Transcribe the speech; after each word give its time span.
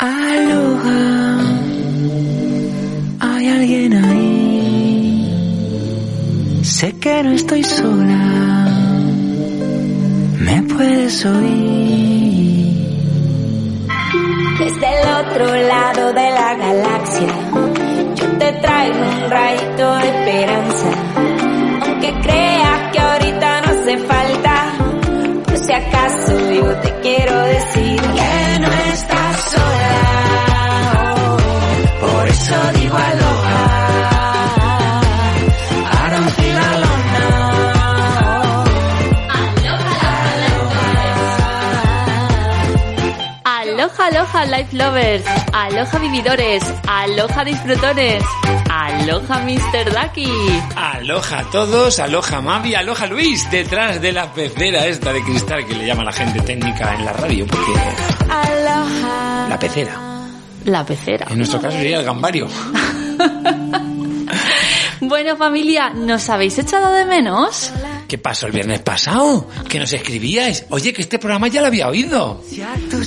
Aloha, 0.00 1.40
hay 3.18 3.48
alguien 3.48 3.92
ahí. 3.94 5.24
Sé 6.62 6.92
que 7.00 7.20
no 7.24 7.32
estoy 7.32 7.64
sola, 7.64 8.68
me 10.38 10.62
puedes 10.72 11.26
oír. 11.26 12.76
Desde 14.60 14.86
el 14.86 15.08
otro 15.20 15.46
lado 15.66 16.12
de 16.12 16.30
la 16.30 16.54
galaxia, 16.54 17.34
yo 18.14 18.26
te 18.38 18.52
traigo 18.52 19.00
un 19.00 19.30
rayito 19.30 19.94
de 19.96 20.08
esperanza. 20.10 20.90
Aunque 21.86 22.14
creas 22.22 22.92
que 22.92 23.00
ahorita 23.00 23.60
no 23.62 23.68
hace 23.72 23.98
falta, 23.98 24.74
por 25.44 25.58
si 25.58 25.72
acaso 25.72 26.52
yo 26.52 26.66
te 26.82 26.94
quiero 27.00 27.42
decir 27.42 28.00
que 28.00 28.58
no 28.60 28.72
estás 28.94 29.17
Aloha, 43.98 44.06
aloha, 44.42 44.44
life 44.46 44.76
lovers. 44.76 45.24
Aloha, 45.52 45.98
vividores. 45.98 46.62
Aloha, 46.86 47.44
disfrutones. 47.44 48.22
Aloha, 48.70 49.40
Mr. 49.40 49.90
Ducky. 49.92 50.30
Aloja 50.76 51.38
a 51.40 51.44
todos, 51.50 51.98
aloja 51.98 52.40
Mavi, 52.40 52.74
aloja 52.74 53.06
Luis, 53.06 53.50
detrás 53.50 54.00
de 54.00 54.12
la 54.12 54.32
pecera 54.32 54.86
esta 54.86 55.12
de 55.12 55.22
cristal 55.24 55.66
que 55.66 55.74
le 55.74 55.86
llama 55.86 56.04
la 56.04 56.12
gente 56.12 56.40
técnica 56.40 56.94
en 56.94 57.04
la 57.04 57.12
radio, 57.12 57.46
porque 57.46 57.72
Aloha. 58.30 59.46
la 59.48 59.58
pecera, 59.58 59.92
La 60.64 60.84
pecera. 60.84 61.26
en 61.30 61.38
nuestro 61.38 61.60
caso 61.60 61.76
sería 61.76 61.98
el 61.98 62.04
gambario. 62.04 62.48
Bueno, 65.00 65.36
familia, 65.36 65.90
¿nos 65.90 66.28
habéis 66.28 66.58
echado 66.58 66.92
de 66.92 67.04
menos? 67.04 67.72
¿Qué 68.08 68.16
pasó 68.16 68.46
el 68.46 68.52
viernes 68.52 68.80
pasado? 68.80 69.46
Que 69.68 69.78
nos 69.78 69.92
escribíais. 69.92 70.64
Oye, 70.70 70.94
que 70.94 71.02
este 71.02 71.18
programa 71.18 71.48
ya 71.48 71.60
lo 71.60 71.66
había 71.66 71.88
oído. 71.88 72.42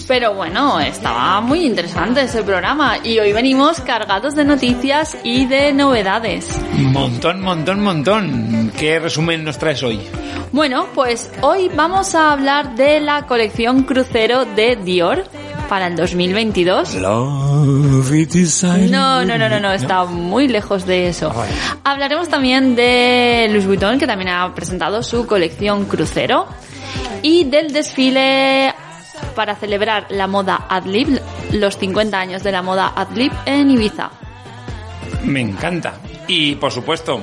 Pero 0.08 0.36
bueno, 0.36 0.80
estaba 0.80 1.42
muy 1.42 1.66
interesante 1.66 2.22
ese 2.22 2.44
programa 2.44 3.00
y 3.04 3.18
hoy 3.18 3.34
venimos 3.34 3.82
cargados 3.82 4.36
de 4.36 4.46
noticias 4.46 5.18
y 5.24 5.48
de 5.48 5.74
novedades. 5.74 6.48
Montón, 6.76 7.42
montón, 7.42 7.82
montón. 7.82 8.72
¿Qué 8.78 9.00
resumen 9.00 9.44
nos 9.44 9.58
traes 9.58 9.82
hoy? 9.82 10.00
Bueno, 10.52 10.86
pues 10.94 11.32
hoy 11.42 11.72
vamos 11.76 12.14
a 12.14 12.34
hablar 12.34 12.76
de 12.76 13.00
la 13.00 13.26
colección 13.26 13.82
crucero 13.84 14.46
de 14.46 14.76
Dior 14.76 15.24
para 15.72 15.88
el 15.88 15.96
2022. 15.96 16.96
Love 16.96 18.12
it 18.14 18.36
inside 18.36 18.90
No, 18.90 19.24
no, 19.24 19.38
no, 19.38 19.48
no, 19.48 19.58
no, 19.62 19.72
está 19.72 20.04
muy 20.04 20.50
lejos 20.50 20.86
de 20.86 21.08
eso. 21.08 21.32
Ah. 21.34 21.46
Hablaremos 21.86 22.28
también 22.28 22.76
de 22.76 23.48
Louis 23.50 23.66
Vuitton, 23.66 23.98
que 23.98 24.06
también 24.06 24.32
ha 24.32 24.54
presentado 24.54 25.02
su 25.02 25.26
colección 25.26 25.86
crucero, 25.86 26.46
y 27.22 27.46
del 27.46 27.72
desfile 27.72 28.76
para 29.34 29.56
celebrar 29.56 30.08
la 30.10 30.28
moda 30.28 30.66
Adlib, 30.68 31.22
los 31.54 31.78
50 31.78 32.20
años 32.20 32.44
de 32.44 32.52
la 32.52 32.62
moda 32.62 32.92
Adlib 32.94 33.32
en 33.46 33.72
Ibiza. 33.72 34.12
Me 35.26 35.42
encanta. 35.42 35.94
Y 36.28 36.56
por 36.56 36.72
supuesto, 36.72 37.22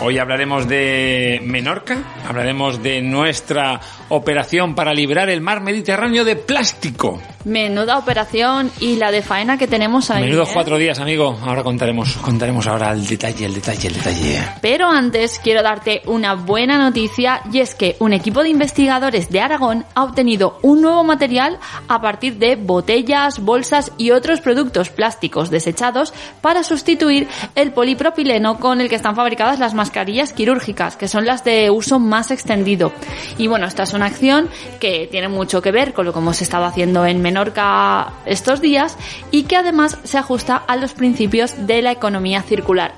hoy 0.00 0.18
hablaremos 0.18 0.68
de 0.68 1.40
Menorca, 1.44 1.98
hablaremos 2.26 2.82
de 2.82 3.00
nuestra 3.02 3.80
operación 4.08 4.74
para 4.74 4.92
librar 4.94 5.28
el 5.30 5.40
mar 5.40 5.60
Mediterráneo 5.60 6.24
de 6.24 6.36
plástico. 6.36 7.20
Menuda 7.44 7.98
operación 7.98 8.70
y 8.80 8.96
la 8.96 9.10
de 9.10 9.22
faena 9.22 9.56
que 9.56 9.68
tenemos 9.68 10.10
ahí. 10.10 10.24
Menudos 10.24 10.50
¿eh? 10.50 10.52
cuatro 10.54 10.76
días, 10.76 10.98
amigo. 10.98 11.38
Ahora 11.42 11.62
contaremos, 11.62 12.16
contaremos 12.16 12.66
ahora 12.66 12.90
el 12.92 13.06
detalle, 13.06 13.46
el 13.46 13.54
detalle, 13.54 13.88
el 13.88 13.94
detalle. 13.94 14.42
Pero 14.60 14.90
antes 14.90 15.38
quiero 15.38 15.62
darte 15.62 16.02
una 16.06 16.34
buena 16.34 16.78
noticia 16.78 17.42
y 17.52 17.60
es 17.60 17.74
que 17.74 17.96
un 18.00 18.12
equipo 18.12 18.42
de 18.42 18.48
investigadores 18.48 19.30
de 19.30 19.40
Aragón 19.40 19.84
ha 19.94 20.04
obtenido 20.04 20.58
un 20.62 20.82
nuevo 20.82 21.04
material 21.04 21.58
a 21.86 22.00
partir 22.00 22.38
de 22.38 22.56
botellas, 22.56 23.38
bolsas 23.38 23.92
y 23.96 24.10
otros 24.10 24.40
productos 24.40 24.90
plásticos 24.90 25.48
desechados 25.48 26.12
para 26.40 26.64
sustituir 26.64 27.28
el 27.54 27.72
polipropileno 27.72 28.58
con 28.58 28.80
el 28.80 28.88
que 28.88 28.96
están 28.96 29.16
fabricadas 29.16 29.58
las 29.58 29.74
mascarillas 29.74 30.32
quirúrgicas, 30.32 30.96
que 30.96 31.08
son 31.08 31.26
las 31.26 31.44
de 31.44 31.70
uso 31.70 31.98
más 31.98 32.30
extendido. 32.30 32.92
Y 33.36 33.46
bueno, 33.46 33.66
esta 33.66 33.82
es 33.82 33.92
una 33.92 34.06
acción 34.06 34.48
que 34.80 35.08
tiene 35.10 35.28
mucho 35.28 35.62
que 35.62 35.72
ver 35.72 35.92
con 35.92 36.06
lo 36.06 36.12
que 36.12 36.18
hemos 36.18 36.42
estado 36.42 36.64
haciendo 36.64 37.06
en 37.06 37.22
Menorca 37.22 38.12
estos 38.26 38.60
días 38.60 38.96
y 39.30 39.44
que 39.44 39.56
además 39.56 39.98
se 40.04 40.18
ajusta 40.18 40.56
a 40.56 40.76
los 40.76 40.92
principios 40.92 41.66
de 41.66 41.82
la 41.82 41.92
economía 41.92 42.42
circular. 42.42 42.94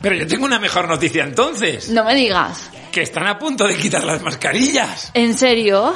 Pero 0.00 0.14
yo 0.14 0.26
tengo 0.26 0.44
una 0.44 0.58
mejor 0.58 0.88
noticia 0.88 1.24
entonces. 1.24 1.90
No 1.90 2.04
me 2.04 2.14
digas. 2.14 2.70
Que 2.92 3.02
están 3.02 3.26
a 3.26 3.38
punto 3.38 3.66
de 3.66 3.76
quitar 3.76 4.04
las 4.04 4.22
mascarillas. 4.22 5.10
¿En 5.14 5.36
serio? 5.36 5.92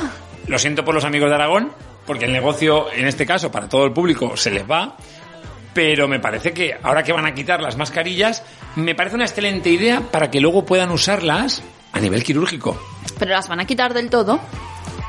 Lo 0.48 0.58
siento 0.58 0.84
por 0.84 0.94
los 0.94 1.04
amigos 1.04 1.28
de 1.28 1.36
Aragón, 1.36 1.72
porque 2.06 2.24
el 2.24 2.32
negocio, 2.32 2.92
en 2.92 3.06
este 3.06 3.24
caso, 3.24 3.50
para 3.50 3.68
todo 3.68 3.84
el 3.84 3.92
público, 3.92 4.36
se 4.36 4.50
les 4.50 4.68
va. 4.68 4.96
Pero 5.74 6.06
me 6.08 6.20
parece 6.20 6.52
que 6.52 6.76
ahora 6.82 7.02
que 7.02 7.12
van 7.12 7.24
a 7.26 7.34
quitar 7.34 7.62
las 7.62 7.76
mascarillas, 7.76 8.42
me 8.76 8.94
parece 8.94 9.16
una 9.16 9.24
excelente 9.24 9.70
idea 9.70 10.00
para 10.00 10.30
que 10.30 10.40
luego 10.40 10.64
puedan 10.66 10.90
usarlas 10.90 11.62
a 11.92 12.00
nivel 12.00 12.22
quirúrgico. 12.22 12.80
¿Pero 13.18 13.32
las 13.32 13.48
van 13.48 13.60
a 13.60 13.64
quitar 13.66 13.94
del 13.94 14.10
todo? 14.10 14.38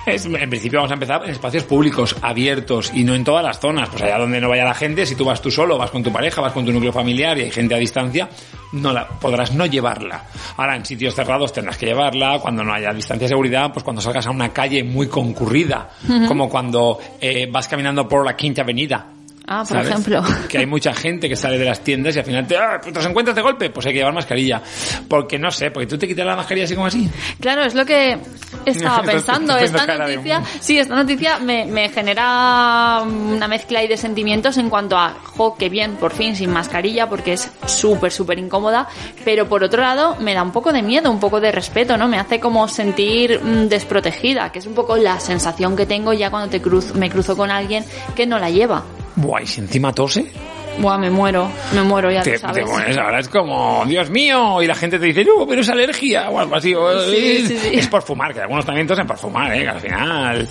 Es- 0.06 0.26
en 0.26 0.50
principio 0.50 0.80
vamos 0.80 0.92
a 0.92 0.96
empezar 0.96 1.24
en 1.24 1.30
espacios 1.32 1.64
públicos, 1.64 2.16
abiertos 2.22 2.92
y 2.94 3.06
no 3.06 3.14
en 3.16 3.24
todas 3.24 3.44
las 3.44 3.60
zonas. 3.60 3.88
Pues 3.90 4.02
allá 4.04 4.18
donde 4.18 4.42
no 4.42 4.50
vaya 4.50 4.66
la 4.66 4.74
gente, 4.74 5.06
si 5.06 5.16
tú 5.16 5.24
vas 5.24 5.42
tú 5.42 5.50
solo, 5.50 5.78
vas 5.78 5.92
con 5.92 6.04
tu 6.04 6.12
pareja, 6.12 6.42
vas 6.42 6.52
con 6.52 6.66
tu 6.66 6.74
núcleo 6.74 6.92
familiar 6.92 7.38
y 7.38 7.44
hay 7.44 7.52
gente 7.52 7.74
a 7.74 7.78
distancia, 7.78 8.28
no 8.74 8.92
la, 8.92 9.08
podrás 9.08 9.54
no 9.54 9.66
llevarla. 9.66 10.26
Ahora 10.58 10.76
en 10.76 10.86
sitios 10.86 11.16
cerrados 11.16 11.54
tendrás 11.54 11.78
que 11.78 11.86
llevarla, 11.86 12.40
cuando 12.40 12.64
no 12.66 12.74
haya 12.74 12.92
distancia 12.94 13.26
de 13.26 13.30
seguridad, 13.30 13.72
pues 13.72 13.84
cuando 13.86 14.02
salgas 14.02 14.28
a 14.28 14.32
una 14.32 14.50
calle 14.52 14.84
muy 14.84 15.08
concurrida, 15.08 15.90
como 16.28 16.50
cuando 16.50 17.00
eh, 17.22 17.48
vas 17.50 17.70
caminando 17.70 18.06
por 18.08 18.26
la 18.26 18.36
Quinta 18.36 18.62
Avenida. 18.64 19.08
Ah, 19.46 19.60
por 19.60 19.68
¿sabes? 19.78 19.90
ejemplo. 19.90 20.24
Que 20.48 20.60
hay 20.60 20.66
mucha 20.66 20.94
gente 20.94 21.28
que 21.28 21.36
sale 21.36 21.58
de 21.58 21.66
las 21.66 21.82
tiendas 21.82 22.16
y 22.16 22.20
al 22.20 22.26
final 22.26 22.48
te, 22.48 22.56
ah, 22.58 22.80
pues 22.82 22.94
te 22.94 23.00
los 23.00 23.10
encuentras 23.10 23.36
de 23.36 23.42
golpe, 23.42 23.70
pues 23.70 23.86
hay 23.86 23.92
que 23.94 24.00
llevar 24.00 24.14
mascarilla. 24.14 24.62
Porque 25.08 25.38
no 25.38 25.52
sé, 25.52 25.70
porque 25.72 25.88
tú 25.88 25.98
te 25.98 26.08
quitas 26.08 26.26
la 26.26 26.36
mascarilla 26.36 26.66
así 26.66 26.76
como 26.76 26.88
así. 26.88 27.10
Claro, 27.40 27.64
es 27.64 27.74
lo 27.76 27.86
que 27.86 28.18
estaba 28.66 29.02
pensando. 29.06 29.58
Esta 29.58 29.86
de- 29.86 29.98
noticia, 29.98 30.42
sí, 30.60 30.80
esta 30.80 30.96
noticia 30.96 31.40
me, 31.40 31.66
me 31.66 31.90
genera 31.90 33.02
una 33.04 33.48
mezcla 33.48 33.80
ahí 33.80 33.88
de 33.88 33.98
sentimientos 33.98 34.58
en 34.58 34.70
cuanto 34.70 34.98
a, 34.98 35.10
jo, 35.24 35.56
qué 35.58 35.68
bien, 35.70 35.96
por 35.96 36.14
fin, 36.14 36.36
sin 36.36 36.52
mascarilla, 36.52 37.10
porque 37.10 37.34
es 37.34 37.52
súper, 37.66 38.12
súper 38.12 38.40
incómoda. 38.40 38.88
Pero 39.26 39.48
por 39.50 39.64
otro 39.64 39.82
lado, 39.82 40.16
me 40.20 40.34
da 40.34 40.44
un 40.44 40.52
poco 40.52 40.72
de 40.72 40.82
miedo, 40.82 41.12
un 41.12 41.20
poco 41.20 41.42
de 41.42 41.52
respeto, 41.52 41.98
¿no? 41.98 42.08
Me 42.08 42.18
hace 42.20 42.40
como 42.40 42.68
sentir 42.68 43.42
mm, 43.44 43.68
desprotegida, 43.68 44.52
que 44.52 44.60
es 44.60 44.66
un 44.66 44.74
poco 44.74 44.96
la 44.98 45.20
sensación 45.20 45.76
que 45.76 45.86
tengo 45.86 46.14
ya 46.14 46.30
cuando 46.30 46.50
te 46.50 46.62
cruz, 46.62 46.94
me 46.96 47.10
cruzo 47.10 47.36
con 47.36 47.52
alguien 47.52 47.84
que 48.16 48.26
no 48.26 48.40
la 48.40 48.50
lleva. 48.50 48.84
Buah, 49.16 49.42
y 49.42 49.48
si 49.48 49.62
encima 49.62 49.94
tose, 49.94 50.32
Buah, 50.80 50.98
me 50.98 51.10
muero, 51.10 51.50
me 51.74 51.84
muero, 51.84 52.10
ya 52.10 52.24
te, 52.24 52.40
lo 52.40 52.52
te 52.52 53.00
ahora 53.00 53.20
es 53.20 53.30
como, 53.30 53.84
Dios 53.86 54.10
mío, 54.10 54.62
y 54.62 54.68
la 54.68 54.76
gente 54.76 54.98
te 54.98 55.06
dice, 55.06 55.24
no, 55.24 55.46
pero 55.48 55.62
es 55.62 55.70
alergia, 55.70 56.30
o 56.30 56.40
algo 56.40 56.56
así, 56.56 56.74
sí. 57.10 57.58
es 57.74 57.88
por 57.88 58.02
fumar, 58.02 58.34
que 58.34 58.42
algunos 58.42 58.66
también 58.66 58.88
tosen 58.88 59.06
por 59.06 59.18
fumar, 59.18 59.54
eh, 59.54 59.62
que 59.62 59.70
al 59.70 59.80
final. 59.80 60.48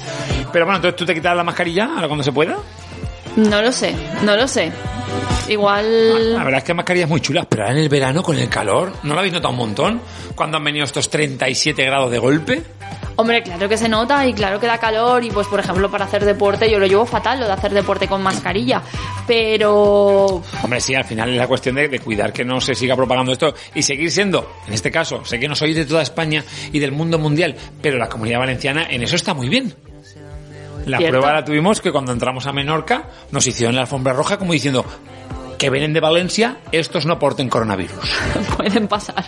Pero 0.53 0.65
bueno, 0.65 0.77
entonces 0.77 0.97
tú 0.97 1.05
te 1.05 1.15
quitas 1.15 1.37
la 1.37 1.43
mascarilla 1.43 1.87
ahora 1.87 2.07
cuando 2.07 2.23
se 2.23 2.33
pueda. 2.33 2.57
No 3.37 3.63
lo 3.63 3.73
sé, 3.73 3.95
no 4.25 4.37
lo 4.37 4.47
sé. 4.47 4.71
Igual... 5.49 6.35
La 6.35 6.45
verdad 6.45 6.59
es 6.59 6.65
que 6.65 6.73
hay 6.73 6.77
mascarillas 6.77 7.09
muy 7.09 7.21
chulas, 7.21 7.47
pero 7.49 7.63
ahora 7.63 7.75
en 7.75 7.83
el 7.83 7.89
verano 7.89 8.23
con 8.23 8.39
el 8.39 8.49
calor, 8.49 8.93
¿no 9.03 9.15
lo 9.15 9.19
habéis 9.19 9.35
notado 9.35 9.53
un 9.53 9.59
montón? 9.59 10.01
Cuando 10.35 10.59
han 10.59 10.65
venido 10.65 10.85
estos 10.85 11.11
37 11.11 11.85
grados 11.85 12.11
de 12.11 12.19
golpe. 12.19 12.63
Hombre, 13.17 13.43
claro 13.43 13.69
que 13.69 13.77
se 13.77 13.89
nota 13.89 14.27
y 14.27 14.33
claro 14.33 14.59
que 14.59 14.67
da 14.67 14.79
calor 14.79 15.23
y 15.23 15.31
pues 15.31 15.47
por 15.47 15.61
ejemplo 15.61 15.91
para 15.91 16.07
hacer 16.07 16.25
deporte 16.25 16.71
yo 16.71 16.79
lo 16.79 16.87
llevo 16.87 17.05
fatal 17.05 17.41
lo 17.41 17.47
de 17.47 17.53
hacer 17.53 17.73
deporte 17.73 18.09
con 18.09 18.23
mascarilla, 18.23 18.81
pero 19.27 20.43
Hombre, 20.63 20.81
sí, 20.81 20.95
al 20.95 21.05
final 21.05 21.29
es 21.31 21.37
la 21.37 21.47
cuestión 21.47 21.75
de, 21.75 21.89
de 21.89 21.99
cuidar 21.99 22.33
que 22.33 22.43
no 22.43 22.59
se 22.61 22.75
siga 22.75 22.97
propagando 22.97 23.33
esto 23.33 23.55
y 23.75 23.83
seguir 23.83 24.11
siendo, 24.11 24.51
en 24.67 24.73
este 24.73 24.91
caso, 24.91 25.25
sé 25.27 25.39
que 25.39 25.47
no 25.47 25.55
sois 25.55 25.77
de 25.77 25.85
toda 25.85 26.01
España 26.01 26.43
y 26.73 26.79
del 26.79 26.93
mundo 26.93 27.19
mundial, 27.19 27.55
pero 27.83 27.99
la 27.99 28.09
comunidad 28.09 28.39
valenciana 28.39 28.87
en 28.89 29.03
eso 29.03 29.17
está 29.17 29.35
muy 29.35 29.51
bien. 29.51 29.75
La 30.87 30.99
¿Cierto? 30.99 31.19
prueba 31.19 31.33
la 31.33 31.45
tuvimos 31.45 31.81
que 31.81 31.93
cuando 31.93 32.13
entramos 32.13 32.47
a 32.47 32.53
Menorca 32.53 33.09
nos 33.31 33.47
hicieron 33.47 33.75
la 33.75 33.83
alfombra 33.83 34.13
roja 34.13 34.39
como 34.39 34.53
diciendo 34.53 34.85
que 35.63 35.71
vienen 35.71 35.93
de 35.93 36.01
Valencia, 36.01 36.57
estos 36.73 37.07
no 37.07 37.21
porten 37.21 37.49
coronavirus. 37.49 38.11
Pueden 38.57 38.89
pasar. 38.89 39.25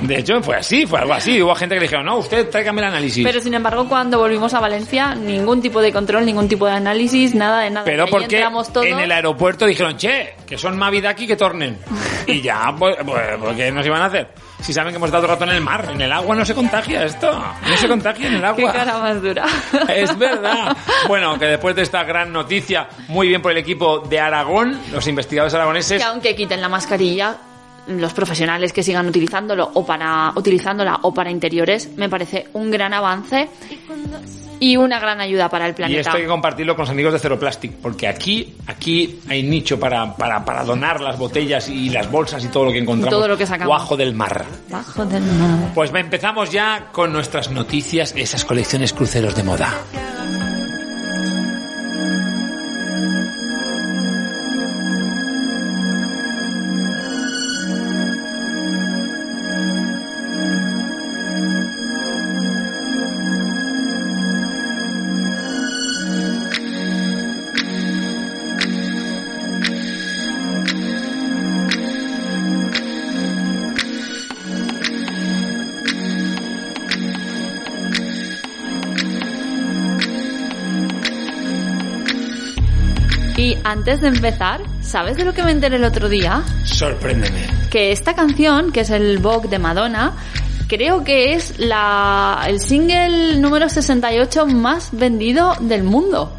De 0.00 0.18
hecho, 0.18 0.40
fue 0.40 0.56
así, 0.56 0.86
fue 0.86 1.00
algo 1.00 1.12
así. 1.12 1.42
Hubo 1.42 1.54
gente 1.56 1.74
que 1.74 1.80
le 1.80 1.86
dijeron, 1.86 2.06
no, 2.06 2.18
usted 2.18 2.48
tráigame 2.48 2.80
el 2.82 2.88
análisis. 2.88 3.24
Pero 3.24 3.40
sin 3.40 3.54
embargo, 3.54 3.88
cuando 3.88 4.18
volvimos 4.18 4.54
a 4.54 4.60
Valencia, 4.60 5.16
ningún 5.16 5.60
tipo 5.60 5.80
de 5.80 5.92
control, 5.92 6.24
ningún 6.24 6.48
tipo 6.48 6.66
de 6.66 6.72
análisis, 6.72 7.34
nada 7.34 7.62
de 7.62 7.70
nada. 7.70 7.84
Pero 7.84 8.06
porque 8.06 8.44
en 8.84 9.00
el 9.00 9.10
aeropuerto 9.10 9.66
dijeron, 9.66 9.96
che, 9.96 10.34
que 10.46 10.56
son 10.56 10.78
Mavi 10.78 11.00
de 11.00 11.08
aquí 11.08 11.26
que 11.26 11.36
tornen. 11.36 11.78
Y 12.24 12.40
ya, 12.40 12.72
pues, 12.78 12.96
pues, 13.04 13.20
pues, 13.40 13.56
¿qué 13.56 13.72
nos 13.72 13.84
iban 13.84 14.02
a 14.02 14.04
hacer? 14.04 14.28
Si 14.62 14.72
saben 14.72 14.92
que 14.92 14.96
hemos 14.96 15.12
el 15.12 15.22
rato 15.28 15.44
en 15.44 15.50
el 15.50 15.60
mar, 15.60 15.88
en 15.92 16.00
el 16.00 16.12
agua 16.12 16.34
no 16.36 16.44
se 16.44 16.54
contagia 16.54 17.04
esto. 17.04 17.30
No 17.68 17.76
se 17.76 17.88
contagia 17.88 18.28
en 18.28 18.34
el 18.34 18.40
Qué 18.42 18.46
agua. 18.46 18.72
cara 18.72 18.98
más 18.98 19.20
dura. 19.20 19.44
Es 19.94 20.16
verdad. 20.16 20.76
Bueno, 21.08 21.38
que 21.38 21.46
después 21.46 21.74
de 21.76 21.82
esta 21.82 22.04
gran 22.04 22.32
noticia, 22.32 22.88
muy 23.08 23.28
bien 23.28 23.42
por 23.42 23.50
el 23.52 23.58
equipo 23.58 23.98
de 24.00 24.20
Aragón, 24.20 24.78
los 24.92 25.06
investigadores 25.08 25.52
aragoneses, 25.54 25.98
que 26.00 26.04
aunque 26.08 26.34
quiten 26.36 26.60
la 26.60 26.68
mascarilla, 26.68 27.36
los 27.88 28.12
profesionales 28.12 28.72
que 28.72 28.82
sigan 28.82 29.06
utilizándolo 29.06 29.70
o 29.74 29.84
para 29.84 30.32
utilizándola 30.36 31.00
o 31.02 31.12
para 31.12 31.30
interiores, 31.30 31.90
me 31.96 32.08
parece 32.08 32.48
un 32.52 32.70
gran 32.70 32.94
avance 32.94 33.48
y 34.60 34.76
una 34.76 35.00
gran 35.00 35.20
ayuda 35.20 35.48
para 35.48 35.66
el 35.66 35.72
y 35.72 35.74
planeta. 35.74 36.00
esto 36.00 36.16
hay 36.16 36.22
que 36.22 36.28
compartirlo 36.28 36.76
con 36.76 36.84
los 36.84 36.90
amigos 36.90 37.12
de 37.12 37.18
Zero 37.18 37.38
Plastic, 37.38 37.72
porque 37.82 38.06
aquí, 38.06 38.54
aquí 38.68 39.18
hay 39.28 39.42
nicho 39.42 39.80
para, 39.80 40.14
para, 40.14 40.44
para 40.44 40.62
donar 40.62 41.00
las 41.00 41.18
botellas 41.18 41.68
y 41.68 41.90
las 41.90 42.08
bolsas 42.08 42.44
y 42.44 42.48
todo 42.48 42.66
lo 42.66 42.72
que 42.72 42.78
encontramos 42.78 43.10
Todo 43.12 43.26
lo 43.26 43.36
que 43.36 43.46
sacamos. 43.46 43.76
bajo 43.76 43.96
del 43.96 44.14
mar. 44.14 44.44
Bajo 44.70 45.04
del 45.04 45.24
mar. 45.24 45.72
Pues 45.74 45.90
empezamos 45.92 46.52
ya 46.52 46.90
con 46.92 47.12
nuestras 47.12 47.50
noticias, 47.50 48.14
esas 48.16 48.44
colecciones 48.44 48.92
cruceros 48.92 49.34
de 49.34 49.42
moda. 49.42 49.74
Antes 83.72 84.02
de 84.02 84.08
empezar, 84.08 84.60
¿sabes 84.82 85.16
de 85.16 85.24
lo 85.24 85.32
que 85.32 85.42
me 85.42 85.50
enteré 85.50 85.76
el 85.76 85.84
otro 85.84 86.10
día? 86.10 86.42
Sorpréndeme. 86.64 87.46
Que 87.70 87.90
esta 87.90 88.14
canción, 88.14 88.70
que 88.70 88.80
es 88.80 88.90
el 88.90 89.18
Vogue 89.18 89.48
de 89.48 89.58
Madonna, 89.58 90.12
creo 90.68 91.02
que 91.02 91.32
es 91.32 91.58
la, 91.58 92.44
el 92.46 92.60
single 92.60 93.38
número 93.38 93.70
68 93.70 94.46
más 94.46 94.90
vendido 94.92 95.56
del 95.60 95.84
mundo. 95.84 96.30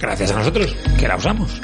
Gracias 0.00 0.32
a 0.32 0.38
nosotros, 0.38 0.74
que 0.98 1.06
la 1.06 1.16
usamos. 1.16 1.52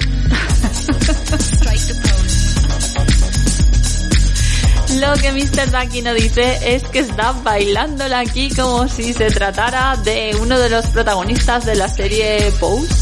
Lo 5.01 5.13
que 5.15 5.33
Mr. 5.33 5.71
Ducky 5.73 6.03
no 6.03 6.15
dice 6.15 6.75
es 6.75 6.85
que 6.85 7.01
está 7.01 7.33
bailándola 7.33 8.21
aquí 8.21 8.51
como 8.55 8.87
si 8.87 9.13
se 9.13 9.31
tratara 9.31 9.97
de 10.05 10.37
uno 10.41 10.57
de 10.59 10.71
los 10.71 10.87
protagonistas 10.87 11.65
de 11.65 11.75
la 11.75 11.89
serie 11.89 12.53
Pose, 12.61 12.95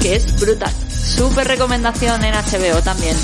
que 0.00 0.16
es 0.16 0.40
brutal. 0.40 0.72
Súper 1.04 1.46
recomendación 1.48 2.24
en 2.24 2.34
HBO 2.34 2.82
también. 2.82 3.16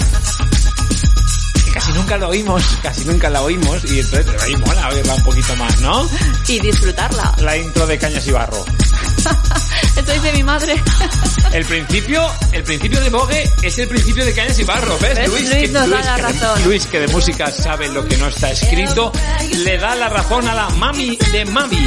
Que 1.64 1.70
casi 1.72 1.92
nunca 1.92 2.16
lo 2.16 2.28
oímos, 2.28 2.62
casi 2.82 3.04
nunca 3.04 3.28
la 3.30 3.42
oímos, 3.42 3.84
y 3.84 4.00
entonces 4.00 4.42
ahí 4.42 4.56
mola 4.56 4.88
oírla 4.88 5.14
un 5.14 5.22
poquito 5.22 5.56
más, 5.56 5.80
¿no? 5.80 6.08
Y 6.48 6.60
disfrutarla. 6.60 7.34
La 7.38 7.56
intro 7.56 7.86
de 7.86 7.98
Cañas 7.98 8.26
y 8.26 8.30
Barro. 8.30 8.64
Esto 9.96 10.12
dice 10.12 10.32
mi 10.32 10.42
madre. 10.42 10.80
El 11.52 11.64
principio, 11.64 12.28
el 12.52 12.62
principio 12.64 13.00
de 13.00 13.08
Vogue 13.08 13.50
es 13.62 13.78
el 13.78 13.88
principio 13.88 14.26
de 14.26 14.34
Cañas 14.34 14.58
y 14.58 14.64
Barro, 14.64 14.98
¿ves, 14.98 15.14
¿Ves? 15.14 15.28
Luis? 15.28 15.48
Luis 15.48 15.60
Que- 15.62 15.68
nos 15.68 15.88
da 15.88 16.00
la 16.02 16.16
de- 16.16 16.22
razón. 16.22 16.64
Luis, 16.64 16.86
que 16.86 17.00
de 17.00 17.08
música 17.08 17.50
sabe 17.50 17.88
lo 17.88 18.06
que 18.06 18.16
no 18.18 18.26
está 18.26 18.50
escrito, 18.50 19.10
le 19.52 19.78
da 19.78 19.94
la 19.94 20.08
razón 20.10 20.46
a 20.48 20.54
la 20.54 20.68
mami 20.70 21.16
de 21.32 21.44
Mami. 21.46 21.78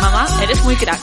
Mamá, 0.00 0.26
eres 0.42 0.60
muy 0.64 0.74
crack. 0.74 0.98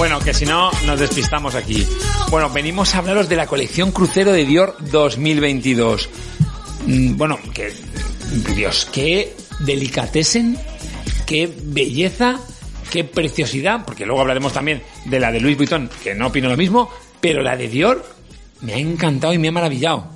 Bueno, 0.00 0.18
que 0.18 0.32
si 0.32 0.46
no, 0.46 0.70
nos 0.86 0.98
despistamos 0.98 1.54
aquí. 1.54 1.86
Bueno, 2.30 2.48
venimos 2.48 2.94
a 2.94 2.98
hablaros 3.00 3.28
de 3.28 3.36
la 3.36 3.46
colección 3.46 3.92
crucero 3.92 4.32
de 4.32 4.46
Dior 4.46 4.74
2022. 4.90 6.08
Mm, 6.86 7.18
Bueno, 7.18 7.38
que, 7.52 7.70
Dios, 8.56 8.88
qué 8.90 9.36
delicatessen, 9.58 10.56
qué 11.26 11.52
belleza, 11.64 12.40
qué 12.90 13.04
preciosidad, 13.04 13.84
porque 13.84 14.06
luego 14.06 14.22
hablaremos 14.22 14.54
también 14.54 14.82
de 15.04 15.20
la 15.20 15.30
de 15.30 15.38
Louis 15.38 15.58
Vuitton, 15.58 15.90
que 16.02 16.14
no 16.14 16.28
opino 16.28 16.48
lo 16.48 16.56
mismo, 16.56 16.90
pero 17.20 17.42
la 17.42 17.54
de 17.54 17.68
Dior 17.68 18.02
me 18.62 18.72
ha 18.72 18.78
encantado 18.78 19.34
y 19.34 19.38
me 19.38 19.48
ha 19.48 19.52
maravillado. 19.52 20.06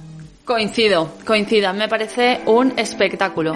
Coincido, 0.46 1.12
coincida. 1.26 1.74
Me 1.74 1.88
parece 1.88 2.40
un 2.46 2.72
espectáculo. 2.78 3.54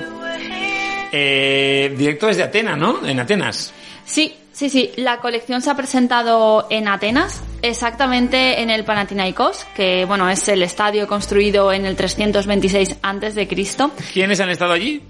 Eh, 1.11 1.95
directo 1.97 2.27
desde 2.27 2.43
Atenas, 2.43 2.77
¿no? 2.77 3.07
En 3.07 3.19
Atenas. 3.19 3.73
Sí, 4.05 4.35
sí, 4.59 4.69
sí. 4.69 4.91
La 4.97 5.19
colección 5.21 5.63
se 5.63 5.71
ha 5.71 5.75
presentado 5.77 6.67
en 6.71 6.89
Atenas, 6.89 7.43
exactamente 7.63 8.61
en 8.61 8.71
el 8.71 8.85
Panathinaikos, 8.85 9.65
que 9.77 10.05
bueno 10.05 10.29
es 10.29 10.49
el 10.49 10.63
estadio 10.63 11.07
construido 11.07 11.73
en 11.73 11.87
el 11.87 11.95
326 11.97 12.97
antes 13.03 13.35
de 13.35 13.47
Cristo. 13.47 13.93
¿Quiénes 14.13 14.41
han 14.41 14.51
estado 14.51 14.73
allí? 14.73 15.03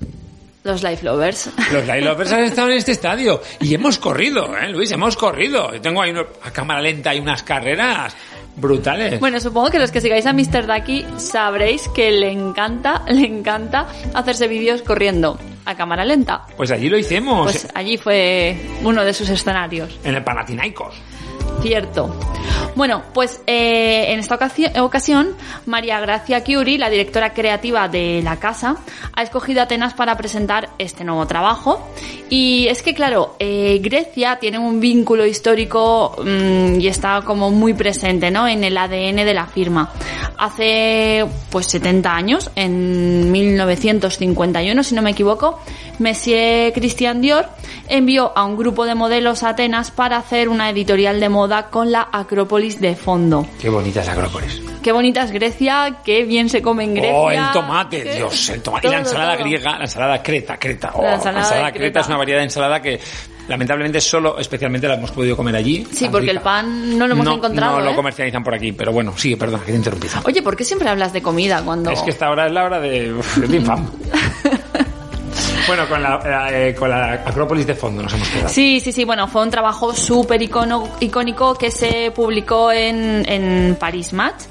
Los 0.65 0.83
Life 0.83 1.05
Lovers. 1.05 1.51
Los 1.73 1.87
Light 1.87 2.05
Lovers 2.05 2.33
han 2.33 2.45
estado 2.45 2.71
en 2.71 2.77
este 2.79 2.93
estadio 2.93 3.41
y 3.61 3.73
hemos 3.75 3.99
corrido, 3.99 4.55
¿eh, 4.59 4.69
Luis? 4.69 4.91
Hemos 4.93 5.17
corrido. 5.17 5.73
Yo 5.73 5.81
tengo 5.81 6.03
ahí 6.03 6.11
una- 6.11 6.27
a 6.45 6.51
cámara 6.51 6.81
lenta 6.83 7.15
y 7.15 7.21
unas 7.21 7.43
carreras 7.43 8.15
brutales. 8.61 9.21
Bueno, 9.21 9.41
supongo 9.41 9.71
que 9.71 9.79
los 9.79 9.91
que 9.91 10.01
sigáis 10.01 10.27
a 10.27 10.33
Mr. 10.33 10.67
Ducky 10.67 11.05
sabréis 11.17 11.89
que 11.89 12.11
le 12.11 12.31
encanta, 12.33 13.03
le 13.09 13.27
encanta 13.27 13.87
hacerse 14.15 14.49
vídeos 14.49 14.83
corriendo 14.83 15.39
a 15.65 15.75
cámara 15.75 16.05
lenta. 16.05 16.47
Pues 16.57 16.71
allí 16.71 16.89
lo 16.89 16.97
hicimos, 16.99 17.45
Pues 17.53 17.69
allí 17.75 17.97
fue 17.99 18.57
uno 18.83 19.05
de 19.05 19.13
sus 19.13 19.29
escenarios. 19.29 19.99
en 20.05 20.15
el 20.15 20.25
Panathinaikos. 20.25 20.95
Cierto. 21.63 22.15
Bueno, 22.75 23.03
pues 23.13 23.41
eh, 23.49 24.13
en 24.13 24.21
esta 24.21 24.39
ocasión, 24.81 25.31
María 25.67 25.99
Gracia 25.99 26.45
Chiuri, 26.45 26.79
la 26.79 26.89
directora 26.89 27.33
creativa 27.33 27.89
de 27.89 28.21
la 28.23 28.37
casa, 28.37 28.77
ha 29.15 29.23
escogido 29.23 29.63
Atenas 29.63 29.95
para 29.95 30.17
presentar 30.17 30.71
este 30.79 31.03
nuevo 31.03 31.27
trabajo. 31.27 31.89
Y 32.31 32.69
es 32.69 32.83
que, 32.83 32.95
claro, 32.95 33.35
eh, 33.41 33.81
Grecia 33.83 34.39
tiene 34.39 34.59
un 34.59 34.79
vínculo 34.79 35.27
histórico 35.27 36.17
mm, 36.23 36.79
y 36.79 36.87
está 36.87 37.23
como 37.23 37.51
muy 37.51 37.75
presente 37.75 38.31
¿no? 38.31 38.47
en 38.47 38.63
el 38.63 38.77
ADN 38.77 39.17
de 39.17 39.35
la 39.35 39.47
firma. 39.47 39.91
Hace 40.37 41.27
pues 41.51 41.67
70 41.67 42.15
años, 42.15 42.51
en 42.55 43.33
1951, 43.33 44.83
si 44.85 44.95
no 44.95 45.03
me 45.03 45.11
equivoco, 45.11 45.59
Monsieur 45.99 46.73
Christian 46.73 47.21
Dior 47.21 47.49
envió 47.89 48.33
a 48.37 48.45
un 48.45 48.57
grupo 48.57 48.85
de 48.85 48.95
modelos 48.95 49.43
a 49.43 49.51
Atenas 49.51 49.91
para 49.91 50.19
hacer 50.19 50.49
una 50.49 50.71
editorial 50.71 51.19
de 51.19 51.28
moda 51.29 51.69
con 51.71 51.91
la 51.93 52.09
Acrópolis 52.13 52.81
de 52.81 52.95
fondo. 52.97 53.47
Qué 53.61 53.69
bonita 53.69 54.01
es 54.03 54.09
Acrópolis. 54.09 54.63
Qué 54.83 54.93
bonita 54.93 55.23
es 55.25 55.31
Grecia, 55.33 55.97
qué 56.05 56.25
bien 56.25 56.49
se 56.49 56.63
come 56.63 56.85
en 56.85 56.95
Grecia. 56.95 57.15
Oh, 57.15 57.31
el 57.31 57.51
tomate, 57.53 58.03
qué- 58.03 58.15
Dios, 58.15 58.49
el 58.51 58.63
tomate. 58.63 58.87
y 58.87 58.91
la 58.91 58.97
todo, 58.99 59.07
ensalada 59.09 59.35
todo. 59.35 59.45
griega, 59.45 59.77
la 59.79 59.85
ensalada 59.85 60.23
creta, 60.23 60.57
creta. 60.59 60.91
Oh, 60.95 61.03
La 61.03 61.15
ensalada 61.15 61.49
de 61.49 61.55
creta. 61.57 61.73
Creta. 61.79 62.01
es 62.01 62.07
una 62.09 62.17
variedad 62.17 62.39
de 62.41 62.45
ensalada 62.45 62.81
que 62.81 63.01
lamentablemente 63.49 64.01
solo, 64.01 64.39
especialmente 64.39 64.87
la 64.87 64.95
hemos 64.95 65.11
podido 65.11 65.37
comer 65.37 65.57
allí. 65.57 65.87
Sí, 65.91 66.09
porque 66.11 66.31
el 66.31 66.37
rica. 66.37 66.45
pan 66.45 66.99
no 66.99 67.07
lo 67.07 67.15
hemos 67.15 67.25
no, 67.25 67.35
encontrado. 67.37 67.79
No 67.79 67.85
lo 67.85 67.91
¿eh? 67.93 67.95
comercializan 67.97 68.45
por 68.45 68.55
aquí, 68.55 68.73
pero 68.73 68.93
bueno, 68.93 69.13
sigue, 69.17 69.37
perdón, 69.37 69.61
que 69.61 69.73
te 69.73 69.77
interrumpí. 69.79 70.07
Oye, 70.25 70.43
¿por 70.43 70.55
qué 70.57 70.65
siempre 70.65 70.89
hablas 70.89 71.13
de 71.13 71.23
comida 71.23 71.63
cuando.? 71.63 71.91
Es 71.91 72.01
que 72.03 72.11
esta 72.11 72.31
hora 72.31 72.47
es 72.47 72.53
la 72.53 72.65
hora 72.65 72.79
de, 72.81 73.13
de 73.37 73.49
Pim 73.49 73.65
Pam. 73.65 73.87
bueno, 75.69 75.89
con 75.89 76.03
la, 76.03 76.49
eh, 76.51 76.75
con 76.75 76.91
la 76.91 77.13
Acrópolis 77.13 77.67
de 77.67 77.75
fondo 77.75 78.03
nos 78.03 78.13
hemos 78.13 78.29
quedado. 78.29 78.49
Sí, 78.49 78.81
sí, 78.81 78.93
sí, 78.93 79.05
bueno, 79.05 79.29
fue 79.29 79.43
un 79.43 79.51
trabajo 79.51 79.95
súper 79.95 80.41
icónico 80.43 81.55
que 81.55 81.71
se 81.71 82.11
publicó 82.11 82.73
en, 82.73 83.25
en 83.29 83.77
Paris 83.77 84.13
Match 84.13 84.45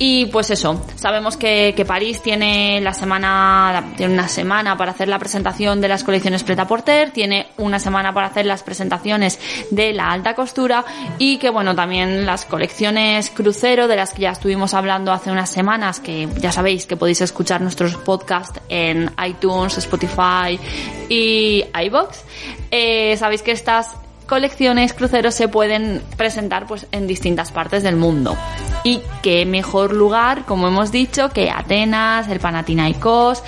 Y 0.00 0.26
pues 0.26 0.50
eso, 0.50 0.80
sabemos 0.94 1.36
que, 1.36 1.74
que 1.76 1.84
París 1.84 2.22
tiene 2.22 2.80
la 2.80 2.94
semana, 2.94 3.94
tiene 3.96 4.14
una 4.14 4.28
semana 4.28 4.76
para 4.76 4.92
hacer 4.92 5.08
la 5.08 5.18
presentación 5.18 5.80
de 5.80 5.88
las 5.88 6.04
colecciones 6.04 6.44
Preta 6.44 6.68
Porter, 6.68 7.10
tiene 7.10 7.48
una 7.56 7.80
semana 7.80 8.14
para 8.14 8.28
hacer 8.28 8.46
las 8.46 8.62
presentaciones 8.62 9.40
de 9.70 9.92
la 9.92 10.10
alta 10.12 10.34
costura 10.34 10.84
y 11.18 11.38
que 11.38 11.50
bueno, 11.50 11.74
también 11.74 12.26
las 12.26 12.44
colecciones 12.44 13.30
crucero 13.30 13.88
de 13.88 13.96
las 13.96 14.12
que 14.12 14.22
ya 14.22 14.30
estuvimos 14.30 14.72
hablando 14.72 15.10
hace 15.10 15.32
unas 15.32 15.50
semanas, 15.50 15.98
que 15.98 16.28
ya 16.38 16.52
sabéis 16.52 16.86
que 16.86 16.96
podéis 16.96 17.20
escuchar 17.20 17.60
nuestros 17.60 17.96
podcasts 17.96 18.60
en 18.68 19.10
iTunes, 19.26 19.78
Spotify 19.78 20.60
y 21.08 21.64
iBox. 21.86 22.24
Eh, 22.70 23.16
sabéis 23.16 23.42
que 23.42 23.50
estas 23.50 23.96
colecciones 24.28 24.92
cruceros 24.92 25.34
se 25.34 25.48
pueden 25.48 26.02
presentar 26.16 26.66
pues 26.66 26.86
en 26.92 27.08
distintas 27.08 27.50
partes 27.50 27.82
del 27.82 27.96
mundo. 27.96 28.36
Y 28.84 29.00
qué 29.22 29.44
mejor 29.44 29.92
lugar, 29.92 30.44
como 30.44 30.68
hemos 30.68 30.92
dicho, 30.92 31.30
que 31.30 31.50
Atenas, 31.50 32.28
el 32.28 32.38
Panathinaikos, 32.38 33.42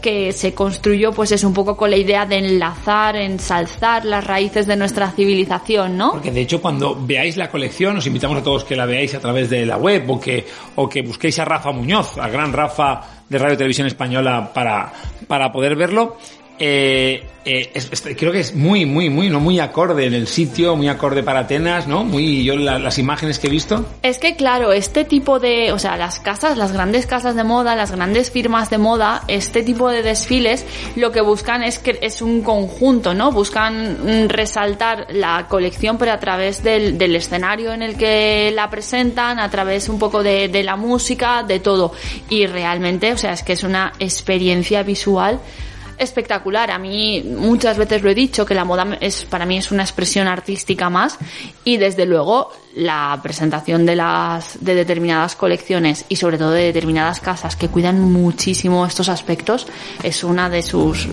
que 0.00 0.32
se 0.32 0.54
construyó 0.54 1.12
pues 1.12 1.32
es 1.32 1.42
un 1.42 1.52
poco 1.52 1.76
con 1.76 1.90
la 1.90 1.96
idea 1.96 2.26
de 2.26 2.36
enlazar, 2.38 3.16
ensalzar 3.16 4.04
las 4.04 4.24
raíces 4.24 4.66
de 4.66 4.76
nuestra 4.76 5.10
civilización, 5.10 5.96
¿no? 5.96 6.12
Porque 6.12 6.30
de 6.30 6.42
hecho 6.42 6.62
cuando 6.62 6.96
veáis 7.00 7.36
la 7.36 7.50
colección, 7.50 7.96
os 7.96 8.06
invitamos 8.06 8.38
a 8.38 8.42
todos 8.42 8.64
que 8.64 8.76
la 8.76 8.86
veáis 8.86 9.14
a 9.14 9.20
través 9.20 9.50
de 9.50 9.66
la 9.66 9.76
web 9.76 10.08
o 10.08 10.20
que, 10.20 10.46
o 10.76 10.88
que 10.88 11.02
busquéis 11.02 11.38
a 11.38 11.44
Rafa 11.44 11.72
Muñoz, 11.72 12.18
al 12.18 12.30
gran 12.30 12.52
Rafa 12.52 13.02
de 13.28 13.38
Radio 13.38 13.56
Televisión 13.56 13.86
Española 13.86 14.50
para, 14.54 14.92
para 15.26 15.52
poder 15.52 15.74
verlo. 15.76 16.16
Eh, 16.58 17.24
eh, 17.44 17.70
es- 17.72 18.02
creo 18.18 18.30
que 18.30 18.40
es 18.40 18.54
muy, 18.54 18.84
muy, 18.84 19.08
muy, 19.08 19.30
no 19.30 19.40
muy 19.40 19.58
acorde 19.60 20.04
en 20.04 20.12
el 20.12 20.26
sitio, 20.26 20.76
muy 20.76 20.88
acorde 20.88 21.22
para 21.22 21.40
Atenas, 21.40 21.86
¿no? 21.86 22.04
Muy, 22.04 22.44
yo 22.44 22.56
la- 22.56 22.78
las 22.78 22.98
imágenes 22.98 23.38
que 23.38 23.46
he 23.46 23.50
visto. 23.50 23.86
Es 24.02 24.18
que 24.18 24.36
claro, 24.36 24.72
este 24.72 25.04
tipo 25.04 25.38
de, 25.38 25.72
o 25.72 25.78
sea, 25.78 25.96
las 25.96 26.20
casas, 26.20 26.58
las 26.58 26.72
grandes 26.72 27.06
casas 27.06 27.36
de 27.36 27.44
moda, 27.44 27.74
las 27.74 27.92
grandes 27.92 28.30
firmas 28.30 28.68
de 28.68 28.76
moda, 28.78 29.22
este 29.28 29.62
tipo 29.62 29.88
de 29.88 30.02
desfiles, 30.02 30.66
lo 30.96 31.10
que 31.10 31.22
buscan 31.22 31.62
es 31.62 31.78
que 31.78 31.98
es 32.02 32.20
un 32.20 32.42
conjunto, 32.42 33.14
¿no? 33.14 33.32
Buscan 33.32 34.24
mm, 34.24 34.28
resaltar 34.28 35.06
la 35.10 35.46
colección, 35.48 35.96
pero 35.96 36.12
a 36.12 36.18
través 36.18 36.62
del, 36.62 36.98
del 36.98 37.16
escenario 37.16 37.72
en 37.72 37.82
el 37.82 37.96
que 37.96 38.50
la 38.54 38.68
presentan, 38.68 39.38
a 39.38 39.48
través 39.50 39.88
un 39.88 39.98
poco 39.98 40.22
de, 40.22 40.48
de 40.48 40.62
la 40.64 40.76
música, 40.76 41.42
de 41.44 41.60
todo. 41.60 41.92
Y 42.28 42.46
realmente, 42.46 43.12
o 43.12 43.16
sea, 43.16 43.32
es 43.32 43.42
que 43.42 43.54
es 43.54 43.62
una 43.62 43.92
experiencia 43.98 44.82
visual 44.82 45.40
espectacular. 45.98 46.70
A 46.70 46.78
mí 46.78 47.22
muchas 47.24 47.78
veces 47.78 48.02
lo 48.02 48.10
he 48.10 48.14
dicho 48.14 48.46
que 48.46 48.54
la 48.54 48.64
moda 48.64 48.98
es 49.00 49.24
para 49.24 49.46
mí 49.46 49.58
es 49.58 49.70
una 49.70 49.82
expresión 49.82 50.28
artística 50.28 50.90
más 50.90 51.18
y 51.64 51.76
desde 51.76 52.06
luego 52.06 52.52
la 52.74 53.18
presentación 53.22 53.86
de 53.86 53.96
las 53.96 54.64
de 54.64 54.74
determinadas 54.74 55.34
colecciones 55.36 56.04
y 56.08 56.16
sobre 56.16 56.38
todo 56.38 56.52
de 56.52 56.64
determinadas 56.64 57.20
casas 57.20 57.56
que 57.56 57.68
cuidan 57.68 58.00
muchísimo 58.00 58.86
estos 58.86 59.08
aspectos 59.08 59.66
es 60.02 60.22
una 60.22 60.48
de 60.48 60.62
sus 60.62 61.08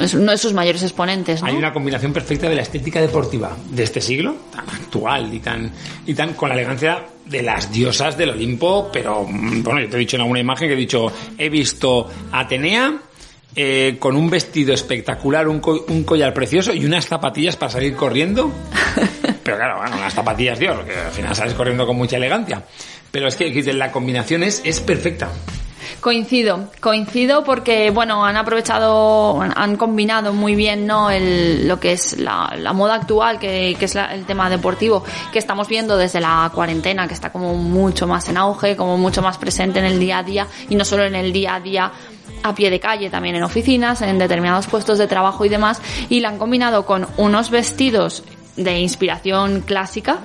es 0.00 0.14
uno 0.14 0.32
de 0.32 0.38
sus 0.38 0.52
mayores 0.52 0.82
exponentes. 0.82 1.42
Hay 1.42 1.54
una 1.54 1.72
combinación 1.72 2.12
perfecta 2.12 2.48
de 2.48 2.56
la 2.56 2.62
estética 2.62 3.00
deportiva 3.00 3.56
de 3.70 3.82
este 3.82 4.00
siglo, 4.00 4.36
tan 4.52 4.68
actual 4.68 5.32
y 5.32 5.40
tan, 5.40 5.70
y 6.06 6.14
tan 6.14 6.34
con 6.34 6.48
la 6.48 6.54
elegancia 6.54 7.04
de 7.24 7.42
las 7.42 7.72
diosas 7.72 8.16
del 8.16 8.30
Olimpo, 8.30 8.88
pero 8.92 9.26
bueno, 9.26 9.80
yo 9.80 9.88
te 9.88 9.96
he 9.96 10.00
dicho 10.00 10.16
en 10.16 10.22
alguna 10.22 10.40
imagen 10.40 10.68
que 10.68 10.74
he 10.74 10.78
dicho, 10.78 11.12
he 11.38 11.48
visto 11.48 12.08
Atenea 12.32 13.00
eh, 13.54 13.96
con 13.98 14.16
un 14.16 14.28
vestido 14.28 14.74
espectacular, 14.74 15.48
un, 15.48 15.60
co- 15.60 15.84
un 15.88 16.04
collar 16.04 16.34
precioso 16.34 16.72
y 16.74 16.84
unas 16.84 17.06
zapatillas 17.06 17.56
para 17.56 17.70
salir 17.72 17.94
corriendo. 17.94 18.50
Pero 19.42 19.56
claro, 19.56 19.78
bueno, 19.78 19.96
unas 19.96 20.12
zapatillas, 20.12 20.58
Dios, 20.58 20.84
que 20.84 20.94
al 20.96 21.12
final 21.12 21.34
sales 21.36 21.54
corriendo 21.54 21.86
con 21.86 21.96
mucha 21.96 22.16
elegancia. 22.16 22.62
Pero 23.10 23.28
es 23.28 23.36
que, 23.36 23.50
la 23.72 23.92
combinación 23.92 24.42
es, 24.42 24.60
es 24.64 24.80
perfecta. 24.80 25.28
Coincido, 26.00 26.70
coincido 26.80 27.42
porque, 27.44 27.90
bueno, 27.90 28.24
han 28.24 28.36
aprovechado, 28.36 29.40
han 29.40 29.76
combinado 29.76 30.32
muy 30.32 30.54
bien, 30.54 30.86
¿no? 30.86 31.10
El, 31.10 31.66
lo 31.66 31.80
que 31.80 31.92
es 31.92 32.18
la, 32.18 32.54
la 32.58 32.72
moda 32.72 32.94
actual, 32.96 33.38
que, 33.38 33.74
que 33.78 33.84
es 33.86 33.94
la- 33.94 34.12
el 34.14 34.24
tema 34.26 34.50
deportivo, 34.50 35.02
que 35.32 35.38
estamos 35.38 35.68
viendo 35.68 35.96
desde 35.96 36.20
la 36.20 36.50
cuarentena, 36.54 37.08
que 37.08 37.14
está 37.14 37.30
como 37.32 37.54
mucho 37.54 38.06
más 38.06 38.28
en 38.28 38.36
auge, 38.36 38.76
como 38.76 38.98
mucho 38.98 39.22
más 39.22 39.38
presente 39.38 39.78
en 39.78 39.86
el 39.86 39.98
día 39.98 40.18
a 40.18 40.22
día, 40.22 40.46
y 40.68 40.74
no 40.74 40.84
solo 40.84 41.04
en 41.04 41.14
el 41.14 41.32
día 41.32 41.54
a 41.54 41.60
día 41.60 41.90
a 42.42 42.54
pie 42.54 42.70
de 42.70 42.80
calle, 42.80 43.10
también 43.10 43.36
en 43.36 43.42
oficinas, 43.42 44.02
en 44.02 44.18
determinados 44.18 44.66
puestos 44.66 44.98
de 44.98 45.06
trabajo 45.06 45.44
y 45.44 45.48
demás, 45.48 45.80
y 46.08 46.20
la 46.20 46.28
han 46.28 46.38
combinado 46.38 46.86
con 46.86 47.06
unos 47.16 47.50
vestidos 47.50 48.22
de 48.56 48.78
inspiración 48.78 49.62
clásica, 49.62 50.18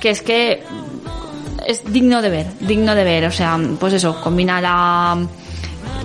que 0.00 0.10
es 0.10 0.22
que 0.22 0.62
es 1.66 1.92
digno 1.92 2.22
de 2.22 2.30
ver, 2.30 2.46
digno 2.60 2.94
de 2.94 3.04
ver. 3.04 3.24
O 3.26 3.30
sea, 3.30 3.58
pues 3.78 3.94
eso, 3.94 4.20
combina 4.20 4.60
la, 4.60 5.26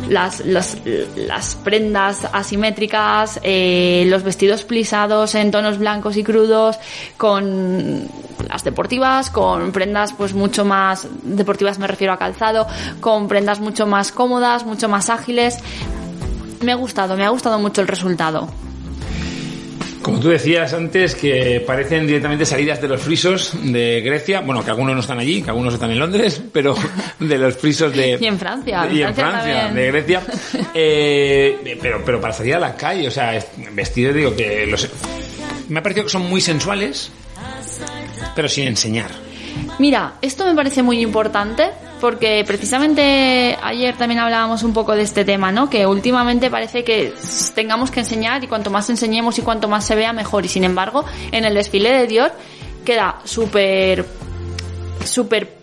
las, 0.07 0.43
las, 0.45 1.55
prendas 1.63 2.25
asimétricas, 2.31 3.39
eh, 3.43 4.05
los 4.07 4.23
vestidos 4.23 4.63
plisados 4.63 5.35
en 5.35 5.51
tonos 5.51 5.77
blancos 5.77 6.17
y 6.17 6.23
crudos, 6.23 6.77
con 7.17 8.07
las 8.47 8.63
deportivas, 8.63 9.29
con 9.29 9.71
prendas 9.71 10.13
pues 10.13 10.33
mucho 10.33 10.65
más, 10.65 11.07
deportivas 11.23 11.79
me 11.79 11.87
refiero 11.87 12.13
a 12.13 12.17
calzado, 12.17 12.67
con 12.99 13.27
prendas 13.27 13.59
mucho 13.59 13.85
más 13.85 14.11
cómodas, 14.11 14.65
mucho 14.65 14.89
más 14.89 15.09
ágiles. 15.09 15.59
Me 16.61 16.71
ha 16.71 16.75
gustado, 16.75 17.15
me 17.15 17.25
ha 17.25 17.29
gustado 17.29 17.59
mucho 17.59 17.81
el 17.81 17.87
resultado. 17.87 18.49
Como 20.01 20.19
tú 20.19 20.29
decías 20.29 20.73
antes, 20.73 21.13
que 21.15 21.61
parecen 21.65 22.07
directamente 22.07 22.45
salidas 22.45 22.81
de 22.81 22.87
los 22.87 23.01
frisos 23.01 23.51
de 23.61 24.01
Grecia. 24.01 24.41
Bueno, 24.41 24.63
que 24.63 24.71
algunos 24.71 24.95
no 24.95 25.01
están 25.01 25.19
allí, 25.19 25.41
que 25.41 25.49
algunos 25.49 25.73
están 25.73 25.91
en 25.91 25.99
Londres, 25.99 26.41
pero 26.53 26.75
de 27.19 27.37
los 27.37 27.55
frisos 27.57 27.93
de. 27.93 28.17
Y 28.19 28.25
en 28.25 28.39
Francia, 28.39 28.87
Y 28.91 29.01
en 29.01 29.13
Francia 29.13 29.67
de 29.73 29.87
Grecia. 29.91 30.21
Eh, 30.73 31.77
pero, 31.81 32.01
pero 32.05 32.21
para 32.21 32.33
salir 32.33 32.55
a 32.55 32.59
la 32.59 32.75
calle, 32.75 33.07
o 33.07 33.11
sea, 33.11 33.35
es- 33.35 33.47
vestidos, 33.73 34.15
digo 34.15 34.35
que 34.35 34.65
los. 34.67 34.87
Me 35.67 35.79
ha 35.79 35.83
parecido 35.83 36.05
que 36.05 36.11
son 36.11 36.29
muy 36.29 36.41
sensuales, 36.41 37.11
pero 38.35 38.47
sin 38.47 38.67
enseñar. 38.67 39.09
Mira, 39.79 40.13
esto 40.21 40.45
me 40.45 40.55
parece 40.55 40.81
muy 40.83 41.01
importante 41.01 41.69
porque 41.99 42.43
precisamente 42.45 43.57
ayer 43.61 43.95
también 43.97 44.19
hablábamos 44.19 44.63
un 44.63 44.73
poco 44.73 44.95
de 44.95 45.03
este 45.03 45.25
tema, 45.25 45.51
¿no? 45.51 45.69
Que 45.69 45.85
últimamente 45.85 46.49
parece 46.49 46.83
que 46.83 47.13
tengamos 47.55 47.91
que 47.91 47.99
enseñar 47.99 48.43
y 48.43 48.47
cuanto 48.47 48.69
más 48.69 48.89
enseñemos 48.89 49.37
y 49.37 49.41
cuanto 49.41 49.67
más 49.67 49.85
se 49.85 49.95
vea 49.95 50.13
mejor. 50.13 50.45
Y 50.45 50.47
sin 50.47 50.63
embargo, 50.63 51.05
en 51.31 51.45
el 51.45 51.53
desfile 51.53 51.91
de 51.91 52.07
Dior 52.07 52.31
queda 52.85 53.19
súper, 53.23 54.05
súper 55.05 55.59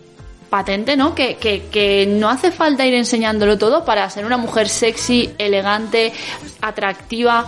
patente, 0.49 0.95
¿no? 0.95 1.13
Que, 1.13 1.35
que, 1.35 1.67
que 1.71 2.05
no 2.07 2.29
hace 2.29 2.51
falta 2.51 2.85
ir 2.85 2.93
enseñándolo 2.93 3.57
todo 3.57 3.83
para 3.83 4.09
ser 4.09 4.25
una 4.25 4.37
mujer 4.37 4.69
sexy, 4.69 5.31
elegante, 5.37 6.13
atractiva. 6.61 7.45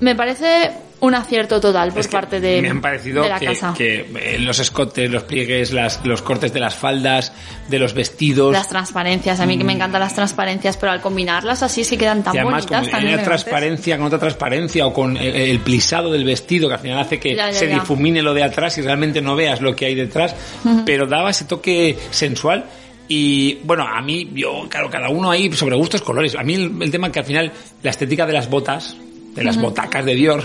Me 0.00 0.14
parece 0.14 0.87
un 1.00 1.14
acierto 1.14 1.60
total 1.60 1.90
por 1.90 2.00
Es 2.00 2.08
que 2.08 2.12
parte 2.12 2.40
de, 2.40 2.60
me 2.60 2.70
han 2.70 2.80
parecido 2.80 3.22
de 3.22 3.28
la 3.28 3.38
que, 3.38 3.46
casa. 3.46 3.72
que, 3.76 4.00
eh, 4.20 4.38
los 4.40 4.58
escotes, 4.58 5.08
los 5.10 5.22
pliegues, 5.22 5.72
las, 5.72 6.04
los 6.04 6.22
cortes 6.22 6.52
de 6.52 6.60
las 6.60 6.74
faldas, 6.74 7.32
de 7.68 7.78
los 7.78 7.94
vestidos. 7.94 8.52
Las 8.52 8.68
transparencias, 8.68 9.38
a 9.40 9.46
mí 9.46 9.56
que 9.56 9.64
me 9.64 9.72
encantan 9.74 10.00
las 10.00 10.14
transparencias, 10.14 10.76
pero 10.76 10.92
al 10.92 11.00
combinarlas 11.00 11.62
así 11.62 11.84
se 11.84 11.96
quedan 11.96 12.22
tan 12.24 12.34
y 12.34 12.38
además, 12.38 12.66
bonitas, 12.66 12.94
hay 12.94 13.14
una 13.14 13.22
transparencia 13.22 13.96
con 13.96 14.06
otra 14.06 14.18
transparencia 14.18 14.86
o 14.86 14.92
con 14.92 15.16
el, 15.16 15.34
el 15.36 15.60
plisado 15.60 16.10
del 16.10 16.24
vestido 16.24 16.68
que 16.68 16.74
al 16.74 16.80
final 16.80 16.98
hace 16.98 17.20
que 17.20 17.34
Ya, 17.36 17.50
ya, 17.50 17.58
se 17.58 17.68
ya. 17.68 17.74
difumine 17.74 18.20
lo 18.22 18.34
de 18.34 18.42
atrás 18.42 18.76
y 18.78 18.82
realmente 18.82 19.20
no 19.20 19.36
veas 19.36 19.60
lo 19.60 19.76
que 19.76 19.86
hay 19.86 19.94
detrás, 19.94 20.34
pero 20.84 21.06
daba 21.06 21.30
ese 21.30 21.44
toque 21.44 21.96
sensual. 22.10 22.64
Y 23.10 23.54
bueno, 23.64 23.86
a 23.86 24.02
mí, 24.02 24.30
yo, 24.34 24.66
claro, 24.68 24.90
cada 24.90 25.08
uno 25.08 25.30
ahí 25.30 25.50
sobre 25.52 25.76
gustos, 25.76 26.02
colores. 26.02 26.34
A 26.34 26.42
mí 26.42 26.54
el, 26.54 26.72
el 26.82 26.90
tema 26.90 27.10
que 27.10 27.20
al 27.20 27.24
final 27.24 27.52
la 27.82 27.90
estética 27.90 28.26
de 28.26 28.34
las 28.34 28.50
botas, 28.50 28.96
de 29.34 29.44
las 29.44 29.60
botacas 29.60 30.04
de 30.04 30.14
Dior, 30.14 30.42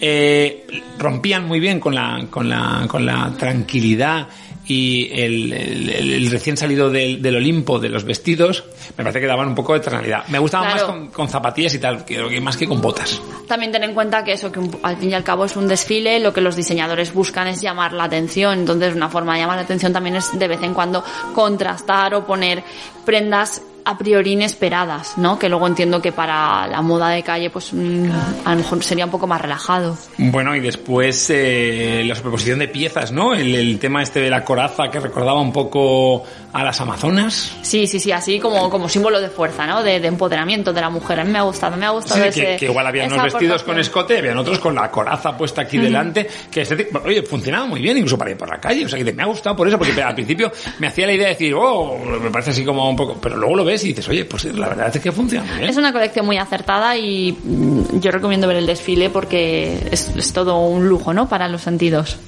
eh, 0.00 0.66
rompían 0.98 1.46
muy 1.46 1.60
bien 1.60 1.80
con 1.80 1.94
la, 1.94 2.26
con 2.30 2.48
la, 2.48 2.84
con 2.88 3.04
la 3.06 3.32
tranquilidad 3.38 4.28
y 4.66 5.08
el, 5.12 5.50
el- 5.54 6.30
recién 6.30 6.58
salido 6.58 6.90
del, 6.90 7.22
del 7.22 7.36
Olimpo 7.36 7.78
de 7.78 7.88
los 7.88 8.04
vestidos, 8.04 8.64
me 8.98 9.02
parece 9.04 9.20
que 9.20 9.26
daban 9.26 9.48
un 9.48 9.54
poco 9.54 9.72
de 9.72 9.80
tonalidad. 9.80 10.26
Me 10.28 10.38
gustaban 10.38 10.70
Claro. 10.72 10.86
más 10.88 10.94
con, 10.94 11.06
con 11.08 11.28
zapatillas 11.30 11.72
y 11.74 11.78
tal, 11.78 12.04
creo 12.04 12.28
que 12.28 12.38
más 12.42 12.58
que 12.58 12.66
con 12.68 12.78
botas. 12.82 13.18
También 13.46 13.72
ten 13.72 13.82
en 13.84 13.94
cuenta 13.94 14.22
que 14.24 14.32
eso, 14.32 14.52
que 14.52 14.58
un- 14.58 14.78
al 14.82 14.98
fin 14.98 15.08
y 15.10 15.14
al 15.14 15.24
cabo 15.24 15.46
es 15.46 15.56
un 15.56 15.68
desfile, 15.68 16.20
lo 16.20 16.34
que 16.34 16.42
los 16.42 16.54
diseñadores 16.54 17.14
buscan 17.14 17.46
es 17.48 17.62
llamar 17.62 17.94
la 17.94 18.04
atención, 18.04 18.58
entonces 18.58 18.94
una 18.94 19.08
forma 19.08 19.34
de 19.36 19.40
llamar 19.40 19.56
la 19.56 19.62
atención 19.62 19.90
también 19.94 20.16
es 20.16 20.38
de 20.38 20.48
vez 20.48 20.62
en 20.62 20.74
cuando 20.74 21.02
contrastar 21.34 22.14
o 22.14 22.26
poner 22.26 22.62
prendas 23.06 23.62
a 23.88 23.96
priori 23.96 24.32
inesperadas, 24.32 25.16
¿no? 25.16 25.38
Que 25.38 25.48
luego 25.48 25.66
entiendo 25.66 26.02
que 26.02 26.12
para 26.12 26.66
la 26.66 26.82
moda 26.82 27.08
de 27.08 27.22
calle, 27.22 27.48
pues 27.48 27.72
mm, 27.72 28.10
a 28.44 28.50
lo 28.50 28.56
mejor 28.58 28.84
sería 28.84 29.06
un 29.06 29.10
poco 29.10 29.26
más 29.26 29.40
relajado. 29.40 29.96
Bueno, 30.18 30.54
y 30.54 30.60
después 30.60 31.30
eh, 31.30 32.02
la 32.06 32.14
superposición 32.14 32.58
de 32.58 32.68
piezas, 32.68 33.12
¿no? 33.12 33.32
El, 33.32 33.54
el 33.54 33.78
tema 33.78 34.02
este 34.02 34.20
de 34.20 34.28
la 34.28 34.44
coraza 34.44 34.90
que 34.90 35.00
recordaba 35.00 35.40
un 35.40 35.54
poco 35.54 36.22
a 36.52 36.64
las 36.64 36.78
amazonas. 36.82 37.56
Sí, 37.62 37.86
sí, 37.86 37.98
sí, 37.98 38.12
así 38.12 38.38
como, 38.38 38.68
como 38.68 38.90
símbolo 38.90 39.22
de 39.22 39.30
fuerza, 39.30 39.66
¿no? 39.66 39.82
De, 39.82 40.00
de 40.00 40.08
empoderamiento 40.08 40.74
de 40.74 40.82
la 40.82 40.90
mujer. 40.90 41.20
A 41.20 41.24
mí 41.24 41.32
me 41.32 41.38
ha 41.38 41.42
gustado, 41.42 41.76
me 41.78 41.86
ha 41.86 41.90
gustado 41.90 42.20
Sí, 42.22 42.28
ese, 42.28 42.40
que, 42.42 42.56
que 42.56 42.64
igual 42.66 42.86
había 42.86 43.06
unos 43.06 43.22
vestidos 43.22 43.62
con 43.62 43.78
escote, 43.78 44.18
habían 44.18 44.36
otros 44.36 44.58
con 44.58 44.74
la 44.74 44.90
coraza 44.90 45.34
puesta 45.34 45.62
aquí 45.62 45.78
delante, 45.78 46.28
que 46.50 46.66
oye, 47.04 47.22
funcionaba 47.22 47.64
muy 47.64 47.80
bien 47.80 47.96
incluso 47.96 48.18
para 48.18 48.32
ir 48.32 48.36
por 48.36 48.50
la 48.50 48.60
calle, 48.60 48.84
o 48.84 48.88
sea, 48.88 49.02
que 49.02 49.12
me 49.12 49.22
ha 49.22 49.26
gustado 49.26 49.56
por 49.56 49.66
eso, 49.66 49.78
porque 49.78 50.02
al 50.02 50.14
principio 50.14 50.52
me 50.78 50.88
hacía 50.88 51.06
la 51.06 51.14
idea 51.14 51.28
de 51.28 51.32
decir, 51.32 51.54
oh, 51.54 51.96
me 51.98 52.30
parece 52.30 52.50
así 52.50 52.64
como 52.64 52.88
un 52.88 52.96
poco, 52.96 53.16
pero 53.20 53.36
luego 53.36 53.56
lo 53.56 53.64
ves 53.64 53.77
y 53.84 53.88
dices, 53.88 54.08
oye, 54.08 54.24
pues 54.24 54.44
la 54.44 54.68
verdad 54.68 54.94
es 54.94 55.02
que 55.02 55.12
funciona 55.12 55.44
muy 55.46 55.58
bien. 55.58 55.70
Es 55.70 55.76
una 55.76 55.92
colección 55.92 56.26
muy 56.26 56.38
acertada 56.38 56.96
y 56.96 57.32
mm, 57.32 58.00
yo 58.00 58.10
recomiendo 58.10 58.46
ver 58.46 58.56
el 58.56 58.66
desfile 58.66 59.10
porque 59.10 59.88
es, 59.90 60.10
es 60.16 60.32
todo 60.32 60.58
un 60.58 60.88
lujo, 60.88 61.12
¿no? 61.12 61.28
Para 61.28 61.48
los 61.48 61.62
sentidos. 61.62 62.18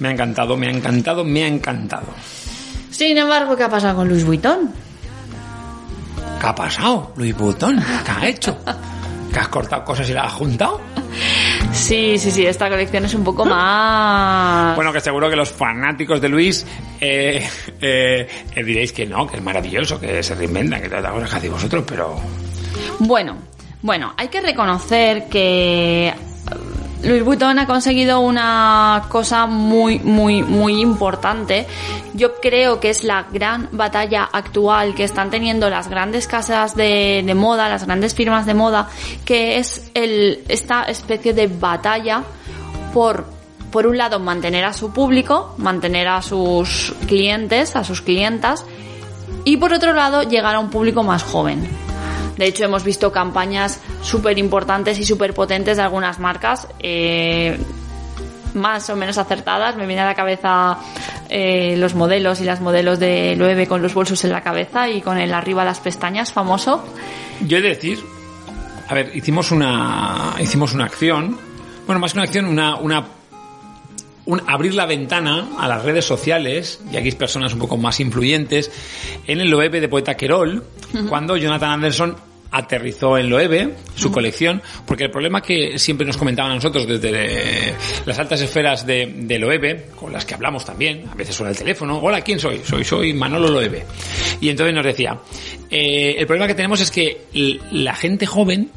Me 0.00 0.08
ha 0.08 0.10
encantado, 0.12 0.56
me 0.56 0.68
ha 0.68 0.70
encantado, 0.70 1.24
me 1.24 1.44
ha 1.44 1.48
encantado. 1.48 2.06
Sin 2.90 3.16
embargo, 3.16 3.56
¿qué 3.56 3.62
ha 3.64 3.70
pasado 3.70 3.96
con 3.96 4.08
Louis 4.08 4.24
Vuitton? 4.24 4.70
¿Qué 6.42 6.48
ha 6.48 6.54
pasado, 6.56 7.12
Luis 7.16 7.36
Butón? 7.36 7.80
¿Qué 8.04 8.10
ha 8.10 8.26
hecho? 8.26 8.58
¿Que 9.32 9.38
has 9.38 9.46
cortado 9.46 9.84
cosas 9.84 10.10
y 10.10 10.12
las 10.12 10.26
has 10.26 10.32
juntado? 10.32 10.80
Sí, 11.72 12.18
sí, 12.18 12.30
sí, 12.30 12.46
esta 12.46 12.68
colección 12.68 13.04
es 13.04 13.14
un 13.14 13.24
poco 13.24 13.44
más... 13.44 14.74
Bueno, 14.76 14.92
que 14.92 15.00
seguro 15.00 15.28
que 15.30 15.36
los 15.36 15.50
fanáticos 15.50 16.20
de 16.20 16.28
Luis 16.28 16.66
eh, 17.00 17.46
eh, 17.80 18.28
eh, 18.54 18.64
diréis 18.64 18.92
que 18.92 19.06
no, 19.06 19.26
que 19.26 19.36
es 19.36 19.42
maravilloso, 19.42 19.98
que 20.00 20.22
se 20.22 20.34
reinventa, 20.34 20.80
que 20.80 20.88
todas 20.88 21.02
las 21.02 21.12
cosas 21.12 21.30
que 21.30 21.36
hacéis 21.36 21.52
vosotros, 21.52 21.84
pero 21.86 22.16
Bueno, 23.00 23.36
bueno, 23.82 24.14
hay 24.16 24.28
que 24.28 24.40
reconocer 24.40 25.28
que 25.28 26.12
Louis 27.02 27.24
Vuitton 27.24 27.58
ha 27.58 27.66
conseguido 27.66 28.20
una 28.20 29.06
cosa 29.08 29.46
muy, 29.46 29.98
muy, 29.98 30.42
muy 30.42 30.80
importante. 30.80 31.66
Yo 32.14 32.34
creo 32.40 32.78
que 32.78 32.90
es 32.90 33.02
la 33.02 33.24
gran 33.24 33.68
batalla 33.72 34.28
actual 34.32 34.94
que 34.94 35.02
están 35.02 35.28
teniendo 35.28 35.68
las 35.68 35.88
grandes 35.88 36.28
casas 36.28 36.76
de, 36.76 37.30
moda, 37.34 37.68
las 37.68 37.86
grandes 37.86 38.14
firmas 38.14 38.46
de 38.46 38.54
moda, 38.54 38.88
que 39.24 39.58
es 39.58 39.90
esta 39.94 40.84
especie 40.84 41.34
de 41.34 41.48
batalla 41.48 42.22
por, 42.94 43.26
por 43.72 43.88
un 43.88 43.98
lado, 43.98 44.20
mantener 44.20 44.64
a 44.64 44.72
su 44.72 44.92
público, 44.92 45.54
mantener 45.58 46.06
a 46.06 46.22
sus 46.22 46.94
clientes, 47.08 47.74
a 47.74 47.82
sus 47.82 48.00
clientas, 48.00 48.64
y 49.44 49.56
por 49.56 49.72
otro 49.72 49.92
lado, 49.92 50.22
llegar 50.22 50.54
a 50.54 50.60
un 50.60 50.70
público 50.70 51.02
más 51.02 51.24
joven. 51.24 51.81
De 52.42 52.48
hecho, 52.48 52.64
hemos 52.64 52.82
visto 52.82 53.12
campañas 53.12 53.80
súper 54.02 54.36
importantes 54.36 54.98
y 54.98 55.04
súper 55.04 55.32
potentes 55.32 55.76
de 55.76 55.84
algunas 55.84 56.18
marcas, 56.18 56.66
eh, 56.80 57.56
más 58.52 58.90
o 58.90 58.96
menos 58.96 59.16
acertadas. 59.16 59.76
Me 59.76 59.86
viene 59.86 60.02
a 60.02 60.06
la 60.06 60.16
cabeza 60.16 60.76
eh, 61.30 61.76
los 61.78 61.94
modelos 61.94 62.40
y 62.40 62.44
las 62.44 62.60
modelos 62.60 62.98
de 62.98 63.36
Loewe 63.36 63.68
con 63.68 63.80
los 63.80 63.94
bolsos 63.94 64.24
en 64.24 64.32
la 64.32 64.40
cabeza 64.40 64.88
y 64.88 65.00
con 65.02 65.18
el 65.18 65.32
arriba 65.32 65.64
las 65.64 65.78
pestañas 65.78 66.32
famoso. 66.32 66.84
Yo 67.46 67.58
he 67.58 67.60
de 67.60 67.68
decir, 67.68 68.00
a 68.88 68.94
ver, 68.94 69.12
hicimos 69.14 69.52
una, 69.52 70.34
hicimos 70.40 70.72
una 70.74 70.86
acción, 70.86 71.38
bueno, 71.86 72.00
más 72.00 72.12
que 72.12 72.18
una 72.18 72.24
acción, 72.24 72.46
una, 72.46 72.74
una, 72.74 73.04
un- 74.26 74.42
abrir 74.48 74.74
la 74.74 74.86
ventana 74.86 75.46
a 75.60 75.68
las 75.68 75.84
redes 75.84 76.04
sociales, 76.04 76.80
y 76.92 76.96
aquí 76.96 77.06
hay 77.10 77.14
personas 77.14 77.52
un 77.52 77.60
poco 77.60 77.76
más 77.76 78.00
influyentes, 78.00 78.72
en 79.28 79.40
el 79.40 79.48
Loewe 79.48 79.80
de 79.80 79.88
Poeta 79.88 80.16
Querol, 80.16 80.64
cuando 81.08 81.36
Jonathan 81.38 81.70
Anderson 81.70 82.31
aterrizó 82.52 83.16
en 83.18 83.30
Loewe, 83.30 83.74
su 83.94 84.12
colección, 84.12 84.62
porque 84.86 85.04
el 85.04 85.10
problema 85.10 85.40
que 85.40 85.78
siempre 85.78 86.06
nos 86.06 86.16
comentaban 86.16 86.52
a 86.52 86.54
nosotros 86.56 86.86
desde 86.86 87.74
las 88.04 88.18
altas 88.18 88.40
esferas 88.42 88.86
de, 88.86 89.12
de 89.16 89.38
Loewe, 89.38 89.86
con 89.96 90.12
las 90.12 90.24
que 90.24 90.34
hablamos 90.34 90.64
también, 90.64 91.04
a 91.10 91.14
veces 91.14 91.34
suena 91.34 91.50
el 91.50 91.56
teléfono, 91.56 91.98
hola, 91.98 92.20
¿quién 92.20 92.38
soy? 92.38 92.60
Soy, 92.62 92.84
soy 92.84 93.14
Manolo 93.14 93.48
Loewe. 93.48 93.84
Y 94.40 94.50
entonces 94.50 94.74
nos 94.74 94.84
decía, 94.84 95.18
eh, 95.70 96.14
el 96.18 96.26
problema 96.26 96.46
que 96.46 96.54
tenemos 96.54 96.80
es 96.80 96.90
que 96.90 97.22
la 97.72 97.94
gente 97.94 98.26
joven 98.26 98.70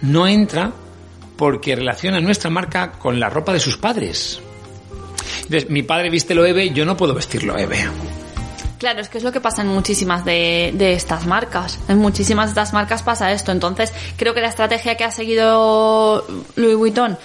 no 0.00 0.26
entra 0.26 0.72
porque 1.36 1.76
relaciona 1.76 2.20
nuestra 2.20 2.50
marca 2.50 2.92
con 2.92 3.20
la 3.20 3.28
ropa 3.28 3.52
de 3.52 3.60
sus 3.60 3.76
padres. 3.76 4.40
Entonces, 5.42 5.70
mi 5.70 5.82
padre 5.82 6.10
viste 6.10 6.34
Loewe, 6.34 6.70
yo 6.70 6.84
no 6.84 6.96
puedo 6.96 7.14
vestir 7.14 7.44
Loewe. 7.44 7.76
Claro, 8.78 9.00
es 9.00 9.08
que 9.08 9.18
es 9.18 9.24
lo 9.24 9.32
que 9.32 9.40
pasa 9.40 9.62
en 9.62 9.68
muchísimas 9.68 10.24
de, 10.24 10.72
de 10.74 10.92
estas 10.92 11.26
marcas. 11.26 11.80
En 11.88 11.98
muchísimas 11.98 12.46
de 12.46 12.50
estas 12.50 12.72
marcas 12.72 13.02
pasa 13.02 13.32
esto. 13.32 13.50
Entonces, 13.50 13.92
creo 14.16 14.34
que 14.34 14.40
la 14.40 14.48
estrategia 14.48 14.96
que 14.96 15.04
ha 15.04 15.10
seguido 15.10 16.24
Louis 16.54 16.76
Vuitton, 16.76 17.18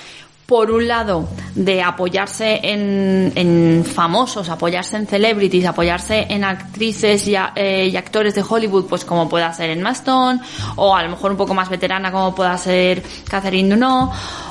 por 0.48 0.72
un 0.72 0.88
lado, 0.88 1.30
de 1.56 1.84
apoyarse 1.84 2.60
en, 2.64 3.32
en 3.36 3.86
famosos, 3.86 4.50
apoyarse 4.50 4.98
en 4.98 5.08
celebrities, 5.08 5.66
apoyarse 5.66 6.26
en 6.28 6.44
actrices 6.44 7.28
y, 7.28 7.36
eh, 7.56 7.88
y 7.88 7.96
actores 7.96 8.34
de 8.34 8.44
Hollywood, 8.48 8.86
pues 8.86 9.06
como 9.06 9.30
pueda 9.30 9.54
ser 9.54 9.70
Emma 9.70 9.92
Stone, 9.92 10.42
o 10.76 10.96
a 10.96 11.04
lo 11.04 11.10
mejor 11.10 11.32
un 11.32 11.38
poco 11.38 11.54
más 11.54 11.70
veterana 11.70 12.12
como 12.12 12.36
pueda 12.36 12.58
ser 12.58 13.04
Catherine 13.30 13.70
Dunod, 13.70 14.10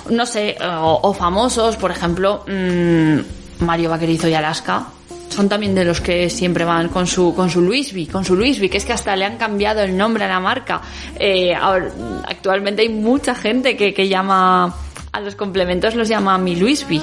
no 0.09 0.25
sé, 0.25 0.57
o, 0.63 1.01
o 1.03 1.13
famosos, 1.13 1.77
por 1.77 1.91
ejemplo, 1.91 2.45
mm, 2.47 3.65
Mario 3.65 3.91
Vaquerizo 3.91 4.29
y 4.29 4.35
Alaska, 4.35 4.87
son 5.33 5.49
también 5.49 5.75
de 5.75 5.85
los 5.85 6.01
que 6.01 6.31
siempre 6.31 6.65
van 6.65 6.89
con 6.89 7.07
su 7.07 7.35
con 7.35 7.51
su 7.51 7.61
Louis 7.61 7.93
V, 7.93 8.07
con 8.07 8.25
su 8.25 8.37
Louis 8.37 8.59
V, 8.59 8.69
que 8.69 8.79
es 8.79 8.85
que 8.85 8.93
hasta 8.93 9.17
le 9.17 9.25
han 9.25 9.37
cambiado 9.39 9.83
el 9.83 9.97
nombre 9.97 10.25
a 10.25 10.29
la 10.29 10.41
marca. 10.41 10.81
Eh, 11.19 11.53
actualmente 11.55 12.83
hay 12.83 12.89
mucha 12.89 13.35
gente 13.35 13.77
que, 13.77 13.93
que 13.93 14.09
llama 14.09 14.75
a 15.11 15.21
los 15.21 15.35
complementos 15.35 15.95
los 15.95 16.09
llama 16.09 16.39
mi 16.39 16.57
Louis 16.57 16.87
V. 16.89 17.01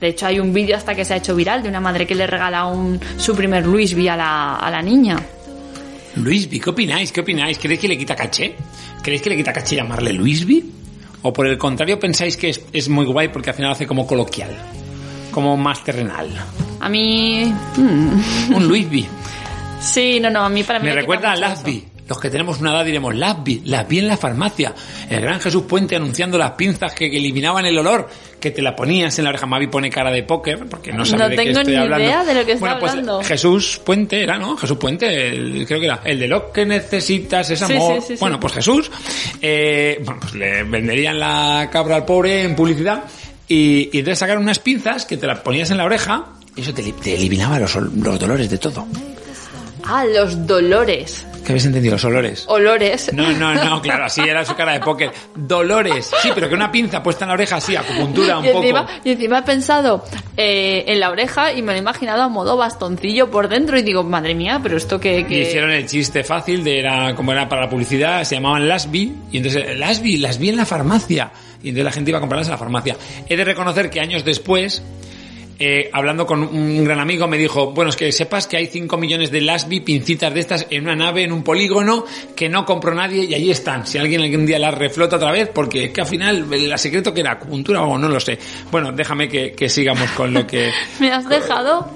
De 0.00 0.08
hecho, 0.08 0.26
hay 0.26 0.38
un 0.38 0.52
vídeo 0.52 0.76
hasta 0.76 0.94
que 0.94 1.04
se 1.04 1.14
ha 1.14 1.16
hecho 1.16 1.34
viral 1.34 1.62
de 1.62 1.68
una 1.68 1.80
madre 1.80 2.06
que 2.06 2.14
le 2.14 2.26
regala 2.26 2.66
un, 2.66 3.00
su 3.16 3.34
primer 3.34 3.66
Louis 3.66 3.92
V 3.94 4.08
a 4.08 4.16
la, 4.16 4.56
a 4.56 4.70
la 4.70 4.80
niña. 4.80 5.16
Luis 6.16 6.46
V, 6.46 6.60
¿qué 6.60 6.70
opináis? 6.70 7.10
¿Qué 7.10 7.20
opináis? 7.20 7.58
¿Creéis 7.58 7.80
que 7.80 7.88
le 7.88 7.98
quita 7.98 8.14
caché? 8.14 8.54
¿Creéis 9.02 9.22
que 9.22 9.30
le 9.30 9.36
quita 9.36 9.52
caché 9.52 9.76
llamarle 9.76 10.12
Luis 10.12 10.44
V? 10.44 10.62
¿O 11.22 11.32
por 11.32 11.46
el 11.46 11.58
contrario 11.58 11.98
pensáis 11.98 12.36
que 12.36 12.50
es, 12.50 12.60
es 12.72 12.88
muy 12.88 13.06
guay 13.06 13.28
porque 13.28 13.50
al 13.50 13.56
final 13.56 13.72
hace 13.72 13.86
como 13.86 14.06
coloquial? 14.06 14.56
Como 15.30 15.56
más 15.56 15.82
terrenal. 15.84 16.28
A 16.80 16.88
mí... 16.88 17.52
mm, 17.76 18.54
Un 18.54 18.68
Luis 18.68 18.86
V. 18.86 19.04
sí, 19.80 20.18
no, 20.20 20.30
no, 20.30 20.44
a 20.44 20.48
mí 20.48 20.62
para 20.62 20.78
mí... 20.78 20.86
Me 20.86 20.94
recuerda 20.94 21.32
a. 21.32 21.36
Lasby. 21.36 21.84
Los 22.08 22.18
que 22.18 22.30
tenemos 22.30 22.58
una 22.58 22.70
edad 22.72 22.86
diremos 22.86 23.14
Lasby, 23.14 23.64
Lasby 23.66 23.98
en 23.98 24.08
la 24.08 24.16
farmacia. 24.16 24.72
El 25.10 25.20
gran 25.20 25.38
Jesús 25.40 25.64
Puente 25.64 25.94
anunciando 25.94 26.38
las 26.38 26.52
pinzas 26.52 26.94
que, 26.94 27.10
que 27.10 27.18
eliminaban 27.18 27.66
el 27.66 27.76
olor, 27.76 28.08
que 28.40 28.50
te 28.50 28.62
la 28.62 28.74
ponías 28.74 29.18
en 29.18 29.24
la 29.24 29.28
oreja. 29.30 29.44
Mavi 29.44 29.66
pone 29.66 29.90
cara 29.90 30.10
de 30.10 30.22
póker 30.22 30.60
porque 30.70 30.90
no 30.90 31.04
sabe 31.04 31.24
No 31.24 31.28
de 31.28 31.36
qué 31.36 31.42
tengo 31.44 31.58
estoy 31.58 31.74
ni 31.74 31.78
hablando. 31.82 32.04
idea 32.06 32.24
de 32.24 32.34
lo 32.34 32.46
que 32.46 32.52
está 32.52 32.60
bueno, 32.60 32.80
pues 32.80 32.92
hablando. 32.92 33.22
Jesús 33.22 33.80
Puente 33.84 34.22
era, 34.22 34.38
¿no? 34.38 34.56
Jesús 34.56 34.78
Puente, 34.78 35.28
el- 35.28 35.66
creo 35.66 35.80
que 35.80 35.84
era 35.86 36.00
el 36.02 36.18
de 36.18 36.28
lo 36.28 36.50
que 36.50 36.64
necesitas 36.64 37.50
es 37.50 37.60
amor. 37.60 37.96
sí, 37.96 38.00
sí, 38.00 38.14
sí. 38.14 38.20
bueno, 38.20 38.40
pues 38.40 38.54
Jesús, 38.54 38.90
eh, 39.42 40.00
bueno, 40.02 40.18
pues 40.18 40.34
le 40.34 40.62
venderían 40.62 41.20
la 41.20 41.68
cabra 41.70 41.96
al 41.96 42.06
pobre 42.06 42.42
en 42.42 42.56
publicidad 42.56 43.04
y, 43.48 43.90
y 43.92 43.98
entonces 44.00 44.18
sacaron 44.18 44.42
unas 44.42 44.58
pinzas 44.58 45.04
que 45.06 45.16
te 45.16 45.26
las 45.26 45.40
ponías 45.40 45.70
en 45.70 45.78
la 45.78 45.84
oreja 45.84 46.26
y 46.56 46.60
eso 46.60 46.72
te, 46.74 46.82
li- 46.82 46.92
te 46.92 47.14
eliminaba 47.14 47.58
los, 47.58 47.74
los 47.74 48.18
dolores 48.18 48.50
de 48.50 48.58
todo. 48.58 48.86
Ah, 49.90 50.04
los 50.04 50.46
dolores. 50.46 51.24
¿Qué 51.42 51.52
habéis 51.52 51.64
entendido? 51.64 51.94
Los 51.94 52.04
olores. 52.04 52.44
Olores. 52.48 53.10
No, 53.14 53.32
no, 53.32 53.54
no, 53.54 53.80
claro, 53.80 54.04
así 54.04 54.20
era 54.20 54.44
su 54.44 54.54
cara 54.54 54.72
de 54.74 54.80
póker. 54.80 55.10
Dolores, 55.34 56.10
sí, 56.20 56.28
pero 56.34 56.46
que 56.46 56.54
una 56.54 56.70
pinza 56.70 57.02
puesta 57.02 57.24
en 57.24 57.28
la 57.28 57.34
oreja 57.34 57.56
así, 57.56 57.74
acupuntura 57.74 58.38
un 58.38 58.44
y, 58.44 58.48
encima, 58.48 58.86
poco. 58.86 58.98
y 59.04 59.10
encima 59.12 59.38
he 59.38 59.42
pensado 59.44 60.04
eh, 60.36 60.84
en 60.88 61.00
la 61.00 61.08
oreja 61.08 61.54
y 61.54 61.62
me 61.62 61.68
lo 61.72 61.76
he 61.76 61.78
imaginado 61.78 62.22
a 62.22 62.28
modo 62.28 62.58
bastoncillo 62.58 63.30
por 63.30 63.48
dentro 63.48 63.78
y 63.78 63.82
digo, 63.82 64.04
madre 64.04 64.34
mía, 64.34 64.60
pero 64.62 64.76
esto 64.76 65.00
que... 65.00 65.20
Y 65.26 65.38
hicieron 65.38 65.70
el 65.70 65.86
chiste 65.86 66.22
fácil 66.22 66.62
de 66.64 66.80
era 66.80 67.14
como 67.14 67.32
era 67.32 67.48
para 67.48 67.62
la 67.62 67.70
publicidad, 67.70 68.24
se 68.24 68.34
llamaban 68.34 68.68
Lasby, 68.68 69.14
y 69.32 69.36
entonces 69.38 69.78
Lasby, 69.78 70.18
las 70.18 70.38
vi 70.38 70.50
en 70.50 70.56
la 70.56 70.66
farmacia. 70.66 71.30
Y 71.62 71.70
entonces 71.70 71.84
la 71.84 71.92
gente 71.92 72.10
iba 72.10 72.18
a 72.18 72.20
comprarlas 72.20 72.46
en 72.48 72.52
la 72.52 72.58
farmacia. 72.58 72.96
He 73.28 73.36
de 73.36 73.44
reconocer 73.44 73.90
que 73.90 74.00
años 74.00 74.24
después, 74.24 74.82
eh, 75.58 75.90
hablando 75.92 76.24
con 76.24 76.42
un 76.44 76.84
gran 76.84 77.00
amigo, 77.00 77.26
me 77.26 77.36
dijo, 77.36 77.72
bueno, 77.72 77.88
es 77.90 77.96
que 77.96 78.12
sepas 78.12 78.46
que 78.46 78.56
hay 78.56 78.66
5 78.68 78.96
millones 78.96 79.32
de 79.32 79.40
Lasby, 79.40 79.80
pincitas 79.80 80.32
de 80.32 80.38
estas, 80.38 80.66
en 80.70 80.84
una 80.84 80.94
nave, 80.94 81.24
en 81.24 81.32
un 81.32 81.42
polígono, 81.42 82.04
que 82.36 82.48
no 82.48 82.64
compró 82.64 82.94
nadie, 82.94 83.24
y 83.24 83.34
ahí 83.34 83.50
están. 83.50 83.84
Si 83.86 83.98
alguien 83.98 84.20
algún 84.20 84.46
día 84.46 84.58
las 84.60 84.72
reflota 84.74 85.16
otra 85.16 85.32
vez, 85.32 85.50
porque 85.52 85.86
es 85.86 85.90
que 85.90 86.00
al 86.00 86.06
final, 86.06 86.46
el 86.52 86.78
secreto 86.78 87.12
que 87.12 87.22
era 87.22 87.32
acupuntura 87.32 87.82
o 87.82 87.98
no 87.98 88.08
lo 88.08 88.20
sé. 88.20 88.38
Bueno, 88.70 88.92
déjame 88.92 89.28
que, 89.28 89.50
que 89.52 89.68
sigamos 89.68 90.08
con 90.12 90.32
lo 90.32 90.46
que... 90.46 90.70
Me 91.00 91.10
has 91.10 91.28
dejado 91.28 91.90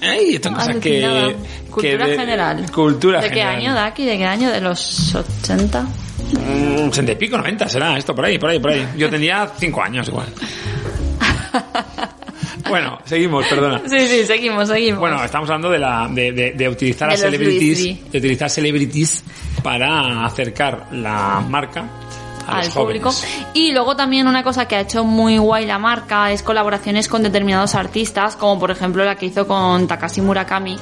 Ay, 0.00 0.36
estas 0.36 0.52
cosas 0.52 0.76
que... 0.76 1.04
alucinada. 1.04 1.28
que 1.28 1.70
Cultura 1.72 2.06
de- 2.06 2.16
general. 2.16 2.70
Cultura 2.70 3.20
¿De 3.20 3.28
general. 3.30 3.50
qué 3.58 3.64
año, 3.66 3.74
Daki? 3.74 4.04
¿De 4.04 4.18
qué 4.18 4.24
año? 4.26 4.50
¿De 4.52 4.60
los 4.60 5.12
80? 5.14 5.86
Mm, 6.32 6.88
80 6.88 7.12
y 7.12 7.16
pico, 7.16 7.36
90 7.36 7.68
será 7.68 7.96
esto, 7.96 8.14
por 8.14 8.24
ahí, 8.24 8.38
por 8.38 8.50
ahí, 8.50 8.58
por 8.58 8.70
ahí. 8.70 8.86
Yo 8.96 9.08
tenía 9.10 9.50
5 9.58 9.82
años 9.82 10.08
igual. 10.08 10.26
Bueno, 12.68 12.98
seguimos, 13.04 13.44
perdona. 13.48 13.82
Sí, 13.86 14.06
sí, 14.06 14.24
seguimos, 14.24 14.68
seguimos. 14.68 15.00
Bueno, 15.00 15.22
estamos 15.22 15.48
hablando 15.50 15.68
de, 15.70 15.78
la, 15.78 16.08
de, 16.10 16.32
de- 16.32 16.52
de 16.52 16.68
utilizar 16.68 17.08
De 17.08 17.14
a 17.14 17.18
celebrities, 17.18 18.10
de 18.10 18.18
utilizar 18.18 18.48
celebrities 18.48 19.22
para 19.62 20.24
acercar 20.24 20.86
la 20.92 21.42
marca 21.46 21.84
a 22.46 22.58
al 22.58 22.64
los 22.64 22.74
público. 22.74 23.12
Y 23.52 23.72
luego 23.72 23.94
también 23.94 24.26
una 24.26 24.42
cosa 24.42 24.66
que 24.66 24.76
ha 24.76 24.80
hecho 24.80 25.04
muy 25.04 25.36
guay 25.38 25.66
la 25.66 25.78
marca 25.78 26.30
es 26.32 26.42
colaboraciones 26.42 27.08
con 27.08 27.22
determinados 27.22 27.74
artistas, 27.74 28.36
como 28.36 28.58
por 28.58 28.70
ejemplo 28.70 29.04
la 29.04 29.16
que 29.16 29.26
hizo 29.26 29.46
con 29.46 29.86
Takashi 29.86 30.20
Murakami, 30.22 30.78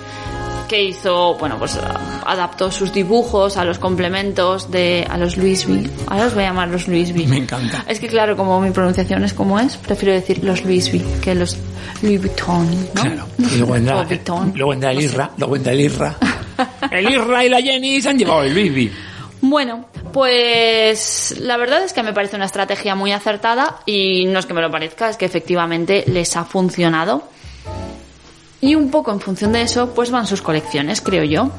que 0.70 0.84
hizo, 0.84 1.34
bueno, 1.34 1.58
pues 1.58 1.76
adaptó 2.24 2.70
sus 2.70 2.92
dibujos 2.92 3.56
a 3.56 3.64
los 3.64 3.80
complementos 3.80 4.70
de 4.70 5.04
a 5.10 5.18
los 5.18 5.36
Louis 5.36 5.66
V. 5.66 5.90
Ahora 6.06 6.26
los 6.26 6.34
voy 6.34 6.44
a 6.44 6.46
llamar 6.46 6.68
los 6.68 6.86
Louis 6.86 7.10
V. 7.10 7.26
Me 7.26 7.38
encanta. 7.38 7.84
Es 7.88 7.98
que 7.98 8.06
claro, 8.06 8.36
como 8.36 8.60
mi 8.60 8.70
pronunciación 8.70 9.24
es 9.24 9.34
como 9.34 9.58
es, 9.58 9.76
prefiero 9.76 10.14
decir 10.14 10.44
los 10.44 10.64
Louis 10.64 10.88
V 10.92 11.04
que 11.20 11.34
los 11.34 11.56
Louis 12.02 12.20
Vuitton, 12.20 12.70
¿no? 12.94 13.02
Claro. 13.02 13.26
Y 13.36 13.56
luego 13.56 14.04
Vuitton. 14.06 14.52
luego 14.54 14.72
el. 14.72 15.00
Irra, 15.02 15.30
luego 15.36 15.54
vendrá 15.54 15.72
el 15.72 15.80
Irra. 15.80 16.16
El 16.90 17.10
Irra 17.10 17.44
y 17.44 17.48
la 17.48 17.60
Jenny 17.60 18.02
se 18.02 18.10
han 18.10 18.18
llevado 18.18 18.42
el 18.42 18.52
Bibi. 18.52 18.92
Bueno, 19.40 19.86
pues 20.12 21.36
la 21.40 21.56
verdad 21.56 21.82
es 21.82 21.94
que 21.94 22.02
me 22.02 22.12
parece 22.12 22.36
una 22.36 22.44
estrategia 22.44 22.94
muy 22.94 23.12
acertada 23.12 23.80
y 23.86 24.26
no 24.26 24.38
es 24.38 24.46
que 24.46 24.52
me 24.52 24.60
lo 24.60 24.70
parezca, 24.70 25.08
es 25.08 25.16
que 25.16 25.24
efectivamente 25.24 26.04
les 26.06 26.36
ha 26.36 26.44
funcionado. 26.44 27.24
Y 28.60 28.74
un 28.74 28.90
poco 28.90 29.10
en 29.10 29.20
función 29.20 29.52
de 29.52 29.62
eso, 29.62 29.94
pues 29.94 30.10
van 30.10 30.26
sus 30.26 30.42
colecciones, 30.42 31.00
creo 31.00 31.24
yo. 31.24 31.50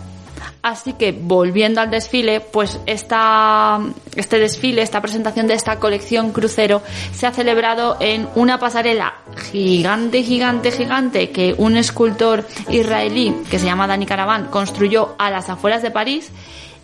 Así 0.62 0.94
que 0.94 1.12
volviendo 1.12 1.82
al 1.82 1.90
desfile, 1.90 2.40
pues 2.40 2.80
esta, 2.86 3.80
este 4.16 4.38
desfile, 4.38 4.84
esta 4.84 5.02
presentación 5.02 5.48
de 5.48 5.56
esta 5.56 5.80
colección 5.80 6.32
crucero 6.32 6.84
se 7.14 7.26
ha 7.26 7.32
celebrado 7.32 7.98
en 8.00 8.28
una 8.36 8.60
pasarela 8.60 9.16
gigante, 9.52 10.22
gigante, 10.22 10.72
gigante 10.72 11.32
que 11.32 11.56
un 11.58 11.78
escultor 11.78 12.46
israelí 12.70 13.36
que 13.50 13.58
se 13.58 13.66
llama 13.66 13.88
Dani 13.88 14.06
Caravan 14.06 14.46
construyó 14.46 15.16
a 15.18 15.32
las 15.32 15.50
afueras 15.50 15.82
de 15.82 15.90
París. 15.90 16.30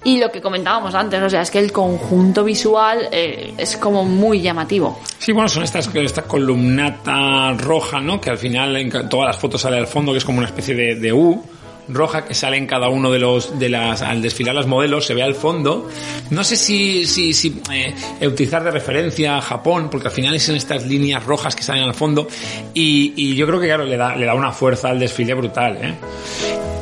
Y 0.08 0.20
lo 0.20 0.32
que 0.32 0.40
comentábamos 0.40 0.96
antes, 0.96 1.22
o 1.22 1.30
sea, 1.30 1.42
es 1.42 1.52
que 1.52 1.60
el 1.60 1.74
conjunto 1.74 2.46
visual 2.46 3.10
eh, 3.12 3.54
es 3.58 3.76
como 3.76 4.06
muy 4.06 4.40
llamativo. 4.40 5.02
Sí, 5.20 5.34
bueno, 5.34 5.50
son 5.50 5.64
estas, 5.64 5.94
esta 5.94 6.22
columnata 6.22 7.52
roja, 7.58 8.00
¿no? 8.00 8.22
Que 8.22 8.30
al 8.30 8.38
final 8.38 8.78
en 8.78 9.10
todas 9.10 9.28
las 9.28 9.38
fotos 9.38 9.60
sale 9.60 9.78
al 9.78 9.86
fondo, 9.86 10.14
que 10.14 10.20
es 10.20 10.24
como 10.24 10.38
una 10.38 10.48
especie 10.48 10.76
de, 10.76 10.96
de 10.96 11.12
U 11.12 11.44
roja 11.90 12.24
que 12.24 12.34
sale 12.34 12.56
en 12.56 12.68
cada 12.68 12.88
uno 12.88 13.12
de 13.12 13.20
los 13.20 13.60
de 13.60 13.68
las 13.68 14.02
al 14.02 14.22
desfilar 14.22 14.54
los 14.54 14.68
modelos 14.68 15.06
se 15.06 15.14
ve 15.14 15.24
al 15.24 15.36
fondo 15.36 15.88
no 16.32 16.44
sé 16.44 16.58
si 16.58 17.06
si, 17.06 17.32
si 17.32 17.62
eh, 17.72 18.28
utilizar 18.28 18.62
de 18.62 18.72
referencia 18.72 19.38
a 19.38 19.42
Japón 19.42 19.88
porque 19.90 20.10
al 20.10 20.14
final 20.14 20.36
es 20.36 20.50
en 20.50 20.58
estas 20.58 20.86
líneas 20.86 21.24
rojas 21.24 21.56
que 21.56 21.64
salen 21.64 21.84
al 21.84 21.94
fondo 21.94 22.28
y, 22.74 23.14
y 23.16 23.38
yo 23.38 23.48
creo 23.48 23.62
que 23.62 23.68
claro 23.68 23.86
le 23.86 23.96
da 23.96 24.18
le 24.18 24.26
da 24.26 24.34
una 24.34 24.52
fuerza 24.52 24.90
al 24.90 25.00
desfile 25.00 25.34
brutal 25.34 25.78
¿eh? 25.78 25.94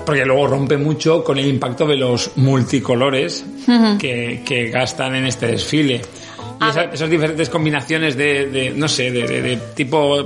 Porque 0.05 0.25
luego 0.25 0.47
rompe 0.47 0.77
mucho 0.77 1.23
con 1.23 1.37
el 1.39 1.47
impacto 1.47 1.85
de 1.87 1.95
los 1.97 2.31
multicolores 2.37 3.45
que, 3.99 4.41
que 4.45 4.69
gastan 4.69 5.15
en 5.15 5.25
este 5.25 5.47
desfile. 5.47 6.01
Y 6.61 6.69
esa- 6.69 6.83
esas 6.85 7.09
diferentes 7.09 7.49
combinaciones 7.49 8.15
de, 8.15 8.45
de, 8.47 8.69
no 8.69 8.87
sé, 8.87 9.11
de, 9.11 9.27
de- 9.27 9.41
de 9.41 9.57
tipo 9.75 10.23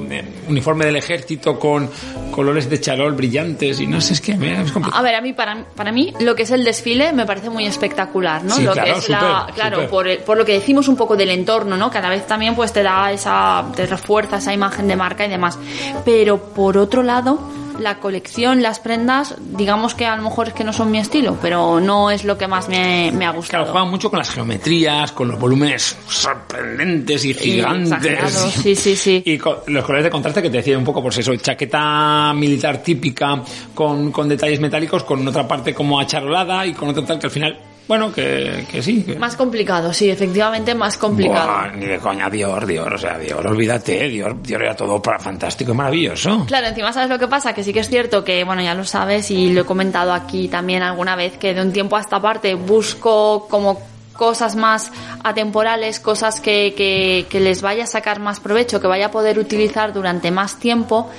uniforme 0.48 0.86
del 0.86 0.96
ejército 0.98 1.58
con 1.58 1.90
colores 2.30 2.70
de 2.70 2.80
charol 2.80 3.14
brillantes 3.14 3.80
y 3.82 3.88
no 3.88 4.00
sé, 4.00 4.14
es 4.14 4.22
que 4.22 4.36
mira, 4.36 4.62
es 4.62 4.72
complicado. 4.72 5.00
A 5.00 5.04
ver, 5.04 5.16
a 5.16 5.22
mí 5.22 5.34
para, 5.34 5.66
para 5.76 5.92
mí 5.92 6.14
lo 6.20 6.36
que 6.36 6.44
es 6.44 6.52
el 6.52 6.64
desfile 6.64 7.14
me 7.14 7.26
parece 7.26 7.50
muy 7.50 7.66
espectacular, 7.66 8.44
¿no? 8.44 8.54
Sí, 8.54 8.62
lo 8.64 8.74
claro, 8.74 8.94
que 8.94 9.00
es 9.00 9.10
la, 9.10 9.20
súper, 9.40 9.56
claro, 9.56 9.76
súper. 9.78 9.90
por, 9.90 10.08
el- 10.08 10.20
por 10.20 10.38
lo 10.38 10.46
que 10.46 10.52
decimos 10.54 10.88
un 10.88 10.96
poco 10.96 11.18
del 11.18 11.30
entorno, 11.32 11.76
¿no? 11.78 11.90
Cada 11.90 12.10
vez 12.10 12.28
también 12.28 12.54
pues 12.56 12.72
te 12.72 12.84
da 12.84 13.12
esa 13.12 13.66
te 13.76 13.88
refuerza 13.88 14.38
esa 14.38 14.54
imagen 14.54 14.88
de 14.88 14.96
marca 14.96 15.26
y 15.26 15.30
demás. 15.30 15.58
Pero 16.06 16.38
por 16.38 16.78
otro 16.78 17.02
lado, 17.02 17.40
la 17.80 18.00
colección, 18.00 18.62
las 18.62 18.80
prendas, 18.80 19.36
digamos 19.40 19.96
que 19.96 20.06
a 20.06 20.16
lo 20.16 20.24
mejor 20.24 20.50
es 20.50 20.54
que 20.54 20.64
no 20.64 20.74
son 20.74 20.92
mi 20.92 21.00
estilo, 21.00 21.38
pero 21.42 21.80
no 21.80 22.12
es 22.12 22.24
lo 22.24 22.38
que 22.38 22.48
más 22.48 22.70
me, 22.70 23.12
me 23.12 23.26
ha 23.26 23.32
gustado. 23.32 23.64
Claro, 23.64 23.72
juegan 23.72 23.90
mucho 23.90 24.10
con 24.10 24.20
las 24.20 24.30
geometrías, 24.30 25.12
con 25.12 25.28
los 25.28 25.40
volúmenes 25.40 25.98
sorprendentes 26.08 27.26
y 27.26 27.34
gigantes. 27.34 27.92
exagerados, 27.92 28.54
sí, 28.64 28.76
sí, 28.76 28.96
sí. 28.96 29.24
Y 29.26 29.38
con 29.38 29.58
los 29.68 29.84
colores 29.86 30.06
de 30.06 30.10
contraste 30.10 30.42
que 30.42 30.50
te 30.50 30.58
decía 30.58 30.78
un 30.78 30.84
poco, 30.84 31.02
pues 31.02 31.18
eso, 31.18 31.36
chaqueta 31.36 32.34
militar 32.34 32.84
típica 32.84 33.44
con, 33.74 34.12
con 34.12 34.30
detalles 34.30 34.60
metálicos, 34.60 35.04
con 35.04 35.28
otra 35.28 35.48
parte 35.48 35.74
como 35.74 36.00
acharolada 36.00 36.66
y 36.66 36.74
con 36.74 36.90
otra 36.90 37.06
tal 37.06 37.20
que 37.20 37.28
al 37.28 37.32
final, 37.32 37.60
bueno, 37.90 38.14
que, 38.14 38.66
que 38.72 38.82
sí. 38.82 39.04
que- 39.04 39.16
Más 39.18 39.36
complicado, 39.36 39.92
sí, 39.92 40.10
efectivamente 40.10 40.74
más 40.76 40.98
complicado. 40.98 41.46
Buah, 41.48 41.72
ni 41.76 41.88
de 41.88 41.98
coña, 42.00 42.30
Dior, 42.30 42.66
Dior, 42.66 42.94
o 42.94 42.98
sea, 42.98 43.18
Dior, 43.18 43.46
olvídate, 43.46 44.08
Dior, 44.08 44.42
Dior 44.42 44.62
era 44.64 44.76
todo 44.76 45.02
para 45.02 45.20
fantástico 45.20 45.72
y 45.74 45.76
maravilloso. 45.76 46.46
Claro, 46.48 46.68
encima 46.68 46.94
sabes 46.94 47.10
lo 47.10 47.20
que 47.20 47.28
pasa, 47.28 47.54
que 47.54 47.64
sí 47.64 47.74
que 47.74 47.80
es 47.82 47.90
cierto 47.90 48.24
que, 48.24 48.44
bueno, 48.46 48.62
ya 48.62 48.74
lo 48.76 48.86
sabes 48.86 49.30
y 49.32 49.52
lo 49.52 49.62
he 49.62 49.66
comentado 49.66 50.14
aquí 50.14 50.48
también 50.48 50.84
alguna 50.84 51.16
vez, 51.18 51.38
que 51.38 51.54
de 51.54 51.62
un 51.62 51.74
tiempo 51.74 51.98
a 51.98 52.02
esta 52.02 52.22
parte 52.22 52.54
busco 52.54 53.48
como 53.50 53.82
cosas 54.14 54.56
más 54.56 54.92
atemporales, 55.24 56.00
cosas 56.00 56.42
que, 56.42 56.74
que, 56.76 57.26
que 57.30 57.40
les 57.40 57.62
vaya 57.62 57.86
a 57.86 57.88
sacar 57.88 58.20
más 58.20 58.40
provecho, 58.40 58.80
que 58.82 58.88
vaya 58.88 59.08
a 59.08 59.12
poder 59.12 59.40
utilizar 59.40 59.94
durante 59.94 60.30
más 60.30 60.60
tiempo. 60.60 61.10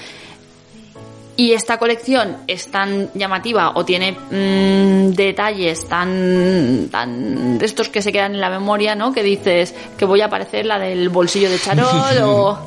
Y 1.41 1.55
esta 1.55 1.79
colección 1.79 2.37
es 2.47 2.71
tan 2.71 3.11
llamativa 3.15 3.73
o 3.75 3.83
tiene 3.83 4.13
mm, 4.13 5.15
detalles 5.15 5.89
tan, 5.89 6.89
tan 6.91 7.57
de 7.57 7.65
estos 7.65 7.89
que 7.89 8.03
se 8.03 8.13
quedan 8.13 8.35
en 8.35 8.43
la 8.43 8.51
memoria, 8.51 8.95
¿no? 8.95 9.11
Que 9.11 9.23
dices 9.23 9.75
que 9.97 10.05
voy 10.05 10.21
a 10.21 10.27
aparecer 10.27 10.67
la 10.67 10.79
del 10.79 11.09
bolsillo 11.09 11.49
de 11.49 11.59
charol 11.59 12.19
o, 12.25 12.59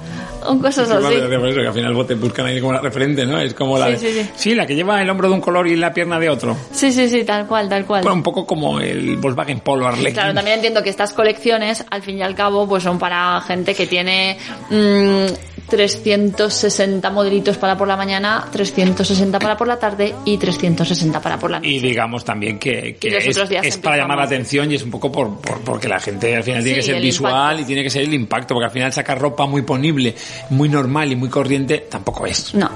o 0.46 0.60
cosas 0.60 0.88
Sí, 0.88 0.94
así. 0.94 1.04
vale, 1.04 1.38
por 1.40 1.48
eso 1.50 1.60
que 1.62 1.68
al 1.68 1.74
final 1.74 2.06
te 2.08 2.16
buscan 2.16 2.46
ahí 2.46 2.60
como 2.60 2.74
la 2.74 2.82
referente, 2.82 3.26
¿no? 3.26 3.40
Es 3.40 3.54
como 3.54 3.78
la 3.78 3.98
Sí, 3.98 4.06
de- 4.08 4.24
sí, 4.24 4.30
sí. 4.36 4.56
la 4.56 4.66
que 4.66 4.76
lleva 4.76 5.02
el 5.02 5.10
hombro 5.10 5.28
de 5.30 5.34
un 5.36 5.42
color 5.42 5.68
y 5.68 5.76
la 5.76 5.94
pierna 5.94 6.20
de 6.20 6.30
otro. 6.30 6.56
Sí, 6.72 6.92
sí, 6.92 7.08
sí, 7.10 7.24
tal 7.24 7.48
cual, 7.48 7.70
tal 7.70 7.86
cual. 7.86 8.02
Bueno, 8.04 8.16
un 8.16 8.24
poco 8.24 8.46
como 8.46 8.80
el 8.80 9.18
Volkswagen 9.18 9.60
Polo 9.62 9.88
Arlequín. 9.88 10.14
Claro, 10.14 10.34
también 10.34 10.56
entiendo 10.56 10.82
que 10.84 10.90
estas 10.90 11.14
colecciones, 11.14 11.86
al 11.90 12.02
fin 12.02 12.18
y 12.18 12.22
al 12.22 12.36
cabo, 12.36 12.68
pues 12.68 12.84
son 12.84 13.00
para 13.00 13.40
gente 13.42 13.74
que 13.76 13.88
tiene 13.88 14.38
mm, 14.70 15.26
360 15.70 17.10
modelitos 17.10 17.58
para 17.58 17.78
por 17.78 17.88
la 17.88 17.96
mañana, 17.96 18.46
360 18.52 19.40
para 19.40 19.58
por 19.58 19.68
la 19.68 19.78
tarde 19.78 20.14
y 20.26 20.38
360 20.38 21.20
para 21.22 21.38
por 21.40 21.52
la 21.52 21.60
noche. 21.60 21.70
Y 21.70 21.80
digamos 21.80 22.24
también 22.24 22.60
que, 22.60 22.96
que 23.00 23.18
es, 23.18 23.78
para 23.78 23.98
llamar 23.98 24.18
la 24.18 24.24
atención 24.26 24.72
y 24.72 24.76
es 24.76 24.84
un 24.84 24.92
poco 24.92 25.12
por, 25.12 25.40
por- 25.40 25.62
porque 25.62 25.88
la 25.88 26.00
gente 26.00 26.36
al 26.36 26.44
final 26.44 26.64
tiene 26.64 26.78
que 26.78 26.84
ser 26.84 27.02
visual 27.02 27.32
impacto. 27.34 27.62
y 27.62 27.66
tiene 27.66 27.84
que 27.84 27.90
ser 27.90 28.04
el 28.04 28.14
impacto, 28.14 28.54
porque 28.54 28.66
al 28.66 28.72
final 28.72 28.94
sacar 28.94 29.20
ropa 29.20 29.46
muy 29.46 29.62
ponible, 29.64 30.14
muy 30.50 30.70
normal 30.70 31.12
y 31.12 31.16
muy 31.16 31.30
corriente 31.30 31.80
tampoco 31.90 32.26
es. 32.26 32.54
No. 32.54 32.70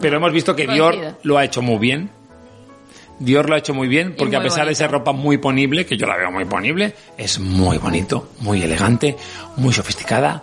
Pero 0.00 0.16
hemos 0.16 0.32
visto 0.32 0.54
que 0.56 0.66
Coincido. 0.66 0.90
Dior 0.90 1.18
lo 1.22 1.38
ha 1.38 1.44
hecho 1.44 1.62
muy 1.62 1.78
bien. 1.78 2.10
Dior 3.18 3.48
lo 3.48 3.54
ha 3.54 3.58
hecho 3.58 3.74
muy 3.74 3.88
bien 3.88 4.14
porque 4.16 4.36
a 4.36 4.42
pesar 4.42 4.66
de 4.66 4.74
ser 4.74 4.90
ropa 4.90 5.12
muy 5.12 5.38
ponible, 5.38 5.86
que 5.86 5.96
yo 5.96 6.06
la 6.06 6.16
veo 6.16 6.30
muy 6.32 6.44
ponible, 6.44 6.94
es 7.16 7.38
muy 7.38 7.78
bonito, 7.78 8.30
muy 8.40 8.62
elegante, 8.62 9.16
muy 9.56 9.72
sofisticada. 9.72 10.42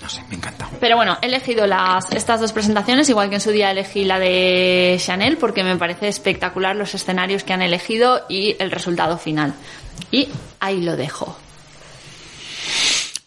No 0.00 0.08
sé, 0.08 0.22
me 0.30 0.36
encanta. 0.36 0.68
Pero 0.80 0.96
bueno, 0.96 1.18
he 1.20 1.26
elegido 1.26 1.66
las, 1.66 2.10
estas 2.12 2.40
dos 2.40 2.52
presentaciones, 2.52 3.08
igual 3.08 3.28
que 3.28 3.34
en 3.34 3.40
su 3.40 3.50
día 3.50 3.72
elegí 3.72 4.04
la 4.04 4.18
de 4.18 4.96
Chanel, 4.98 5.36
porque 5.38 5.64
me 5.64 5.76
parece 5.76 6.06
espectacular 6.08 6.76
los 6.76 6.94
escenarios 6.94 7.42
que 7.42 7.52
han 7.52 7.62
elegido 7.62 8.24
y 8.28 8.56
el 8.60 8.70
resultado 8.70 9.18
final. 9.18 9.54
Y 10.12 10.28
ahí 10.60 10.80
lo 10.82 10.96
dejo. 10.96 11.36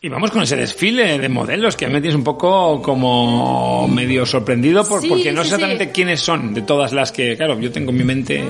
Y 0.04 0.10
vamos 0.10 0.32
con 0.32 0.42
ese 0.42 0.56
desfile 0.56 1.20
de 1.20 1.30
modelos 1.30 1.78
que 1.78 1.86
me 1.86 2.02
tienes 2.02 2.16
un 2.16 2.24
poco 2.24 2.82
como 2.82 3.88
medio 3.88 4.26
sorprendido 4.26 4.84
por, 4.84 5.00
Sí, 5.00 5.08
porque 5.08 5.32
no 5.32 5.44
sí, 5.44 5.50
sé 5.50 5.56
exactamente 5.56 5.86
sí. 5.86 5.92
quiénes 5.94 6.20
son 6.20 6.56
de 6.56 6.64
todas 6.64 6.92
las 6.92 7.12
que, 7.12 7.38
claro, 7.38 7.60
yo 7.60 7.72
tengo 7.72 7.92
en 7.92 7.98
mi 7.98 8.04
mente. 8.04 8.44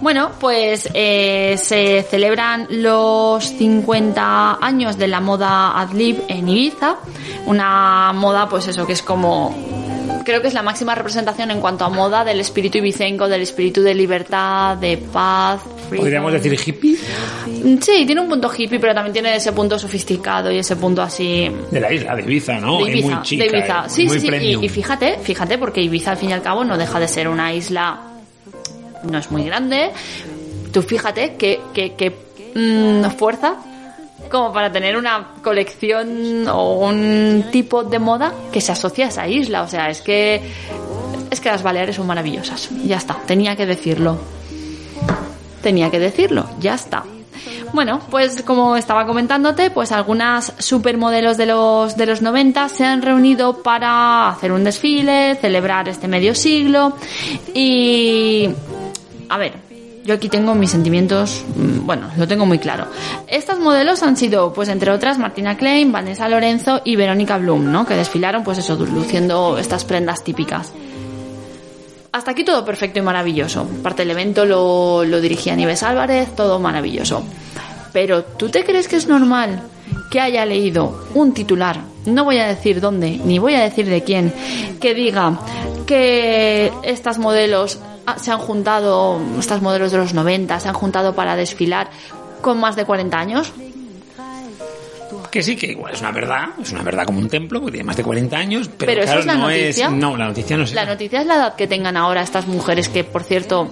Bueno, 0.00 0.30
pues 0.40 0.88
eh, 0.94 1.56
se 1.58 2.02
celebran 2.02 2.66
los 2.70 3.44
50 3.44 4.56
años 4.64 4.96
de 4.96 5.08
la 5.08 5.20
moda 5.20 5.78
Adlib 5.78 6.22
en 6.28 6.48
Ibiza. 6.48 6.96
Una 7.44 8.14
moda, 8.14 8.48
pues 8.48 8.66
eso, 8.68 8.86
que 8.86 8.94
es 8.94 9.02
como... 9.02 9.54
Creo 10.24 10.42
que 10.42 10.48
es 10.48 10.54
la 10.54 10.62
máxima 10.62 10.94
representación 10.94 11.50
en 11.50 11.60
cuanto 11.60 11.84
a 11.84 11.88
moda 11.88 12.24
del 12.24 12.40
espíritu 12.40 12.78
ibicenco, 12.78 13.28
del 13.28 13.42
espíritu 13.42 13.82
de 13.82 13.94
libertad, 13.94 14.76
de 14.76 14.96
paz. 14.98 15.60
freedom. 15.88 16.04
Podríamos 16.04 16.32
decir 16.32 16.58
hippie 16.66 16.96
Sí, 17.80 18.04
tiene 18.06 18.20
un 18.20 18.28
punto 18.28 18.50
hippie, 18.56 18.78
pero 18.80 18.94
también 18.94 19.12
tiene 19.12 19.36
ese 19.36 19.52
punto 19.52 19.78
sofisticado 19.78 20.50
y 20.50 20.58
ese 20.58 20.76
punto 20.76 21.02
así 21.02 21.50
de 21.70 21.80
la 21.80 21.92
isla, 21.92 22.14
de 22.16 22.22
Ibiza, 22.22 22.58
¿no? 22.60 22.78
de 22.84 22.90
Ibiza, 22.90 23.08
muy 23.08 23.22
chica, 23.22 23.44
de 23.44 23.50
Ibiza. 23.50 23.78
eh, 23.86 23.88
Sí, 23.88 24.06
muy 24.06 24.20
sí, 24.20 24.28
sí. 24.28 24.58
Y 24.62 24.68
fíjate, 24.68 25.18
fíjate, 25.22 25.58
porque 25.58 25.80
Ibiza 25.82 26.12
al 26.12 26.16
fin 26.16 26.30
y 26.30 26.32
al 26.32 26.42
cabo 26.42 26.64
no 26.64 26.76
deja 26.76 26.98
de 27.00 27.08
ser 27.08 27.28
una 27.28 27.52
isla, 27.54 28.00
no 29.04 29.18
es 29.18 29.30
muy 29.30 29.44
grande. 29.44 29.90
Tú 30.72 30.82
fíjate 30.82 31.34
que, 31.36 31.60
que, 31.72 31.94
que, 31.94 32.10
mm, 32.54 33.10
fuerza 33.16 33.56
como 34.28 34.52
para 34.52 34.70
tener 34.70 34.96
una 34.96 35.34
colección 35.42 36.46
o 36.48 36.86
un 36.86 37.46
tipo 37.50 37.84
de 37.84 37.98
moda 37.98 38.32
que 38.52 38.60
se 38.60 38.72
asocia 38.72 39.06
a 39.06 39.08
esa 39.08 39.28
isla. 39.28 39.62
O 39.62 39.68
sea, 39.68 39.90
es 39.90 40.00
que 40.00 40.42
es 41.30 41.40
que 41.40 41.48
las 41.48 41.62
Baleares 41.62 41.96
son 41.96 42.06
maravillosas. 42.06 42.70
Ya 42.84 42.96
está, 42.96 43.14
tenía 43.26 43.56
que 43.56 43.66
decirlo. 43.66 44.18
Tenía 45.62 45.90
que 45.90 45.98
decirlo, 45.98 46.48
ya 46.60 46.74
está. 46.74 47.04
Bueno, 47.72 48.00
pues 48.10 48.42
como 48.42 48.76
estaba 48.76 49.06
comentándote, 49.06 49.70
pues 49.70 49.92
algunas 49.92 50.52
supermodelos 50.58 51.36
de 51.36 51.46
los, 51.46 51.96
de 51.96 52.06
los 52.06 52.22
90 52.22 52.68
se 52.68 52.84
han 52.84 53.02
reunido 53.02 53.62
para 53.62 54.28
hacer 54.28 54.52
un 54.52 54.64
desfile, 54.64 55.36
celebrar 55.36 55.88
este 55.88 56.08
medio 56.08 56.34
siglo 56.34 56.96
y... 57.52 58.48
A 59.28 59.38
ver, 59.38 59.65
yo 60.06 60.14
aquí 60.14 60.28
tengo 60.28 60.54
mis 60.54 60.70
sentimientos, 60.70 61.44
mm, 61.56 61.84
bueno, 61.84 62.08
lo 62.16 62.28
tengo 62.28 62.46
muy 62.46 62.58
claro. 62.58 62.86
Estas 63.26 63.58
modelos 63.58 64.02
han 64.02 64.16
sido, 64.16 64.52
pues 64.52 64.68
entre 64.68 64.92
otras, 64.92 65.18
Martina 65.18 65.56
Klein, 65.56 65.90
Vanessa 65.90 66.28
Lorenzo 66.28 66.80
y 66.84 66.94
Verónica 66.94 67.38
Blum, 67.38 67.70
¿no? 67.72 67.84
Que 67.84 67.94
desfilaron, 67.94 68.44
pues 68.44 68.58
eso, 68.58 68.76
luciendo 68.76 69.58
estas 69.58 69.84
prendas 69.84 70.22
típicas. 70.22 70.72
Hasta 72.12 72.30
aquí 72.30 72.44
todo 72.44 72.64
perfecto 72.64 73.00
y 73.00 73.02
maravilloso. 73.02 73.66
Parte 73.82 74.02
del 74.02 74.12
evento 74.12 74.46
lo, 74.46 75.04
lo 75.04 75.20
dirigía 75.20 75.56
Nieves 75.56 75.82
Álvarez, 75.82 76.34
todo 76.34 76.60
maravilloso. 76.60 77.24
Pero 77.92 78.22
¿tú 78.22 78.48
te 78.48 78.64
crees 78.64 78.88
que 78.88 78.96
es 78.96 79.08
normal 79.08 79.62
que 80.10 80.20
haya 80.20 80.46
leído 80.46 81.04
un 81.14 81.34
titular, 81.34 81.80
no 82.06 82.24
voy 82.24 82.38
a 82.38 82.46
decir 82.46 82.80
dónde, 82.80 83.20
ni 83.24 83.38
voy 83.38 83.54
a 83.54 83.62
decir 83.62 83.86
de 83.86 84.02
quién, 84.02 84.32
que 84.80 84.94
diga 84.94 85.38
que 85.86 86.72
estas 86.82 87.18
modelos 87.18 87.80
se 88.16 88.30
han 88.30 88.38
juntado, 88.38 89.20
estas 89.38 89.62
modelos 89.62 89.92
de 89.92 89.98
los 89.98 90.14
90, 90.14 90.60
se 90.60 90.68
han 90.68 90.74
juntado 90.74 91.14
para 91.14 91.36
desfilar 91.36 91.90
con 92.40 92.58
más 92.58 92.76
de 92.76 92.84
40 92.84 93.18
años? 93.18 93.52
Que 95.30 95.42
sí, 95.42 95.56
que 95.56 95.66
igual 95.66 95.92
es 95.92 96.00
una 96.00 96.12
verdad, 96.12 96.44
es 96.62 96.72
una 96.72 96.82
verdad 96.82 97.04
como 97.04 97.18
un 97.18 97.28
templo, 97.28 97.60
porque 97.60 97.72
tiene 97.72 97.84
más 97.84 97.96
de 97.96 98.04
40 98.04 98.36
años, 98.36 98.70
pero, 98.78 98.92
Pero 98.92 99.02
eso 99.02 99.12
claro, 99.12 99.20
es 99.20 99.26
la 99.26 99.34
no 99.34 99.48
noticia. 99.48 99.86
es... 99.86 99.92
No, 99.92 100.16
la 100.16 100.26
noticia 100.26 100.56
no 100.56 100.62
es 100.64 100.72
La 100.72 100.86
noticia 100.86 101.20
es 101.20 101.26
la 101.26 101.34
edad 101.34 101.54
que 101.56 101.66
tengan 101.66 101.96
ahora 101.96 102.22
estas 102.22 102.46
mujeres 102.46 102.88
que, 102.88 103.04
por 103.04 103.22
cierto, 103.22 103.68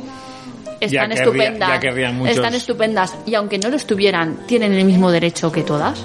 están 0.80 1.12
estupendas. 1.12 1.68
ya 1.68 1.80
querrían 1.80 2.16
muchos. 2.16 2.36
Están 2.36 2.54
estupendas 2.54 3.14
y 3.24 3.34
aunque 3.34 3.58
no 3.58 3.70
lo 3.70 3.76
estuvieran, 3.76 4.46
tienen 4.46 4.74
el 4.74 4.84
mismo 4.84 5.10
derecho 5.10 5.50
que 5.50 5.62
todas. 5.62 6.04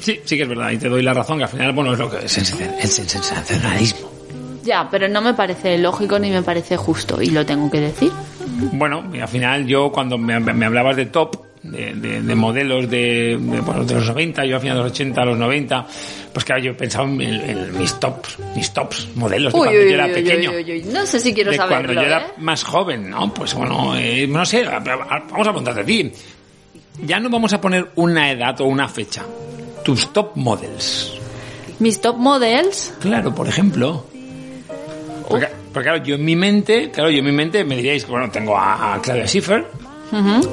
Sí, 0.00 0.20
sí 0.22 0.36
que 0.36 0.42
es 0.42 0.48
verdad, 0.48 0.70
y 0.70 0.76
te 0.76 0.88
doy 0.88 1.02
la 1.02 1.14
razón, 1.14 1.38
que 1.38 1.44
al 1.44 1.50
final, 1.50 1.72
bueno, 1.72 1.94
es 1.94 1.98
lo 1.98 2.10
que 2.10 2.26
es 2.26 2.36
el 2.36 2.44
sensacionalismo. 2.44 4.03
Ya, 4.64 4.88
pero 4.90 5.08
no 5.08 5.20
me 5.20 5.34
parece 5.34 5.78
lógico 5.78 6.18
ni 6.18 6.30
me 6.30 6.42
parece 6.42 6.76
justo 6.76 7.20
y 7.22 7.26
lo 7.30 7.44
tengo 7.44 7.70
que 7.70 7.80
decir. 7.80 8.10
Bueno, 8.72 9.04
y 9.12 9.18
al 9.20 9.28
final 9.28 9.66
yo 9.66 9.90
cuando 9.92 10.16
me, 10.18 10.38
me 10.40 10.66
hablabas 10.66 10.96
de 10.96 11.06
top, 11.06 11.36
de, 11.62 11.94
de- 11.94 12.20
de 12.22 12.34
modelos 12.34 12.88
de, 12.90 13.38
de, 13.40 13.60
bueno, 13.60 13.84
de 13.84 13.94
los 13.94 14.06
90, 14.06 14.44
yo 14.44 14.56
al 14.56 14.60
final 14.62 14.76
de 14.78 14.82
los 14.84 14.92
80, 14.92 15.22
a 15.22 15.24
los 15.24 15.38
90, 15.38 15.86
pues 16.32 16.44
claro, 16.44 16.62
yo 16.62 16.76
pensaba 16.76 17.08
en, 17.08 17.20
en 17.22 17.78
mis 17.78 17.94
tops, 17.98 18.38
mis 18.54 18.70
tops 18.72 19.08
modelos 19.14 19.52
de 19.52 19.58
Uy, 19.58 19.64
cuando 19.66 19.82
uy, 19.82 19.88
yo 19.88 19.94
era 19.94 20.06
uy, 20.06 20.12
pequeño. 20.12 20.50
No 20.92 21.06
sé 21.06 21.20
si 21.20 21.32
quiero 21.34 21.50
de 21.50 21.56
saberlo, 21.56 21.84
cuando 21.86 22.02
yo 22.02 22.06
era 22.06 22.26
¿eh? 22.26 22.32
más 22.38 22.64
joven, 22.64 23.10
¿no? 23.10 23.32
Pues 23.32 23.54
bueno, 23.54 23.96
eh, 23.96 24.26
no 24.28 24.44
sé, 24.44 24.64
a- 24.66 24.76
a- 24.76 24.80
vamos 25.30 25.46
a 25.46 25.50
preguntarte 25.52 25.80
a 25.80 25.84
ti. 25.84 26.12
Ya 27.02 27.18
no 27.18 27.28
vamos 27.30 27.52
a 27.52 27.60
poner 27.60 27.90
una 27.96 28.30
edad 28.30 28.60
o 28.60 28.66
una 28.66 28.86
fecha. 28.88 29.24
Tus 29.84 30.12
top 30.12 30.36
models. 30.36 31.12
Mis 31.80 32.00
top 32.00 32.16
models, 32.18 32.94
Claro, 33.00 33.34
por 33.34 33.48
ejemplo. 33.48 34.06
Porque, 35.28 35.48
porque, 35.72 35.88
claro, 35.88 36.04
yo 36.04 36.14
en 36.16 36.24
mi 36.24 36.36
mente, 36.36 36.90
claro, 36.90 37.10
yo 37.10 37.18
en 37.18 37.24
mi 37.24 37.32
mente 37.32 37.64
me 37.64 37.76
diríais 37.76 38.04
que 38.04 38.10
bueno, 38.10 38.30
tengo 38.30 38.56
a, 38.56 38.94
a 38.94 39.02
Claudia 39.02 39.26
Schiffer, 39.26 39.66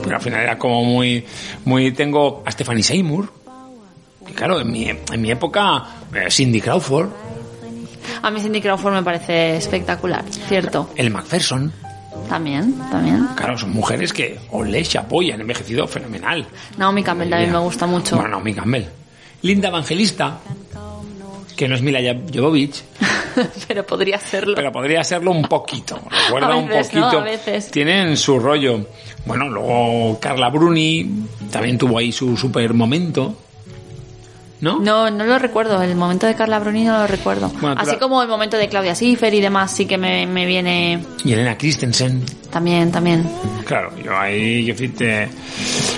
pero 0.04 0.16
al 0.16 0.22
final 0.22 0.42
era 0.42 0.58
como 0.58 0.84
muy, 0.84 1.26
muy, 1.66 1.92
tengo 1.92 2.42
a 2.46 2.52
Stephanie 2.52 2.82
Seymour, 2.84 3.32
que 4.26 4.34
claro, 4.34 4.60
en 4.62 4.72
mi, 4.72 4.88
en 4.90 5.22
mi 5.22 5.30
época, 5.32 5.84
eh, 6.14 6.32
Cindy 6.32 6.62
Crawford, 6.62 7.10
a 8.24 8.32
mí 8.32 8.40
Cindy 8.40 8.62
Crawford 8.62 8.94
me 8.94 9.04
parece 9.04 9.58
espectacular, 9.58 10.24
cierto. 10.48 10.90
el 10.96 11.10
Macpherson, 11.12 11.72
También, 12.30 12.74
también. 12.90 13.28
claro, 13.36 13.58
son 13.58 13.72
mujeres 13.72 14.14
que 14.14 14.40
olé, 14.52 14.84
y 15.22 15.32
han 15.32 15.42
envejecido 15.42 15.88
fenomenal. 15.88 16.46
Naomi 16.78 17.04
Campbell 17.04 17.30
también 17.30 17.52
me 17.52 17.60
gusta 17.60 17.86
mucho. 17.86 18.16
Bueno, 18.16 18.32
Naomi 18.32 18.54
Campbell. 18.54 18.86
Linda 19.44 19.70
Evangelista, 19.70 20.38
que 21.62 21.68
no 21.68 21.76
es 21.76 21.84
Mila 21.84 22.00
Jovovich, 22.34 22.82
pero 23.68 23.86
podría 23.86 24.18
serlo. 24.18 24.56
pero 24.56 24.72
podría 24.72 25.04
serlo 25.04 25.30
un 25.30 25.44
poquito. 25.44 26.00
Recuerda 26.26 26.54
A 26.54 26.56
un 26.56 26.68
poquito. 26.68 27.20
A 27.20 27.24
veces. 27.24 27.70
Tienen 27.70 28.18
su 28.18 28.40
rollo. 28.40 28.88
Bueno, 29.28 29.48
luego 29.48 30.20
Carla 30.20 30.50
Bruni 30.50 31.08
también 31.52 31.78
tuvo 31.78 32.00
ahí 32.00 32.12
su 32.12 32.36
super 32.36 32.74
momento. 32.74 33.36
¿No? 34.62 34.80
No, 34.80 35.12
no 35.12 35.24
lo 35.24 35.38
recuerdo. 35.38 35.80
El 35.84 35.96
momento 35.96 36.26
de 36.26 36.34
Carla 36.34 36.58
Bruni 36.58 36.84
no 36.84 36.98
lo 36.98 37.06
recuerdo. 37.06 37.50
Bueno, 37.62 37.76
Así 37.80 37.92
la- 37.92 38.00
como 38.00 38.24
el 38.24 38.28
momento 38.28 38.58
de 38.58 38.68
Claudia 38.68 38.96
Schiffer 38.96 39.32
y 39.36 39.40
demás, 39.40 39.72
sí 39.72 39.86
que 39.86 40.00
me, 40.00 40.26
me 40.26 40.48
viene 40.48 41.00
Y 41.24 41.34
Elena 41.34 41.56
Christensen. 41.60 42.24
también, 42.50 42.92
también. 42.92 43.24
Claro, 43.66 43.92
yo 44.04 44.18
ahí, 44.18 44.66
yo 44.66 44.74
fíjate. 44.74 45.30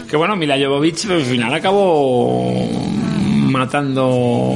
Que 0.10 0.17
bueno, 0.17 0.36
Mila 0.36 0.58
Jovovich 0.62 1.06
al 1.06 1.21
final 1.23 1.54
acabó 1.54 2.54
matando. 3.49 4.54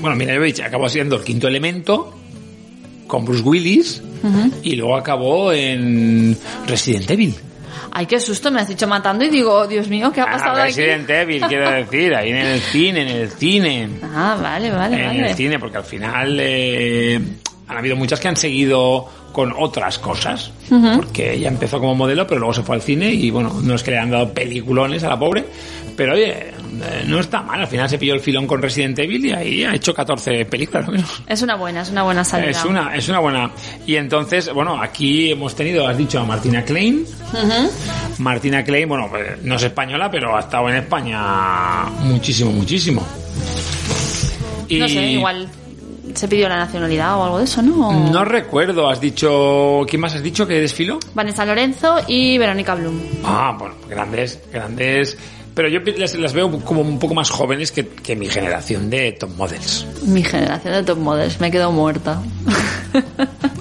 Bueno, 0.00 0.16
Mila 0.16 0.32
Jovovich 0.34 0.60
acabó 0.60 0.88
siendo 0.88 1.16
el 1.16 1.24
quinto 1.24 1.48
elemento 1.48 2.14
con 3.06 3.24
Bruce 3.24 3.42
Willis 3.42 4.02
y 4.62 4.76
luego 4.76 4.96
acabó 4.96 5.52
en 5.52 6.36
Resident 6.66 7.10
Evil. 7.10 7.34
Ay, 7.92 8.06
qué 8.06 8.20
susto, 8.20 8.50
me 8.52 8.60
has 8.60 8.68
dicho 8.68 8.86
matando 8.86 9.24
y 9.24 9.30
digo, 9.30 9.66
Dios 9.66 9.88
mío, 9.88 10.12
¿qué 10.12 10.20
ha 10.20 10.24
Ah, 10.24 10.32
pasado 10.32 10.62
aquí? 10.62 10.74
Resident 10.74 11.10
Evil, 11.10 11.42
quiero 11.48 11.70
decir, 11.72 12.14
ahí 12.14 12.30
en 12.30 12.36
el 12.36 12.60
cine, 12.60 13.02
en 13.02 13.08
el 13.08 13.30
cine. 13.30 13.88
Ah, 14.14 14.38
vale, 14.40 14.70
vale, 14.70 14.96
en 15.00 15.06
vale. 15.06 15.30
el 15.30 15.34
cine, 15.34 15.58
porque 15.58 15.78
al 15.78 15.84
final 15.84 16.36
eh, 16.40 17.20
han 17.66 17.76
habido 17.76 17.96
muchas 17.96 18.20
que 18.20 18.28
han 18.28 18.36
seguido 18.36 19.08
con 19.32 19.52
otras 19.56 19.98
cosas. 19.98 20.52
Porque 20.96 21.34
ella 21.34 21.48
empezó 21.48 21.80
como 21.80 21.94
modelo, 21.96 22.26
pero 22.28 22.38
luego 22.40 22.52
se 22.54 22.62
fue 22.62 22.76
al 22.76 22.82
cine 22.82 23.12
y 23.12 23.30
bueno, 23.30 23.52
no 23.62 23.74
es 23.74 23.82
que 23.82 23.90
le 23.92 23.98
han 23.98 24.10
dado 24.10 24.32
peliculones 24.32 25.02
a 25.02 25.08
la 25.08 25.18
pobre, 25.18 25.44
pero 25.96 26.14
oye, 26.14 26.48
eh, 26.48 27.04
no 27.06 27.20
está 27.20 27.42
mal. 27.42 27.60
Al 27.60 27.66
final 27.66 27.88
se 27.88 27.98
pilló 27.98 28.14
el 28.14 28.20
filón 28.20 28.46
con 28.46 28.62
Resident 28.62 28.98
Evil 28.98 29.26
y 29.26 29.32
ahí 29.32 29.64
ha 29.64 29.74
hecho 29.74 29.94
14 29.94 30.44
películas. 30.46 30.86
Es 31.26 31.42
una 31.42 31.56
buena, 31.56 31.82
es 31.82 31.90
una 31.90 32.02
buena 32.02 32.24
salida. 32.24 32.50
Es 32.50 32.64
una, 32.64 32.94
es 32.94 33.08
una 33.08 33.18
buena. 33.18 33.50
Y 33.86 33.96
entonces, 33.96 34.52
bueno, 34.52 34.80
aquí 34.80 35.30
hemos 35.30 35.54
tenido, 35.54 35.86
has 35.86 35.96
dicho, 35.96 36.20
a 36.20 36.24
Martina 36.24 36.64
Klein. 36.64 37.04
Martina 38.18 38.64
Klein, 38.64 38.88
bueno, 38.88 39.08
pues, 39.10 39.42
no 39.42 39.56
es 39.56 39.62
española, 39.62 40.10
pero 40.10 40.36
ha 40.36 40.40
estado 40.40 40.68
en 40.68 40.76
España 40.76 41.84
muchísimo, 42.02 42.50
muchísimo. 42.52 43.06
Y 44.68 44.78
No 44.78 44.88
sé, 44.88 45.06
igual 45.06 45.48
se 46.14 46.28
pidió 46.28 46.48
la 46.48 46.56
nacionalidad 46.56 47.16
o 47.18 47.24
algo 47.24 47.38
de 47.38 47.44
eso, 47.44 47.62
¿no? 47.62 48.10
No 48.10 48.24
recuerdo, 48.24 48.88
has 48.88 49.00
dicho. 49.00 49.82
¿Quién 49.88 50.00
más 50.00 50.14
has 50.14 50.22
dicho 50.22 50.46
que 50.46 50.60
desfiló? 50.60 50.98
Vanessa 51.14 51.44
Lorenzo 51.44 51.96
y 52.06 52.38
Verónica 52.38 52.74
Blum. 52.74 53.00
Ah, 53.24 53.56
bueno, 53.58 53.74
grandes, 53.88 54.40
grandes. 54.52 55.16
Pero 55.54 55.68
yo 55.68 55.80
las, 55.96 56.14
las 56.14 56.32
veo 56.32 56.50
como 56.60 56.80
un 56.80 56.98
poco 56.98 57.14
más 57.14 57.30
jóvenes 57.30 57.72
que, 57.72 57.86
que 57.88 58.16
mi 58.16 58.28
generación 58.28 58.88
de 58.88 59.12
top 59.12 59.30
models. 59.36 59.86
Mi 60.02 60.22
generación 60.22 60.74
de 60.74 60.82
top 60.82 60.98
models, 60.98 61.40
me 61.40 61.50
quedo 61.50 61.72
muerta. 61.72 62.20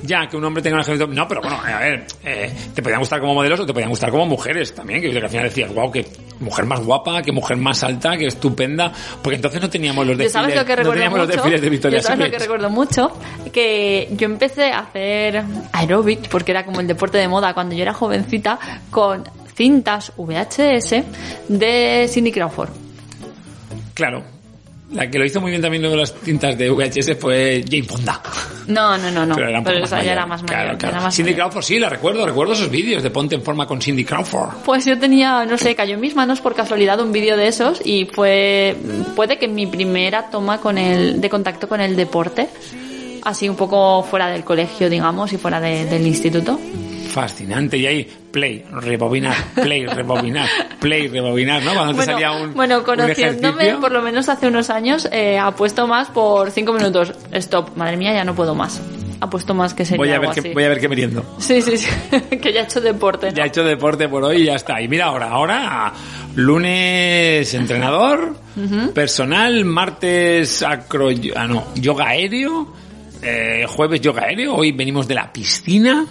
Ya, 0.09 0.27
que 0.27 0.35
un 0.35 0.43
hombre 0.43 0.63
tenga 0.63 0.77
una 0.77 0.83
generación... 0.83 1.13
No, 1.13 1.27
pero 1.27 1.39
bueno, 1.39 1.61
a 1.63 1.77
ver, 1.77 2.07
eh, 2.23 2.51
te 2.73 2.81
podían 2.81 2.99
gustar 2.99 3.19
como 3.19 3.35
modelos 3.35 3.59
o 3.59 3.65
te 3.67 3.73
podían 3.73 3.91
gustar 3.91 4.09
como 4.09 4.25
mujeres 4.25 4.73
también, 4.73 5.01
que, 5.01 5.11
que 5.11 5.19
al 5.19 5.29
final 5.29 5.45
decías, 5.45 5.71
wow, 5.71 5.91
que 5.91 6.03
mujer 6.39 6.65
más 6.65 6.79
guapa, 6.79 7.21
que 7.21 7.31
mujer 7.31 7.57
más 7.57 7.83
alta, 7.83 8.17
que 8.17 8.25
estupenda, 8.25 8.91
porque 9.21 9.35
entonces 9.35 9.61
no 9.61 9.69
teníamos 9.69 10.07
los 10.07 10.17
desfiles, 10.17 10.33
sabes 10.33 10.55
lo 10.55 10.65
que 10.65 10.83
no 10.83 10.91
teníamos 10.91 11.19
los 11.19 11.27
desfiles 11.27 11.61
de 11.61 11.69
Victoria 11.69 12.01
sabes 12.01 12.25
lo 12.25 12.31
que 12.31 12.39
recuerdo 12.39 12.69
mucho 12.69 13.11
que 13.51 14.09
yo 14.11 14.25
empecé 14.25 14.71
a 14.71 14.79
hacer 14.79 15.43
aeróbic 15.71 16.27
porque 16.29 16.51
era 16.51 16.65
como 16.65 16.79
el 16.79 16.87
deporte 16.87 17.17
de 17.17 17.27
moda 17.27 17.53
cuando 17.53 17.75
yo 17.75 17.81
era 17.81 17.93
jovencita 17.93 18.59
con 18.89 19.23
cintas 19.59 20.13
VHS 20.15 21.03
de 21.49 22.07
Cindy 22.09 22.31
Crawford. 22.31 22.69
Claro. 23.93 24.23
La 24.93 25.07
que 25.11 25.19
lo 25.19 25.25
hizo 25.25 25.39
muy 25.41 25.51
bien 25.51 25.61
también 25.61 25.83
luego 25.83 25.97
las 25.97 26.13
cintas 26.23 26.57
de 26.57 26.69
VHS 26.71 27.15
fue 27.19 27.61
Jane 27.69 27.83
Fonda. 27.83 28.21
No, 28.67 28.97
no, 28.97 29.11
no, 29.11 29.25
no. 29.25 29.35
Pero 29.35 29.49
era 29.49 29.59
esa 29.83 30.01
ya 30.01 30.13
era 30.13 30.25
más 30.25 30.41
mayor. 30.41 30.55
Claro, 30.63 30.77
claro. 30.77 30.95
era 30.95 31.03
más 31.03 31.15
Cindy 31.15 31.31
mayor. 31.31 31.45
Crawford, 31.49 31.63
sí, 31.63 31.77
la 31.77 31.89
recuerdo, 31.89 32.25
recuerdo 32.25 32.53
esos 32.53 32.71
vídeos 32.71 33.03
de 33.03 33.09
Ponte 33.11 33.35
en 33.35 33.43
forma 33.43 33.67
con 33.67 33.81
Cindy 33.81 34.05
Crawford. 34.05 34.63
Pues 34.63 34.85
yo 34.85 34.97
tenía, 34.97 35.43
no 35.45 35.57
sé, 35.57 35.75
cayó 35.75 35.95
en 35.95 35.99
mis 35.99 36.15
manos 36.15 36.39
por 36.39 36.55
casualidad 36.55 36.99
un 37.01 37.11
vídeo 37.11 37.35
de 37.37 37.49
esos 37.49 37.81
y 37.85 38.05
fue, 38.05 38.77
puede 39.15 39.37
que 39.37 39.47
mi 39.49 39.67
primera 39.67 40.29
toma 40.31 40.59
con 40.59 40.77
el, 40.77 41.19
de 41.21 41.29
contacto 41.29 41.67
con 41.67 41.81
el 41.81 41.95
deporte, 41.97 42.47
así 43.23 43.47
un 43.49 43.57
poco 43.57 44.01
fuera 44.03 44.27
del 44.31 44.43
colegio, 44.45 44.89
digamos, 44.89 45.33
y 45.33 45.37
fuera 45.37 45.59
de- 45.59 45.85
del 45.85 46.07
instituto. 46.07 46.59
Fascinante. 47.09 47.77
Y 47.77 47.85
ahí, 47.85 48.07
play, 48.31 48.63
rebobinar, 48.71 49.35
play, 49.55 49.85
rebobinar, 49.85 50.47
play, 50.79 51.07
rebobinar, 51.07 51.63
¿no? 51.63 51.73
Cuando 51.73 51.95
te 51.95 52.05
salía 52.05 52.31
un, 52.31 52.53
bueno, 52.53 52.83
conociéndome, 52.83 53.75
por 53.75 53.91
lo 53.91 54.01
menos 54.01 54.29
hace 54.29 54.47
unos 54.47 54.69
años, 54.69 55.07
eh, 55.11 55.37
apuesto 55.37 55.87
más 55.87 56.09
por 56.09 56.51
cinco 56.51 56.73
minutos. 56.73 57.13
Stop, 57.31 57.75
madre 57.75 57.97
mía, 57.97 58.13
ya 58.13 58.23
no 58.23 58.35
puedo 58.35 58.55
más. 58.55 58.81
Apuesto 59.21 59.53
más 59.53 59.73
que 59.73 59.83
sería 59.83 59.97
Voy 59.97 60.09
a, 60.09 60.13
algo 60.15 60.27
ver 60.27 60.33
qué, 60.33 60.39
así. 60.39 60.53
voy 60.53 60.63
a 60.63 60.69
ver 60.69 60.79
qué 60.79 60.87
meriendo. 60.87 61.35
Sí, 61.39 61.61
sí, 61.61 61.77
sí, 61.77 61.89
que 62.41 62.53
ya 62.53 62.61
he 62.61 62.63
hecho 62.63 62.79
deporte. 62.79 63.31
¿no? 63.31 63.35
Ya 63.35 63.43
he 63.43 63.47
hecho 63.47 63.63
deporte 63.63 64.07
por 64.07 64.23
hoy 64.23 64.43
y 64.43 64.45
ya 64.45 64.55
está. 64.55 64.81
Y 64.81 64.87
mira 64.87 65.05
ahora, 65.07 65.29
ahora, 65.29 65.93
lunes 66.35 67.53
entrenador, 67.53 68.35
personal, 68.93 69.65
martes 69.65 70.63
acro, 70.63 71.09
ah, 71.35 71.47
no, 71.47 71.65
yoga 71.75 72.07
aéreo, 72.09 72.73
eh, 73.21 73.65
jueves 73.67 73.99
yoga 73.99 74.23
aéreo, 74.23 74.55
hoy 74.55 74.71
venimos 74.71 75.07
de 75.07 75.15
la 75.15 75.33
piscina. 75.33 76.05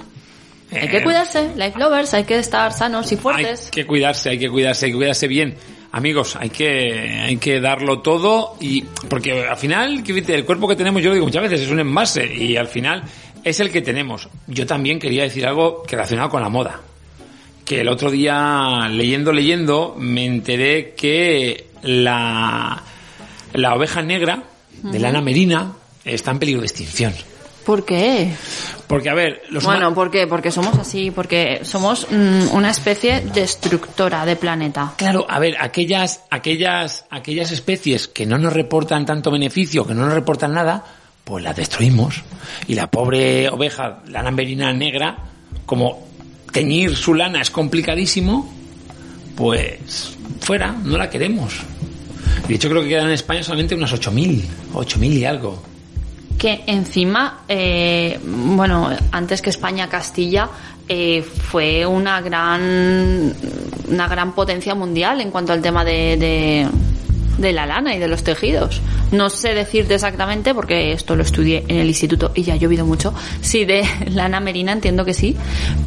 Hay 0.71 0.89
que 0.89 1.03
cuidarse, 1.03 1.51
life 1.57 1.79
lovers, 1.79 2.13
hay 2.15 2.25
que 2.25 2.39
estar 2.39 2.73
sanos 2.73 3.11
y 3.11 3.15
Hay 3.15 3.21
fuertes. 3.21 3.71
que 3.71 3.87
cuidarse, 3.87 4.31
hay 4.31 4.39
que 4.39 4.51
cuidarse, 4.51 4.87
hay 4.87 4.93
que 4.93 4.99
cuidarse 4.99 5.29
bien. 5.29 5.57
Amigos, 5.91 6.37
hay 6.37 6.51
que, 6.51 7.21
hay 7.23 7.37
que 7.39 7.61
darlo 7.61 8.01
todo 8.01 8.57
y, 8.61 8.83
porque 9.09 9.47
al 9.47 9.57
final, 9.57 10.05
el 10.07 10.45
cuerpo 10.45 10.69
que 10.69 10.77
tenemos, 10.77 11.03
yo 11.03 11.09
lo 11.09 11.15
digo 11.15 11.27
muchas 11.27 11.43
veces, 11.43 11.63
es 11.63 11.71
un 11.71 11.81
envase 11.81 12.27
y 12.27 12.57
al 12.59 12.69
final 12.69 13.03
es 13.43 13.61
el 13.61 13.71
que 13.71 13.81
tenemos. 13.81 14.29
Yo 14.47 14.67
también 14.67 14.99
quería 14.99 15.23
decir 15.23 15.47
algo 15.47 15.85
relacionado 15.89 16.29
con 16.29 16.43
la 16.43 16.51
moda. 16.51 16.81
Que 17.65 17.81
el 17.81 17.89
otro 17.89 18.11
día, 18.11 18.87
leyendo, 18.91 19.33
leyendo, 19.33 19.95
me 19.99 20.27
enteré 20.27 20.95
que 20.95 21.69
la, 21.83 22.83
la 23.55 23.75
oveja 23.75 24.03
negra 24.03 24.43
de 24.83 24.99
lana 24.99 25.21
merina 25.23 25.73
está 26.05 26.31
en 26.33 26.39
peligro 26.39 26.61
de 26.61 26.67
extinción. 26.67 27.15
¿Por 27.69 27.85
qué? 27.85 28.33
Porque, 28.87 29.11
a 29.11 29.15
ver, 29.15 29.43
los 29.51 29.63
Bueno, 29.63 29.93
¿por 29.93 30.11
qué? 30.11 30.27
Porque 30.27 30.51
somos 30.51 30.79
así, 30.79 31.11
porque 31.11 31.61
somos 31.65 32.07
mm, 32.11 32.55
una 32.55 32.71
especie 32.71 33.21
destructora 33.21 34.25
de 34.25 34.37
planeta. 34.37 34.95
Claro, 34.97 35.27
a 35.29 35.39
ver, 35.39 35.55
aquellas, 35.61 36.23
aquellas, 36.31 37.05
aquellas 37.11 37.53
especies 37.53 38.09
que 38.09 38.25
no 38.25 38.39
nos 38.39 38.55
reportan 38.55 39.05
tanto 39.05 39.31
beneficio, 39.31 39.87
que 39.87 39.93
no 39.93 40.07
nos 40.07 40.15
reportan 40.15 40.55
nada, 40.55 40.83
pues 41.25 41.45
las 41.45 41.55
destruimos. 41.57 42.23
Y 42.69 42.75
la 42.75 42.91
pobre 42.91 43.51
oveja, 43.51 43.99
la 44.07 44.23
lamberina 44.23 44.73
negra, 44.73 45.19
como 45.67 46.09
teñir 46.51 46.97
su 46.97 47.13
lana 47.13 47.43
es 47.43 47.51
complicadísimo, 47.51 48.51
pues 49.37 50.17
fuera, 50.41 50.73
no 50.73 50.97
la 50.97 51.11
queremos. 51.11 51.61
De 52.49 52.55
hecho, 52.55 52.71
creo 52.71 52.81
que 52.81 52.89
quedan 52.89 53.09
en 53.09 53.13
España 53.13 53.43
solamente 53.43 53.75
unas 53.75 53.93
8.000, 53.93 54.43
8.000 54.73 55.13
y 55.13 55.25
algo. 55.27 55.63
Que 56.38 56.62
encima, 56.66 57.40
eh, 57.48 58.18
bueno, 58.24 58.90
antes 59.11 59.42
que 59.42 59.51
España, 59.51 59.88
Castilla 59.88 60.48
eh, 60.88 61.22
fue 61.22 61.85
una 61.85 62.20
gran, 62.20 63.35
una 63.88 64.09
gran 64.09 64.33
potencia 64.35 64.74
mundial 64.74 65.20
en 65.20 65.31
cuanto 65.31 65.53
al 65.53 65.61
tema 65.61 65.85
de, 65.85 66.16
de, 66.16 66.68
de 67.38 67.53
la 67.53 67.66
lana 67.66 67.94
y 67.94 67.98
de 67.98 68.09
los 68.09 68.22
tejidos. 68.22 68.81
No 69.12 69.31
sé 69.31 69.55
decirte 69.55 69.94
exactamente, 69.94 70.55
porque 70.55 70.92
esto 70.92 71.16
lo 71.16 71.22
estudié 71.22 71.64
en 71.68 71.79
el 71.79 71.88
instituto 71.88 72.33
y 72.35 72.42
ya 72.42 72.55
ha 72.55 72.57
llovido 72.57 72.85
mucho. 72.85 73.14
Sí, 73.40 73.64
de 73.64 73.85
lana 74.11 74.40
merina 74.40 74.72
entiendo 74.72 75.05
que 75.05 75.14
sí, 75.14 75.37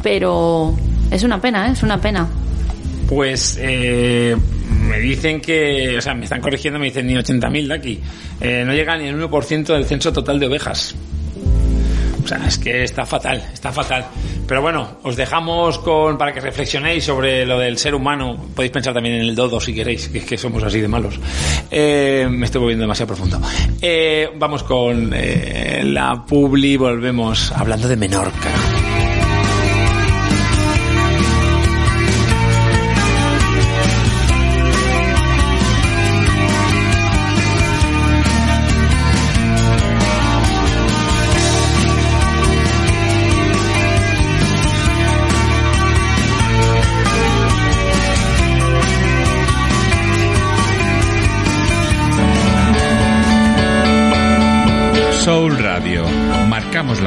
pero 0.02 0.74
es 1.10 1.22
una 1.22 1.40
pena, 1.40 1.68
¿eh? 1.68 1.72
es 1.72 1.82
una 1.82 2.00
pena. 2.00 2.28
Pues 3.08 3.58
eh, 3.60 4.36
me 4.82 4.98
dicen 4.98 5.40
que, 5.40 5.96
o 5.98 6.00
sea, 6.00 6.14
me 6.14 6.24
están 6.24 6.40
corrigiendo, 6.40 6.78
me 6.78 6.86
dicen 6.86 7.06
ni 7.06 7.14
80.000 7.14 7.66
de 7.66 7.74
aquí. 7.74 8.00
Eh, 8.40 8.64
no 8.66 8.72
llega 8.72 8.96
ni 8.96 9.08
el 9.08 9.20
1% 9.20 9.66
del 9.66 9.84
censo 9.84 10.12
total 10.12 10.38
de 10.38 10.46
ovejas. 10.46 10.94
O 12.24 12.28
sea, 12.28 12.38
es 12.46 12.56
que 12.58 12.84
está 12.84 13.04
fatal, 13.04 13.42
está 13.52 13.72
fatal. 13.72 14.06
Pero 14.46 14.62
bueno, 14.62 14.98
os 15.02 15.16
dejamos 15.16 15.78
con 15.80 16.16
para 16.16 16.32
que 16.32 16.40
reflexionéis 16.40 17.04
sobre 17.04 17.44
lo 17.44 17.58
del 17.58 17.78
ser 17.78 17.94
humano. 17.94 18.46
Podéis 18.54 18.72
pensar 18.72 18.94
también 18.94 19.16
en 19.16 19.22
el 19.22 19.34
dodo 19.34 19.60
si 19.60 19.74
queréis, 19.74 20.08
que 20.08 20.24
que 20.24 20.38
somos 20.38 20.62
así 20.62 20.80
de 20.80 20.88
malos. 20.88 21.18
Eh, 21.70 22.28
me 22.30 22.46
estoy 22.46 22.60
volviendo 22.60 22.82
demasiado 22.82 23.08
profundo. 23.08 23.40
Eh, 23.80 24.30
vamos 24.36 24.62
con 24.62 25.10
la 25.10 26.24
publi, 26.24 26.76
volvemos 26.76 27.50
hablando 27.52 27.88
de 27.88 27.96
Menorca. 27.96 28.81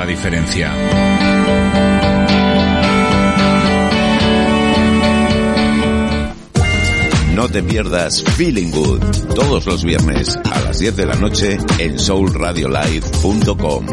Diferencia. 0.06 0.72
No 7.34 7.50
te 7.50 7.62
pierdas 7.62 8.24
Feeling 8.38 8.72
Good 8.72 9.02
todos 9.36 9.66
los 9.66 9.84
viernes 9.84 10.40
a 10.52 10.62
las 10.62 10.80
10 10.80 10.96
de 10.96 11.06
la 11.06 11.16
noche 11.16 11.58
en 11.80 12.00
soulradiolive.com. 12.00 13.86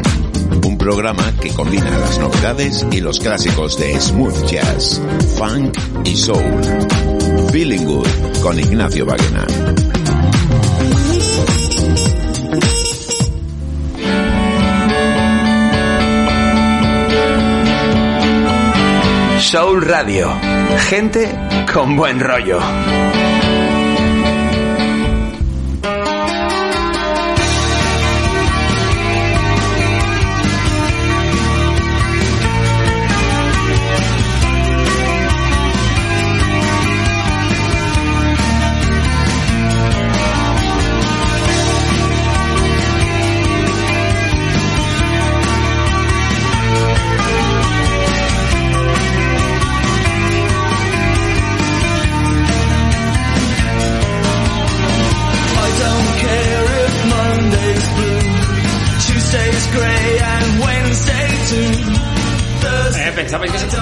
Un 0.64 0.78
programa 0.78 1.34
que 1.40 1.50
combina 1.50 1.90
las 1.90 2.18
novedades 2.18 2.86
y 2.92 3.00
los 3.00 3.18
clásicos 3.18 3.78
de 3.78 4.00
smooth 4.00 4.46
jazz, 4.46 5.02
funk 5.36 5.76
y 6.04 6.16
soul. 6.16 6.62
Feeling 7.50 7.84
Good 7.84 8.08
con 8.42 8.58
Ignacio 8.58 9.04
Baguena. 9.06 9.46
Soul 19.52 19.82
Radio. 19.82 20.34
Gente 20.88 21.30
con 21.70 21.94
buen 21.94 22.18
rollo. 22.18 22.58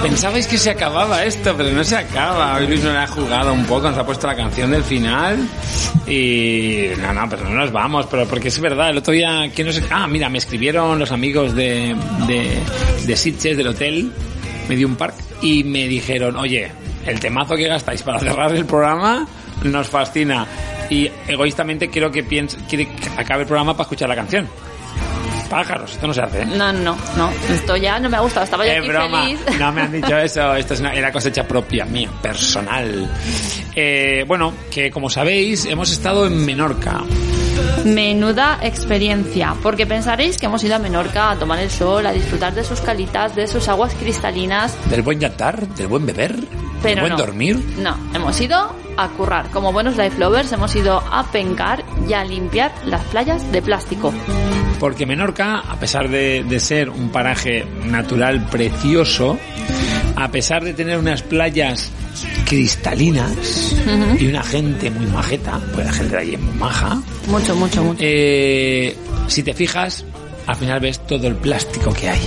Pensabais, 0.01 0.47
que 0.47 0.57
se, 0.57 0.69
acababa 0.69 1.23
esto, 1.23 1.55
pero 1.55 1.69
no 1.71 1.83
se 1.83 1.95
acaba. 1.95 2.55
Hoy 2.55 2.67
Luis 2.67 2.83
nos 2.83 2.95
ha 2.95 3.07
jugado 3.07 3.53
un 3.53 3.65
poco, 3.65 3.89
nos 3.89 3.97
ha 3.97 4.05
puesto 4.05 4.27
la 4.27 4.35
canción 4.35 4.71
del 4.71 4.83
final. 4.83 5.47
Y 6.07 6.87
no, 6.99 7.13
no, 7.13 7.29
pero 7.29 7.43
no 7.43 7.51
nos 7.51 7.71
vamos, 7.71 8.07
pero 8.09 8.25
porque 8.25 8.47
es 8.47 8.59
verdad, 8.59 8.89
el 8.89 8.97
otro 8.97 9.13
día, 9.13 9.49
¿quién 9.53 9.67
nos... 9.67 9.81
Ah, 9.89 10.07
mira, 10.07 10.29
me 10.29 10.39
escribieron 10.39 10.97
los 10.99 11.11
amigos 11.11 11.55
de, 11.55 11.95
de, 12.27 12.59
de 13.05 13.15
Sitges, 13.15 13.57
del 13.57 13.67
hotel, 13.67 14.11
Medium 14.67 14.95
Park, 14.95 15.15
y 15.41 15.63
me 15.63 15.87
dijeron, 15.87 16.35
oye, 16.35 16.71
el 17.05 17.19
temazo 17.19 17.55
que 17.55 17.67
gastáis 17.67 18.01
para 18.03 18.19
cerrar 18.19 18.53
el 18.55 18.65
programa 18.65 19.27
nos 19.63 19.89
fascina. 19.89 20.47
Y 20.89 21.09
egoístamente 21.27 21.89
quiero 21.89 22.11
que 22.11 22.23
piense, 22.23 22.57
que 22.69 22.87
acabe 23.17 23.41
el 23.41 23.47
programa 23.47 23.73
para 23.73 23.83
escuchar 23.83 24.09
la 24.09 24.15
canción. 24.15 24.47
Pájaros, 25.51 25.91
esto 25.91 26.07
no 26.07 26.13
se 26.13 26.21
hace. 26.21 26.41
¿eh? 26.43 26.45
No, 26.45 26.71
no, 26.71 26.97
no. 27.17 27.29
Esto 27.49 27.75
ya 27.75 27.99
no 27.99 28.09
me 28.09 28.15
ha 28.17 28.21
gustado. 28.21 28.45
Estaba 28.45 28.65
yo 28.65 28.71
Es 28.71 28.79
aquí 28.79 28.87
broma, 28.87 29.23
feliz. 29.23 29.39
no 29.59 29.71
me 29.73 29.81
han 29.81 29.91
dicho 29.91 30.17
eso, 30.17 30.55
esto 30.55 30.73
es 30.75 30.79
una, 30.79 30.93
era 30.93 31.11
cosecha 31.11 31.43
propia, 31.45 31.83
mía, 31.83 32.09
personal. 32.21 33.09
Eh, 33.75 34.23
bueno, 34.27 34.53
que 34.71 34.89
como 34.89 35.09
sabéis, 35.09 35.65
hemos 35.65 35.91
estado 35.91 36.25
en 36.25 36.45
Menorca. 36.45 37.01
Menuda 37.83 38.59
experiencia, 38.61 39.53
porque 39.61 39.85
pensaréis 39.85 40.37
que 40.37 40.45
hemos 40.45 40.63
ido 40.63 40.75
a 40.75 40.79
Menorca 40.79 41.31
a 41.31 41.35
tomar 41.37 41.59
el 41.59 41.69
sol, 41.69 42.05
a 42.05 42.13
disfrutar 42.13 42.53
de 42.53 42.63
sus 42.63 42.79
calitas, 42.79 43.35
de 43.35 43.47
sus 43.47 43.67
aguas 43.67 43.93
cristalinas, 43.95 44.75
Del 44.89 45.01
buen 45.01 45.19
yantar, 45.19 45.67
del 45.67 45.87
buen 45.87 46.05
beber, 46.05 46.33
del 46.35 46.47
pero 46.81 47.01
buen 47.01 47.11
no. 47.13 47.17
dormir. 47.17 47.57
No, 47.77 47.97
hemos 48.13 48.39
ido 48.39 48.73
a 48.97 49.07
currar. 49.09 49.49
Como 49.49 49.73
buenos 49.73 49.97
life 49.97 50.17
lovers 50.17 50.51
hemos 50.53 50.75
ido 50.75 50.97
a 51.11 51.29
pencar 51.31 51.83
y 52.07 52.13
a 52.13 52.23
limpiar 52.23 52.71
las 52.85 53.03
playas 53.05 53.51
de 53.51 53.61
plástico. 53.61 54.13
Porque 54.81 55.05
Menorca, 55.05 55.59
a 55.59 55.79
pesar 55.79 56.09
de, 56.09 56.43
de 56.43 56.59
ser 56.59 56.89
un 56.89 57.09
paraje 57.09 57.63
natural 57.85 58.47
precioso, 58.49 59.37
a 60.15 60.29
pesar 60.31 60.63
de 60.63 60.73
tener 60.73 60.97
unas 60.97 61.21
playas 61.21 61.91
cristalinas 62.45 63.75
y 64.19 64.25
una 64.27 64.41
gente 64.41 64.89
muy 64.89 65.05
majeta, 65.05 65.59
pues 65.75 65.85
la 65.85 65.93
gente 65.93 66.15
de 66.15 66.21
allí 66.23 66.33
es 66.33 66.39
muy 66.41 66.55
maja, 66.55 66.99
Mucho, 67.27 67.55
mucho, 67.55 67.83
mucho. 67.83 67.99
eh, 68.01 68.97
si 69.27 69.43
te 69.43 69.53
fijas, 69.53 70.03
al 70.47 70.55
final 70.55 70.79
ves 70.79 70.99
todo 71.05 71.27
el 71.27 71.35
plástico 71.35 71.93
que 71.93 72.09
hay. 72.09 72.19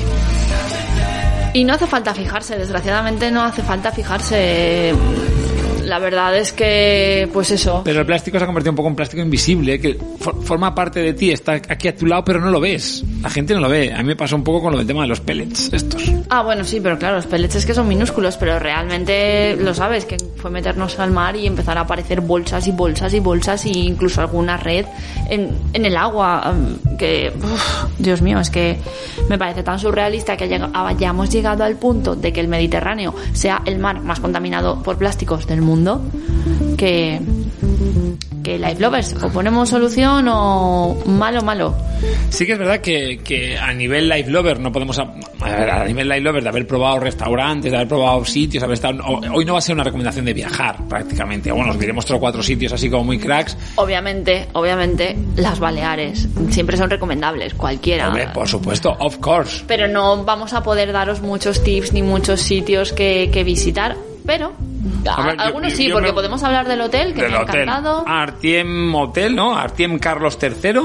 Y 1.54 1.64
no 1.64 1.74
hace 1.74 1.88
falta 1.88 2.14
fijarse, 2.14 2.56
desgraciadamente 2.56 3.32
no 3.32 3.42
hace 3.42 3.62
falta 3.62 3.90
fijarse. 3.90 4.94
La 5.84 5.98
verdad 5.98 6.36
es 6.36 6.52
que, 6.52 7.28
pues 7.32 7.50
eso. 7.50 7.82
Pero 7.84 8.00
el 8.00 8.06
plástico 8.06 8.38
se 8.38 8.44
ha 8.44 8.46
convertido 8.46 8.72
un 8.72 8.76
poco 8.76 8.88
en 8.88 8.96
plástico 8.96 9.22
invisible, 9.22 9.80
que 9.80 9.98
for- 10.18 10.42
forma 10.42 10.74
parte 10.74 11.00
de 11.00 11.12
ti, 11.14 11.30
está 11.30 11.52
aquí 11.52 11.88
a 11.88 11.94
tu 11.96 12.06
lado, 12.06 12.24
pero 12.24 12.40
no 12.40 12.50
lo 12.50 12.60
ves. 12.60 13.04
La 13.22 13.30
gente 13.30 13.54
no 13.54 13.60
lo 13.60 13.68
ve. 13.68 13.92
A 13.92 13.98
mí 13.98 14.04
me 14.04 14.16
pasa 14.16 14.34
un 14.36 14.44
poco 14.44 14.62
con 14.62 14.72
lo 14.72 14.78
del 14.78 14.86
tema 14.86 15.02
de 15.02 15.08
los 15.08 15.20
pellets 15.20 15.72
estos. 15.72 16.02
Ah, 16.30 16.42
bueno, 16.42 16.64
sí, 16.64 16.80
pero 16.80 16.98
claro, 16.98 17.16
los 17.16 17.26
pellets 17.26 17.56
es 17.56 17.66
que 17.66 17.74
son 17.74 17.86
minúsculos, 17.88 18.36
pero 18.36 18.58
realmente 18.58 19.56
lo 19.56 19.74
sabes, 19.74 20.04
que 20.04 20.16
fue 20.36 20.50
meternos 20.50 20.98
al 20.98 21.10
mar 21.10 21.36
y 21.36 21.46
empezar 21.46 21.76
a 21.78 21.82
aparecer 21.82 22.20
bolsas 22.20 22.66
y 22.66 22.70
bolsas 22.72 23.12
y 23.14 23.20
bolsas 23.20 23.64
e 23.66 23.70
incluso 23.70 24.20
alguna 24.20 24.56
red 24.56 24.86
en, 25.28 25.50
en 25.72 25.84
el 25.84 25.96
agua. 25.96 26.54
Que, 26.98 27.32
uf, 27.36 27.84
Dios 27.98 28.22
mío, 28.22 28.38
es 28.38 28.50
que 28.50 28.78
me 29.28 29.36
parece 29.38 29.62
tan 29.62 29.78
surrealista 29.78 30.36
que 30.36 30.44
hayamos 30.72 31.28
llegado 31.30 31.64
al 31.64 31.76
punto 31.76 32.14
de 32.14 32.32
que 32.32 32.40
el 32.40 32.48
Mediterráneo 32.48 33.14
sea 33.32 33.62
el 33.66 33.78
mar 33.78 34.00
más 34.00 34.20
contaminado 34.20 34.82
por 34.82 34.96
plásticos 34.96 35.46
del 35.46 35.60
mundo 35.60 35.73
que 36.76 37.20
que 38.44 38.58
Life 38.58 38.78
Lovers 38.78 39.16
o 39.24 39.30
ponemos 39.30 39.70
solución 39.70 40.28
o 40.28 40.94
malo 41.06 41.42
malo 41.42 41.74
Sí 42.28 42.44
que 42.44 42.52
es 42.52 42.58
verdad 42.58 42.80
que, 42.80 43.20
que 43.24 43.56
a 43.56 43.72
nivel 43.72 44.08
life 44.08 44.30
lover 44.30 44.60
no 44.60 44.70
podemos... 44.70 44.98
A, 44.98 45.84
nivel 45.86 46.08
life 46.08 46.20
lover 46.20 46.42
de 46.42 46.48
haber 46.48 46.66
probado 46.66 47.00
restaurantes, 47.00 47.70
de 47.70 47.76
haber 47.78 47.88
probado 47.88 48.24
sitios, 48.24 48.62
haber 48.62 48.74
estado... 48.74 48.98
Hoy 49.32 49.44
no 49.44 49.54
va 49.54 49.58
a 49.60 49.62
ser 49.62 49.74
una 49.74 49.84
recomendación 49.84 50.24
de 50.24 50.34
viajar 50.34 50.76
prácticamente. 50.88 51.50
Bueno, 51.52 51.70
os 51.70 51.78
diremos 51.78 52.04
tres 52.04 52.18
o 52.18 52.20
cuatro 52.20 52.42
sitios 52.42 52.72
así 52.72 52.90
como 52.90 53.04
muy 53.04 53.18
cracks. 53.18 53.56
obviamente 53.76 54.48
obviamente 54.52 55.16
las 55.36 55.58
Baleares 55.58 56.28
siempre 56.50 56.76
son 56.76 56.90
recomendables 56.90 57.54
cualquiera 57.54 58.08
Hombre, 58.08 58.28
por 58.34 58.48
supuesto, 58.48 58.94
of 59.00 59.18
course. 59.18 59.64
pero 59.66 59.88
no 59.88 60.24
vamos 60.24 60.52
a 60.52 60.62
poder 60.62 60.92
daros 60.92 61.22
muchos 61.22 61.62
tips 61.62 61.92
ni 61.92 62.02
muchos 62.02 62.40
sitios 62.40 62.92
que, 62.92 63.30
que 63.32 63.44
visitar 63.44 63.96
pero 64.26 64.52
ver, 65.24 65.36
algunos 65.38 65.72
yo- 65.72 65.76
sí 65.76 65.88
yo 65.88 65.94
porque 65.96 66.12
podemos 66.12 66.42
hablar 66.42 66.66
del 66.68 66.80
hotel 66.80 67.14
que 67.14 67.22
Del 67.22 67.32
me 67.32 67.36
ha 67.38 67.42
hotel. 67.42 67.62
encantado 67.62 68.04
Artiem 68.06 68.94
Hotel, 68.94 69.34
¿no? 69.36 69.56
Artiem 69.56 69.98
Carlos 69.98 70.38
III. 70.40 70.80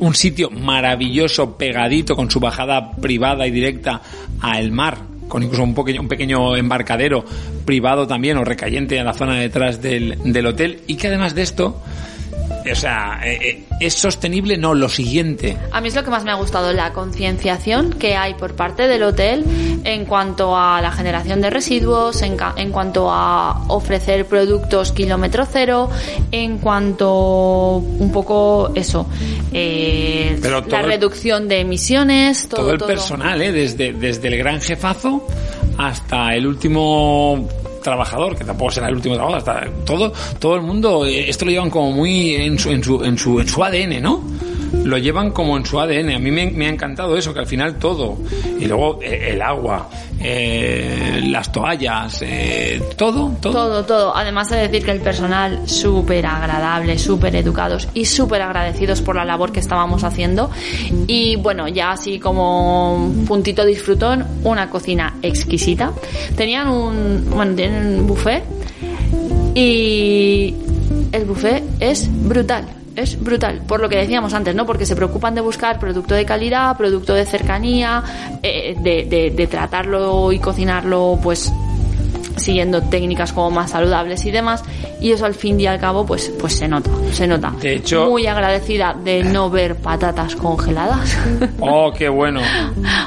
Un 0.00 0.14
sitio 0.14 0.50
maravilloso, 0.50 1.56
pegadito, 1.56 2.16
con 2.16 2.30
su 2.30 2.40
bajada 2.40 2.92
privada 2.92 3.46
y 3.46 3.50
directa 3.50 4.00
al 4.40 4.72
mar. 4.72 4.98
Con 5.28 5.42
incluso 5.42 5.62
un 5.62 5.74
pequeño, 5.74 6.00
un 6.02 6.08
pequeño 6.08 6.56
embarcadero 6.56 7.24
privado 7.64 8.06
también 8.06 8.36
o 8.36 8.44
recayente 8.44 8.98
en 8.98 9.06
la 9.06 9.14
zona 9.14 9.36
detrás 9.36 9.80
del, 9.80 10.18
del 10.24 10.46
hotel. 10.46 10.80
Y 10.86 10.96
que 10.96 11.06
además 11.08 11.34
de 11.34 11.42
esto, 11.42 11.80
o 12.70 12.74
sea, 12.74 13.20
eh, 13.24 13.38
eh, 13.42 13.64
es 13.80 13.94
sostenible, 13.94 14.56
no, 14.56 14.74
lo 14.74 14.88
siguiente. 14.88 15.56
A 15.72 15.80
mí 15.80 15.88
es 15.88 15.94
lo 15.94 16.04
que 16.04 16.10
más 16.10 16.24
me 16.24 16.30
ha 16.30 16.34
gustado, 16.36 16.72
la 16.72 16.92
concienciación 16.92 17.90
que 17.94 18.16
hay 18.16 18.34
por 18.34 18.54
parte 18.54 18.86
del 18.88 19.02
hotel 19.02 19.44
en 19.84 20.04
cuanto 20.04 20.56
a 20.56 20.80
la 20.80 20.92
generación 20.92 21.40
de 21.40 21.50
residuos, 21.50 22.22
en, 22.22 22.36
ca- 22.36 22.54
en 22.56 22.70
cuanto 22.70 23.10
a 23.10 23.64
ofrecer 23.68 24.26
productos 24.26 24.92
kilómetro 24.92 25.44
cero, 25.50 25.90
en 26.30 26.58
cuanto 26.58 27.76
un 27.76 28.10
poco 28.12 28.70
eso, 28.74 29.06
eh, 29.52 30.38
Pero 30.40 30.60
la 30.68 30.82
reducción 30.82 31.48
de 31.48 31.60
emisiones, 31.60 32.48
todo, 32.48 32.60
todo 32.62 32.70
el 32.72 32.78
todo. 32.78 32.88
personal, 32.88 33.42
¿eh? 33.42 33.50
desde, 33.52 33.92
desde 33.92 34.28
el 34.28 34.38
gran 34.38 34.60
jefazo 34.60 35.26
hasta 35.78 36.34
el 36.36 36.46
último 36.46 37.48
trabajador, 37.82 38.36
que 38.36 38.44
tampoco 38.44 38.70
será 38.70 38.88
el 38.88 38.94
último 38.94 39.14
trabajador, 39.16 39.38
hasta 39.38 39.84
todo, 39.84 40.12
todo 40.38 40.56
el 40.56 40.62
mundo, 40.62 41.04
eh, 41.04 41.28
esto 41.28 41.44
lo 41.44 41.50
llevan 41.50 41.70
como 41.70 41.92
muy 41.92 42.34
en 42.36 42.58
su, 42.58 42.70
en 42.70 42.82
su, 42.82 43.04
en 43.04 43.18
su, 43.18 43.40
en 43.40 43.48
su 43.48 43.62
ADN, 43.62 44.00
¿no? 44.00 44.22
Lo 44.84 44.98
llevan 44.98 45.30
como 45.30 45.56
en 45.56 45.64
su 45.64 45.78
ADN. 45.78 46.10
A 46.10 46.18
mí 46.18 46.30
me, 46.30 46.50
me 46.50 46.66
ha 46.66 46.70
encantado 46.70 47.16
eso, 47.16 47.32
que 47.32 47.40
al 47.40 47.46
final 47.46 47.78
todo. 47.78 48.18
Y 48.58 48.66
luego 48.66 48.98
eh, 49.02 49.30
el 49.32 49.42
agua, 49.42 49.88
eh, 50.20 51.20
las 51.26 51.52
toallas, 51.52 52.22
eh, 52.22 52.82
todo, 52.96 53.32
todo. 53.40 53.52
Todo, 53.52 53.84
todo. 53.84 54.16
Además 54.16 54.50
de 54.50 54.56
decir 54.56 54.84
que 54.84 54.90
el 54.90 55.00
personal 55.00 55.68
súper 55.68 56.26
agradable, 56.26 56.98
súper 56.98 57.36
educados 57.36 57.88
y 57.94 58.04
súper 58.04 58.42
agradecidos 58.42 59.02
por 59.02 59.16
la 59.16 59.24
labor 59.24 59.52
que 59.52 59.60
estábamos 59.60 60.04
haciendo. 60.04 60.50
Y 61.06 61.36
bueno, 61.36 61.68
ya 61.68 61.92
así 61.92 62.18
como 62.18 63.12
puntito 63.26 63.64
disfrutón, 63.64 64.26
una 64.44 64.70
cocina 64.70 65.14
exquisita. 65.22 65.92
Tenían 66.36 66.68
un, 66.68 67.30
bueno, 67.30 67.54
tienen 67.54 68.00
un 68.00 68.06
buffet 68.06 68.42
y 69.54 70.54
el 71.12 71.24
buffet 71.24 71.62
es 71.80 72.08
brutal. 72.26 72.81
Es 72.96 73.18
brutal, 73.22 73.62
por 73.66 73.80
lo 73.80 73.88
que 73.88 73.96
decíamos 73.96 74.34
antes, 74.34 74.54
¿no? 74.54 74.66
Porque 74.66 74.84
se 74.86 74.94
preocupan 74.96 75.34
de 75.34 75.40
buscar 75.40 75.78
producto 75.78 76.14
de 76.14 76.24
calidad, 76.26 76.76
producto 76.76 77.14
de 77.14 77.24
cercanía, 77.24 78.02
eh, 78.42 78.76
de, 78.80 79.04
de- 79.08 79.30
de 79.30 79.46
tratarlo 79.46 80.30
y 80.32 80.38
cocinarlo, 80.38 81.18
pues 81.22 81.50
siguiendo 82.36 82.82
técnicas 82.82 83.32
como 83.32 83.50
más 83.50 83.70
saludables 83.70 84.24
y 84.24 84.30
demás 84.30 84.64
y 85.00 85.12
eso 85.12 85.26
al 85.26 85.34
fin 85.34 85.60
y 85.60 85.66
al 85.66 85.78
cabo 85.78 86.04
pues 86.06 86.32
pues 86.40 86.54
se 86.54 86.66
nota 86.66 86.90
se 87.12 87.26
nota 87.26 87.52
De 87.60 87.74
hecho- 87.76 88.06
muy 88.08 88.26
agradecida 88.26 88.94
de 89.04 89.22
no 89.22 89.48
ver 89.50 89.76
patatas 89.76 90.34
congeladas 90.34 91.16
Oh, 91.60 91.92
qué 91.96 92.08
bueno. 92.08 92.40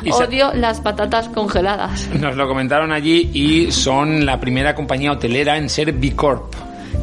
Y 0.04 0.12
odio 0.12 0.54
las 0.54 0.80
patatas 0.80 1.28
congeladas 1.30 2.08
nos 2.20 2.36
lo 2.38 2.48
comentaron 2.48 2.92
allí 2.94 3.30
y 3.34 3.72
son 3.72 4.26
la 4.26 4.40
primera 4.40 4.74
compañía 4.76 5.12
hotelera 5.12 5.58
en 5.58 5.70
ser 5.70 5.92
B 5.92 6.16
Corp. 6.16 6.54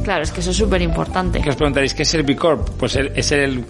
claro 0.02 0.22
es 0.22 0.30
que 0.32 0.40
eso 0.40 0.50
es 0.50 0.56
súper 0.56 0.82
importante 0.82 1.40
que 1.40 1.50
os 1.50 1.56
preguntaréis 1.56 1.94
qué 1.94 2.02
es 2.02 2.08
ser 2.08 2.22
B 2.22 2.36
Corp 2.36 2.68
pues 2.78 2.96
es 2.96 3.32
el 3.32 3.64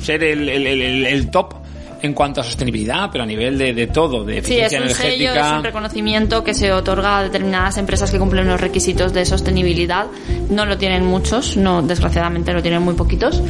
ser 0.00 0.22
el, 0.24 0.48
el- 0.48 0.66
el- 0.66 0.82
el- 0.82 1.06
el 1.06 1.30
top 1.30 1.54
en 2.02 2.14
cuanto 2.14 2.40
a 2.40 2.44
sostenibilidad 2.44 3.10
pero 3.10 3.24
a 3.24 3.26
nivel 3.26 3.56
de, 3.56 3.72
de 3.72 3.86
todo 3.86 4.24
de 4.24 4.42
Sí, 4.42 4.58
es 4.58 4.72
eficiencia 4.72 4.80
un 4.82 4.88
sello, 4.88 5.10
es 5.10 5.18
energética 5.18 5.56
un 5.58 5.64
reconocimiento 5.64 6.44
que 6.44 6.54
se 6.54 6.72
otorga 6.72 7.18
a 7.18 7.22
determinadas 7.22 7.78
empresas 7.78 8.10
que 8.10 8.18
cumplen 8.18 8.46
los 8.46 8.60
requisitos 8.60 9.12
de 9.12 9.24
sostenibilidad. 9.24 10.06
No 10.50 10.66
lo 10.66 10.78
tienen 10.78 11.04
muchos, 11.04 11.56
no, 11.56 11.82
desgraciadamente 11.82 12.52
lo 12.52 12.62
tienen 12.62 12.82
muy 12.82 12.94
poquitos. 12.94 13.42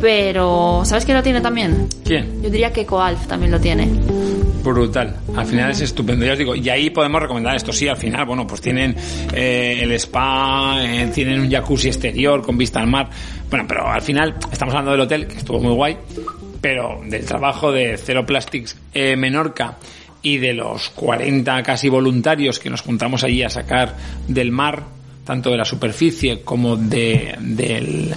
Pero, 0.00 0.82
¿sabes 0.84 1.04
quién 1.04 1.16
lo 1.16 1.22
tiene 1.22 1.40
también? 1.40 1.88
¿quién? 2.04 2.42
Yo 2.42 2.50
diría 2.50 2.72
que 2.72 2.86
Coalf 2.86 3.26
también 3.26 3.52
lo 3.52 3.60
tiene. 3.60 3.88
brutal 4.62 5.16
al 5.36 5.46
final 5.46 5.70
es 5.70 5.80
estupendo 5.80 6.26
ya 6.26 6.32
os 6.32 6.38
digo 6.38 6.54
y 6.56 6.68
ahí 6.68 6.90
podemos 6.90 7.22
recomendar 7.22 7.54
esto 7.54 7.72
sí 7.72 7.86
al 7.86 7.96
final 7.96 8.26
bueno 8.26 8.46
pues 8.48 8.60
tienen 8.60 8.96
eh, 9.32 9.78
el 9.82 9.92
spa 9.92 10.78
eh, 10.80 11.08
tienen 11.14 11.38
un 11.38 11.48
jacuzzi 11.48 11.86
exterior 11.86 12.42
con 12.42 12.58
vista 12.58 12.80
al 12.80 12.88
mar 12.88 13.08
bueno 13.48 13.64
pero 13.68 13.86
al 13.86 14.02
final 14.02 14.34
estamos 14.50 14.74
hablando 14.74 14.90
del 14.90 15.02
hotel 15.02 15.28
que 15.28 15.36
estuvo 15.36 15.60
muy 15.60 15.72
guay 15.72 15.96
pero 16.66 17.00
del 17.04 17.24
trabajo 17.24 17.70
de 17.70 17.96
Zero 17.96 18.26
Plastics 18.26 18.76
eh, 18.92 19.14
Menorca 19.14 19.76
y 20.20 20.38
de 20.38 20.52
los 20.52 20.88
40 20.90 21.62
casi 21.62 21.88
voluntarios 21.88 22.58
que 22.58 22.70
nos 22.70 22.80
juntamos 22.80 23.22
allí 23.22 23.44
a 23.44 23.50
sacar 23.50 23.94
del 24.26 24.50
mar 24.50 24.82
tanto 25.24 25.50
de 25.50 25.58
la 25.58 25.64
superficie 25.64 26.40
como 26.40 26.76
de, 26.76 27.36
del, 27.38 28.12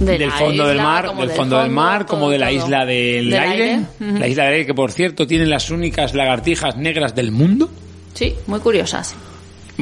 De 0.00 0.16
del 0.16 0.30
fondo 0.32 0.66
del 0.66 0.78
mar, 0.78 1.08
como 1.08 1.20
del 1.20 1.28
del 1.28 1.36
fondo 1.36 1.58
del 1.58 1.70
mar, 1.70 2.06
como 2.06 2.30
de 2.30 2.38
la 2.38 2.48
todo. 2.48 2.56
isla 2.56 2.86
del, 2.86 3.28
Del 3.28 3.40
aire, 3.40 3.80
la 4.00 4.26
isla 4.26 4.44
del 4.44 4.52
aire 4.54 4.66
que 4.66 4.74
por 4.74 4.90
cierto 4.90 5.26
tiene 5.26 5.44
las 5.44 5.70
únicas 5.70 6.14
lagartijas 6.14 6.78
negras 6.78 7.14
del 7.14 7.30
mundo 7.30 7.68
Sí, 8.14 8.34
muy 8.46 8.60
curiosas. 8.60 9.14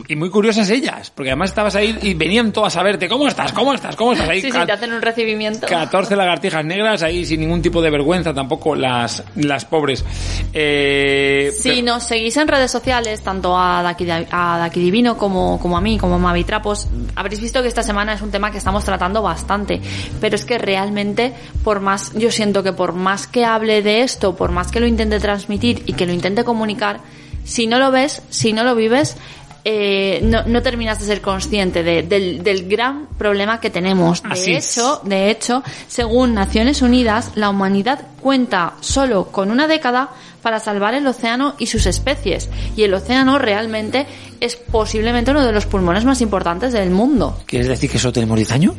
Y 0.08 0.16
muy 0.16 0.30
curiosas 0.30 0.70
ellas, 0.70 1.10
porque 1.10 1.30
además 1.30 1.50
estabas 1.50 1.74
ahí 1.76 1.98
y 2.02 2.14
venían 2.14 2.52
todas 2.52 2.76
a 2.76 2.82
verte, 2.82 3.08
¿cómo 3.08 3.26
estás? 3.28 3.52
¿Cómo 3.52 3.74
estás? 3.74 3.96
¿Cómo 3.96 4.12
estás? 4.12 4.28
Ahí 4.28 4.40
Sí, 4.40 4.50
sí, 4.50 4.58
te 4.66 4.72
hacen 4.72 4.92
un 4.92 5.02
recibimiento. 5.02 5.66
14 5.66 6.14
lagartijas 6.16 6.64
negras 6.64 7.02
ahí 7.02 7.24
sin 7.24 7.40
ningún 7.40 7.60
tipo 7.62 7.82
de 7.82 7.90
vergüenza 7.90 8.32
tampoco 8.32 8.74
las 8.74 9.22
las 9.36 9.64
pobres. 9.64 10.04
Eh, 10.52 11.50
Si 11.58 11.68
pero- 11.70 11.82
nos 11.82 12.04
seguís 12.04 12.36
en 12.36 12.48
redes 12.48 12.70
sociales, 12.70 13.22
tanto 13.22 13.58
a 13.58 13.82
Daki, 13.82 14.06
a 14.10 14.58
Daki 14.58 14.80
Divino 14.80 15.16
como, 15.16 15.58
como 15.60 15.76
a 15.76 15.80
mí, 15.80 15.98
como 15.98 16.16
a 16.16 16.18
Mavi 16.18 16.44
Trapos, 16.44 16.88
habréis 17.16 17.40
visto 17.40 17.62
que 17.62 17.68
esta 17.68 17.82
semana 17.82 18.12
es 18.14 18.22
un 18.22 18.30
tema 18.30 18.50
que 18.50 18.58
estamos 18.58 18.84
tratando 18.84 19.22
bastante. 19.22 19.80
Pero 20.20 20.36
es 20.36 20.44
que 20.44 20.58
realmente, 20.58 21.32
por 21.64 21.80
más, 21.80 22.12
yo 22.14 22.30
siento 22.30 22.62
que 22.62 22.72
por 22.72 22.92
más 22.92 23.26
que 23.26 23.44
hable 23.44 23.82
de 23.82 24.02
esto, 24.02 24.36
por 24.36 24.50
más 24.52 24.70
que 24.70 24.80
lo 24.80 24.86
intente 24.86 25.18
transmitir 25.20 25.82
y 25.86 25.94
que 25.94 26.06
lo 26.06 26.12
intente 26.12 26.44
comunicar, 26.44 27.00
si 27.44 27.66
no 27.66 27.78
lo 27.78 27.90
ves, 27.90 28.22
si 28.30 28.52
no 28.52 28.64
lo 28.64 28.74
vives, 28.74 29.16
eh, 29.64 30.20
no, 30.22 30.42
no 30.44 30.62
terminas 30.62 30.98
de 31.00 31.06
ser 31.06 31.20
consciente 31.20 31.82
de- 31.82 32.02
del, 32.02 32.42
del 32.42 32.68
gran 32.68 33.06
problema 33.18 33.60
que 33.60 33.70
tenemos. 33.70 34.22
De 34.22 34.28
Así 34.30 34.52
es. 34.52 34.76
hecho, 34.76 35.00
de 35.04 35.30
hecho, 35.30 35.62
según 35.88 36.34
Naciones 36.34 36.82
Unidas, 36.82 37.32
la 37.34 37.50
humanidad 37.50 38.00
cuenta 38.20 38.74
solo 38.80 39.26
con 39.26 39.50
una 39.50 39.66
década 39.68 40.10
para 40.42 40.58
salvar 40.60 40.94
el 40.94 41.06
océano 41.06 41.54
y 41.58 41.66
sus 41.66 41.84
especies. 41.86 42.48
Y 42.76 42.82
el 42.84 42.94
océano 42.94 43.38
realmente 43.38 44.06
es 44.40 44.56
posiblemente 44.56 45.30
uno 45.32 45.44
de 45.44 45.52
los 45.52 45.66
pulmones 45.66 46.04
más 46.06 46.20
importantes 46.22 46.72
del 46.72 46.90
mundo. 46.90 47.38
¿Quieres 47.46 47.68
decir 47.68 47.90
que 47.90 47.98
solo 47.98 48.12
tenemos 48.12 48.36
10 48.36 48.52
años? 48.52 48.74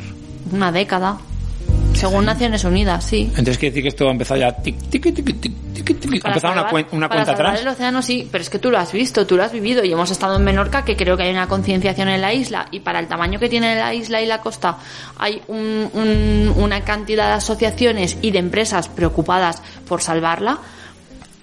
Una 0.52 0.72
década. 0.72 1.18
Según 1.94 2.24
Naciones 2.24 2.64
Unidas, 2.64 3.04
sí. 3.04 3.22
Entonces 3.30 3.58
quiere 3.58 3.70
decir 3.72 3.82
que 3.82 3.88
esto 3.88 4.08
ha 4.08 4.12
empezado 4.12 4.40
ya 4.40 4.52
tic, 4.52 4.76
tic, 4.90 5.02
tic, 5.02 5.14
tic, 5.14 5.40
tic, 5.40 6.24
empezado 6.24 6.52
una, 6.54 6.62
una 6.92 7.08
cuenta 7.08 7.32
atrás. 7.32 7.60
el 7.60 7.68
océano 7.68 8.02
sí, 8.02 8.28
pero 8.30 8.42
es 8.42 8.50
que 8.50 8.58
tú 8.58 8.70
lo 8.70 8.78
has 8.78 8.92
visto, 8.92 9.26
tú 9.26 9.36
lo 9.36 9.44
has 9.44 9.52
vivido 9.52 9.84
y 9.84 9.92
hemos 9.92 10.10
estado 10.10 10.36
en 10.36 10.44
Menorca 10.44 10.84
que 10.84 10.96
creo 10.96 11.16
que 11.16 11.24
hay 11.24 11.30
una 11.30 11.46
concienciación 11.48 12.08
en 12.08 12.20
la 12.20 12.32
isla 12.32 12.66
y 12.70 12.80
para 12.80 12.98
el 12.98 13.06
tamaño 13.08 13.38
que 13.38 13.48
tiene 13.48 13.74
la 13.76 13.92
isla 13.94 14.20
y 14.22 14.26
la 14.26 14.40
costa 14.40 14.78
hay 15.18 15.40
un- 15.48 15.90
un- 15.94 16.52
una 16.56 16.80
cantidad 16.82 17.28
de 17.28 17.32
asociaciones 17.34 18.16
y 18.22 18.30
de 18.30 18.38
empresas 18.38 18.88
preocupadas 18.88 19.62
por 19.88 20.02
salvarla 20.02 20.58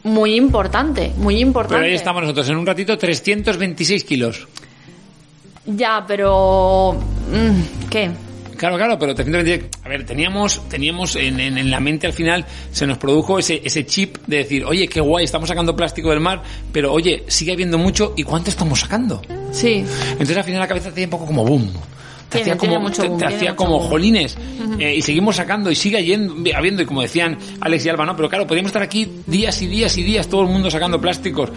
muy 0.04 0.36
importante, 0.36 1.12
muy 1.18 1.40
importante. 1.40 1.76
Pero 1.82 1.90
ahí 1.90 1.96
estamos 1.96 2.22
nosotros, 2.24 2.50
en 2.50 2.56
un 2.58 2.66
ratito 2.66 2.98
326 2.98 4.04
kilos. 4.06 4.48
Ya, 5.66 6.04
pero... 6.08 6.94
mm, 7.32 7.90
¿Qué? 7.90 8.10
Claro, 8.60 8.76
claro, 8.76 9.00
pero 9.00 9.16
320, 9.16 9.70
a 9.86 9.88
ver, 9.90 10.06
teníamos, 10.06 10.68
teníamos 10.68 11.16
en, 11.16 11.40
en- 11.40 11.58
en 11.58 11.72
la 11.72 11.80
mente 11.80 12.08
al 12.08 12.14
final, 12.14 12.46
se 12.74 12.86
nos 12.86 12.98
produjo 12.98 13.40
ese, 13.40 13.62
ese 13.64 13.86
chip 13.86 14.18
de 14.28 14.38
decir, 14.40 14.66
oye, 14.66 14.86
qué 14.90 15.00
guay, 15.00 15.24
estamos 15.24 15.48
sacando 15.48 15.74
plástico 15.76 16.10
del 16.10 16.20
mar, 16.20 16.44
pero 16.74 16.92
oye, 16.92 17.24
sigue 17.28 17.54
habiendo 17.54 17.78
mucho, 17.78 18.14
¿y 18.18 18.24
cuánto 18.24 18.50
estamos 18.50 18.82
sacando? 18.82 19.22
Sí. 19.54 19.86
Entonces 20.12 20.36
al 20.36 20.44
final 20.44 20.60
la 20.60 20.68
cabeza 20.68 20.90
hacía 20.90 21.06
un 21.06 21.10
poco 21.10 21.26
como 21.26 21.46
boom. 21.46 21.72
Te 22.30 22.40
Tiene- 22.40 22.52
hacía 22.52 22.58
como, 22.70 22.80
mucho 22.82 23.02
te, 23.02 23.08
boom, 23.08 23.18
te 23.18 23.26
tiene 23.26 23.36
hacía 23.38 23.50
mucho 23.54 23.64
como 23.64 23.80
boom. 23.80 23.90
jolines. 23.90 24.38
Eh, 24.78 24.96
y 24.98 25.02
seguimos 25.02 25.38
sacando 25.38 25.72
y 25.72 25.76
sigue 25.76 26.04
yendo, 26.04 26.36
habiendo, 26.54 26.82
y 26.84 26.86
como 26.86 27.02
decían 27.02 27.38
Alex 27.62 27.86
y 27.86 27.90
Alba, 27.90 28.06
¿no? 28.06 28.16
Pero 28.18 28.28
claro, 28.30 28.46
podríamos 28.46 28.70
estar 28.70 28.84
aquí 28.84 29.10
días 29.26 29.62
y 29.62 29.68
días 29.68 29.98
y 29.98 30.04
días, 30.04 30.28
todo 30.28 30.42
el 30.42 30.48
mundo 30.50 30.70
sacando 30.70 31.00
plásticos. 31.00 31.50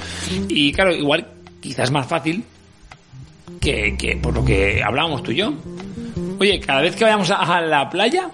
Y 0.48 0.72
claro, 0.72 0.94
igual 0.94 1.26
quizás 1.60 1.90
más 1.90 2.06
fácil 2.06 2.44
que, 3.60 3.96
que 3.98 4.16
por 4.16 4.32
lo 4.34 4.44
que 4.44 4.82
hablábamos 4.82 5.22
tú 5.24 5.32
y 5.32 5.36
yo. 5.36 5.52
Oye, 6.42 6.58
cada 6.58 6.80
vez 6.80 6.96
que 6.96 7.04
vayamos 7.04 7.30
a, 7.30 7.60
la 7.60 7.88
playa, 7.88 8.28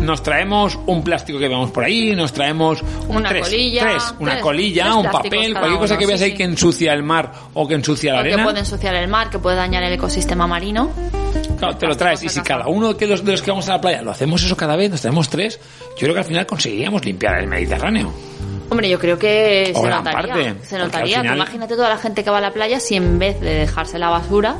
nos 0.00 0.22
traemos 0.22 0.78
un 0.86 1.02
plástico 1.02 1.40
que 1.40 1.48
veamos 1.48 1.72
por 1.72 1.82
ahí, 1.82 2.14
nos 2.14 2.32
traemos 2.32 2.82
Una 3.08 3.28
tres, 3.30 3.48
colilla, 3.48 3.80
tres, 3.82 4.14
una 4.20 4.30
tres- 4.32 4.42
colilla, 4.42 4.84
tres 4.84 4.94
un 4.96 5.04
papel, 5.10 5.52
cualquier 5.54 5.78
cosa 5.80 5.94
uno, 5.94 5.98
que 5.98 6.06
veas 6.06 6.20
sí, 6.20 6.24
ahí 6.26 6.34
que 6.34 6.44
ensucia 6.44 6.92
el 6.92 7.02
mar 7.02 7.32
o 7.54 7.66
que 7.66 7.74
ensucia 7.74 8.12
la 8.12 8.20
O 8.20 8.22
que 8.22 8.28
arena. 8.28 8.44
puede 8.44 8.60
ensuciar 8.60 8.94
el 8.94 9.08
mar, 9.08 9.28
que 9.28 9.40
puede 9.40 9.56
dañar 9.56 9.82
el 9.82 9.92
ecosistema 9.92 10.46
marino. 10.46 10.90
Claro, 11.58 11.76
te 11.76 11.86
lo 11.88 11.96
traes. 11.96 12.22
Y 12.22 12.28
si 12.28 12.40
cada 12.42 12.68
uno 12.68 12.94
de 12.94 13.06
los, 13.08 13.24
de 13.24 13.32
los 13.32 13.42
que 13.42 13.50
vamos 13.50 13.68
a 13.68 13.72
la 13.72 13.80
playa 13.80 14.02
lo 14.02 14.12
hacemos 14.12 14.40
eso 14.44 14.56
cada 14.56 14.76
vez, 14.76 14.88
nos 14.92 15.00
traemos 15.00 15.28
tres, 15.28 15.58
yo 15.90 15.98
creo 15.98 16.14
que 16.14 16.20
al 16.20 16.26
final 16.26 16.46
conseguiríamos 16.46 17.04
limpiar 17.04 17.40
el 17.40 17.48
Mediterráneo. 17.48 18.14
Hombre, 18.70 18.88
yo 18.88 18.98
creo 19.00 19.18
que 19.18 19.72
O 19.74 19.82
se 19.82 19.88
notaría. 19.88 20.12
parte, 20.34 20.54
se 20.66 20.78
notaría. 20.78 21.20
final- 21.22 21.36
Imagínate 21.38 21.74
toda 21.74 21.88
la 21.90 21.98
gente 21.98 22.22
que 22.22 22.30
va 22.30 22.38
a 22.38 22.40
la 22.40 22.52
playa 22.52 22.78
si 22.78 22.94
en 22.94 23.18
vez 23.18 23.40
de 23.40 23.52
dejarse 23.54 23.98
la 23.98 24.08
basura, 24.10 24.56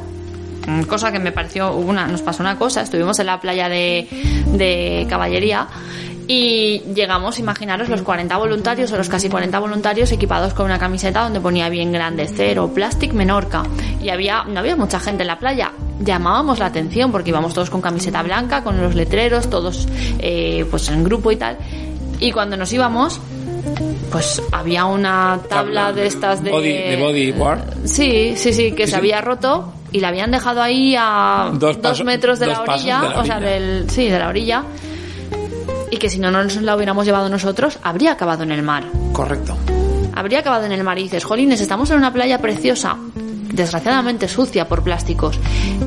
cosa 0.89 1.13
que 1.13 1.19
me 1.19 1.33
pareció 1.33 1.75
una, 1.75 2.07
nos 2.07 2.23
pasó 2.23 2.43
una 2.43 2.57
cosa, 2.57 2.83
estuvimos 2.83 3.19
en 3.19 3.27
la 3.27 3.41
playa 3.41 3.69
de, 3.69 4.09
de 4.53 5.07
caballería 5.09 5.69
y 6.27 6.81
llegamos, 6.95 7.39
imaginaros, 7.39 7.89
los 7.89 8.01
40 8.03 8.37
voluntarios 8.39 8.91
o 8.93 8.97
los 8.97 9.09
casi 9.09 9.29
40 9.29 9.59
voluntarios 9.59 10.11
equipados 10.11 10.55
con 10.55 10.67
una 10.67 10.79
camiseta 10.79 11.23
donde 11.23 11.41
ponía 11.41 11.69
bien 11.69 11.93
grande 11.93 12.27
cero, 12.35 12.71
Plastic 12.75 13.13
Menorca. 13.13 13.63
Y 14.03 14.09
había, 14.09 14.45
no 14.45 14.61
había 14.61 14.75
mucha 14.75 14.99
gente 15.01 15.23
en 15.23 15.27
la 15.27 15.39
playa. 15.39 15.73
Llamábamos 16.01 16.59
la 16.59 16.67
atención 16.67 17.13
porque 17.13 17.31
íbamos 17.31 17.53
todos 17.53 17.69
con 17.69 17.83
camiseta 17.83 18.23
blanca, 18.23 18.65
con 18.65 18.81
los 18.81 18.95
letreros, 18.95 19.51
todos 19.51 19.87
eh, 20.19 20.67
pues 20.71 20.89
en 20.89 21.05
grupo 21.05 21.31
y 21.31 21.37
tal. 21.37 21.59
Y 22.21 22.33
cuando 22.33 22.57
nos 22.57 22.73
íbamos, 22.73 23.21
pues 24.11 24.41
había 24.51 24.87
una 24.87 25.41
tabla 25.47 25.93
de 25.93 26.07
estas 26.07 26.43
de... 26.43 26.51
Body, 26.51 26.73
de 26.73 26.97
bodyboard. 26.97 27.87
Sí, 27.87 28.35
sí, 28.37 28.55
sí, 28.55 28.73
que 28.73 28.87
Sí, 28.87 28.93
se 28.93 28.97
había 28.97 29.21
roto 29.21 29.75
y 29.95 30.01
la 30.01 30.09
habían 30.09 30.33
dejado 30.33 30.61
ahí 30.61 30.97
a 30.99 31.53
Dos 31.55 32.03
metros 32.03 32.41
de, 32.41 32.47
dos 32.47 32.57
la 32.57 32.63
orilla, 32.63 33.01
de 33.01 33.09
la 33.11 33.21
o 33.21 33.25
sea, 33.25 33.37
orilla. 33.37 33.51
del, 33.51 33.91
sí, 33.91 34.09
de 34.09 34.19
la 34.19 34.29
orilla. 34.29 34.65
Y 35.89 35.99
que 35.99 36.11
si 36.11 36.19
no 36.19 36.33
nos 36.33 36.57
la 36.57 36.75
hubiéramos 36.75 37.07
llevado 37.07 37.29
nosotros, 37.29 37.79
habría 37.81 38.11
acabado 38.11 38.43
en 38.43 38.51
el 38.51 38.63
mar. 38.63 38.83
Correcto. 39.13 39.57
Habría 40.13 40.41
acabado 40.41 40.65
en 40.67 40.73
el 40.73 40.83
mar 40.83 40.99
y 40.99 41.05
dices, 41.05 41.23
jolines, 41.23 41.61
estamos 41.61 41.89
en 41.93 41.99
una 41.99 42.13
playa 42.13 42.41
preciosa, 42.41 42.97
desgraciadamente 43.55 44.29
sucia 44.29 44.67
por 44.69 44.83
plásticos. 44.83 45.39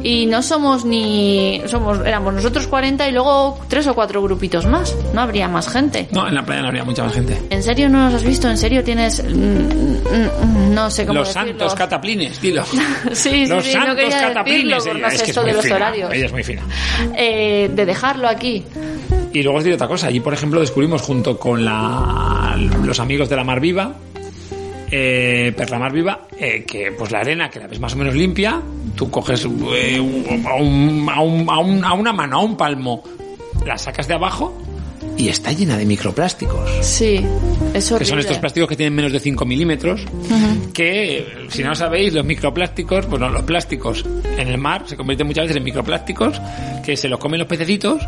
Y 0.03 0.25
no 0.25 0.41
somos 0.41 0.85
ni... 0.85 1.61
somos 1.67 1.99
Éramos 2.05 2.33
nosotros 2.33 2.67
40 2.67 3.07
y 3.09 3.11
luego 3.11 3.59
tres 3.67 3.87
o 3.87 3.93
cuatro 3.95 4.21
grupitos 4.21 4.65
más. 4.65 4.95
No 5.13 5.21
habría 5.21 5.47
más 5.47 5.67
gente. 5.69 6.07
No, 6.11 6.27
en 6.27 6.35
la 6.35 6.45
playa 6.45 6.61
no 6.61 6.67
habría 6.67 6.83
mucha 6.83 7.03
más 7.03 7.13
gente. 7.13 7.41
¿En 7.49 7.63
serio 7.63 7.89
no 7.89 7.99
nos 8.05 8.13
has 8.15 8.23
visto? 8.23 8.49
¿En 8.49 8.57
serio 8.57 8.83
tienes...? 8.83 9.23
mm, 9.23 9.27
mm, 9.27 10.73
No 10.73 10.89
sé 10.89 11.05
cómo 11.05 11.19
Los 11.19 11.27
decirlo. 11.33 11.49
santos 11.59 11.75
cataplines, 11.75 12.41
dilo. 12.41 12.63
Sí, 13.13 13.45
sí, 13.45 13.47
Los 13.47 13.63
sí, 13.65 13.73
no 13.73 13.79
santos 13.83 13.95
quería 13.95 14.19
cataplines. 14.19 14.83
decirlo 14.83 15.07
es 15.07 15.21
que 15.21 15.29
esto 15.29 15.39
es 15.41 15.45
muy 15.45 15.45
de 15.51 15.53
los 15.57 15.63
fina, 15.65 15.75
horarios. 15.75 16.13
Ella 16.13 16.25
es 16.25 16.31
muy 16.31 16.43
fina. 16.43 16.61
Eh, 17.15 17.69
de 17.73 17.85
dejarlo 17.85 18.27
aquí. 18.27 18.63
Y 19.33 19.43
luego 19.43 19.57
os 19.57 19.63
diré 19.63 19.75
otra 19.75 19.87
cosa. 19.87 20.07
Allí, 20.07 20.19
por 20.19 20.33
ejemplo, 20.33 20.59
descubrimos 20.59 21.01
junto 21.01 21.37
con 21.37 21.63
la, 21.65 22.55
los 22.83 22.99
amigos 22.99 23.29
de 23.29 23.35
la 23.35 23.43
Mar 23.43 23.59
Viva, 23.59 23.93
eh, 24.91 25.53
Perla 25.55 25.79
Mar 25.79 25.91
Viva, 25.91 26.27
eh, 26.39 26.63
que 26.65 26.91
pues 26.97 27.11
la 27.11 27.19
arena, 27.19 27.49
que 27.49 27.59
la 27.59 27.67
ves 27.67 27.79
más 27.79 27.93
o 27.93 27.97
menos 27.97 28.15
limpia, 28.15 28.61
tú 28.95 29.09
coges 29.11 29.45
eh, 29.73 29.97
a, 30.47 30.53
un- 30.55 31.09
a 31.09 31.19
un- 31.21 31.49
a 31.49 31.59
un- 31.59 31.83
a 31.85 31.93
una 31.93 32.13
mano, 32.13 32.37
a 32.37 32.41
un 32.43 32.55
palmo, 32.57 33.03
la 33.65 33.77
sacas 33.77 34.07
de 34.07 34.13
abajo 34.13 34.55
y 35.17 35.29
está 35.29 35.51
llena 35.51 35.77
de 35.77 35.85
microplásticos. 35.85 36.69
Sí, 36.81 37.19
es 37.73 37.89
Que 37.91 38.05
son 38.05 38.19
estos 38.19 38.37
plásticos 38.37 38.69
que 38.69 38.75
tienen 38.75 38.93
menos 38.93 39.11
de 39.11 39.19
5 39.19 39.45
milímetros, 39.45 40.05
que, 40.73 41.25
si 41.49 41.63
no 41.63 41.73
sabéis, 41.75 42.13
los 42.13 42.23
microplásticos, 42.23 43.07
bueno, 43.09 43.27
los 43.29 43.43
plásticos 43.43 44.05
en 44.37 44.47
el 44.47 44.57
mar 44.59 44.83
se 44.85 44.95
convierten 44.95 45.25
muchas 45.27 45.45
veces 45.45 45.57
en 45.57 45.63
microplásticos, 45.63 46.39
que 46.85 46.95
se 46.95 47.09
los 47.09 47.19
comen 47.19 47.39
los 47.39 47.47
pececitos, 47.47 48.01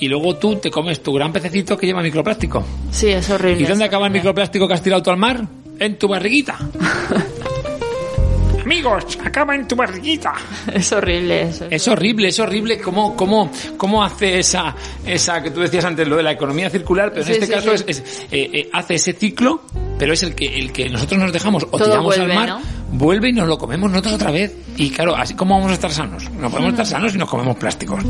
y 0.00 0.08
luego 0.08 0.36
tú 0.36 0.56
te 0.56 0.70
comes 0.70 1.02
tu 1.02 1.12
gran 1.12 1.32
pececito 1.32 1.78
que 1.78 1.86
lleva 1.86 2.02
microplástico. 2.02 2.64
Sí, 2.90 3.08
es 3.08 3.30
horrible. 3.30 3.62
¿Y 3.62 3.66
dónde 3.66 3.84
acaba 3.84 4.06
el 4.06 4.12
microplástico 4.12 4.66
que 4.66 4.74
has 4.74 4.82
tirado 4.82 5.02
tú 5.02 5.10
al 5.10 5.16
mar? 5.18 5.46
En 5.78 5.98
tu 5.98 6.08
barriguita. 6.08 6.58
Amigos, 8.64 9.16
acaba 9.24 9.54
en 9.54 9.68
tu 9.68 9.76
barriguita. 9.76 10.34
Es 10.74 10.90
horrible 10.90 11.42
eso. 11.42 11.66
Es 11.70 11.86
horrible, 11.86 12.28
es 12.28 12.40
horrible 12.40 12.80
cómo, 12.80 13.14
cómo, 13.14 13.48
cómo 13.76 14.02
hace 14.02 14.40
esa, 14.40 14.74
esa 15.06 15.40
que 15.40 15.52
tú 15.52 15.60
decías 15.60 15.84
antes, 15.84 16.08
lo 16.08 16.16
de 16.16 16.24
la 16.24 16.32
economía 16.32 16.68
circular, 16.68 17.10
pero 17.10 17.20
en 17.22 17.26
Sí, 17.28 17.32
este 17.34 17.46
sí, 17.46 17.52
caso 17.52 17.76
sí. 17.76 17.84
es, 17.86 17.98
es, 18.00 18.26
eh, 18.32 18.50
eh, 18.52 18.70
hace 18.72 18.94
ese 18.96 19.12
ciclo, 19.12 19.62
pero 20.00 20.14
es 20.14 20.22
el 20.24 20.34
que, 20.34 20.58
el 20.58 20.72
que 20.72 20.88
nosotros 20.88 21.20
nos 21.20 21.32
dejamos 21.32 21.62
o 21.62 21.78
Todo 21.78 21.84
tiramos 21.84 22.16
vuelve, 22.16 22.32
al 22.32 22.34
mar, 22.34 22.48
¿no? 22.48 22.60
Vuelve 22.92 23.28
y 23.28 23.32
nos 23.32 23.48
lo 23.48 23.58
comemos 23.58 23.90
nosotros 23.90 24.14
otra 24.14 24.30
vez. 24.30 24.54
Y 24.76 24.90
claro, 24.90 25.16
así 25.16 25.34
cómo 25.34 25.54
vamos 25.54 25.70
a 25.70 25.74
estar 25.74 25.90
sanos. 25.90 26.30
No 26.32 26.50
podemos 26.50 26.72
estar 26.72 26.86
sanos 26.86 27.12
si 27.12 27.18
nos 27.18 27.28
comemos 27.28 27.56
plásticos. 27.56 28.04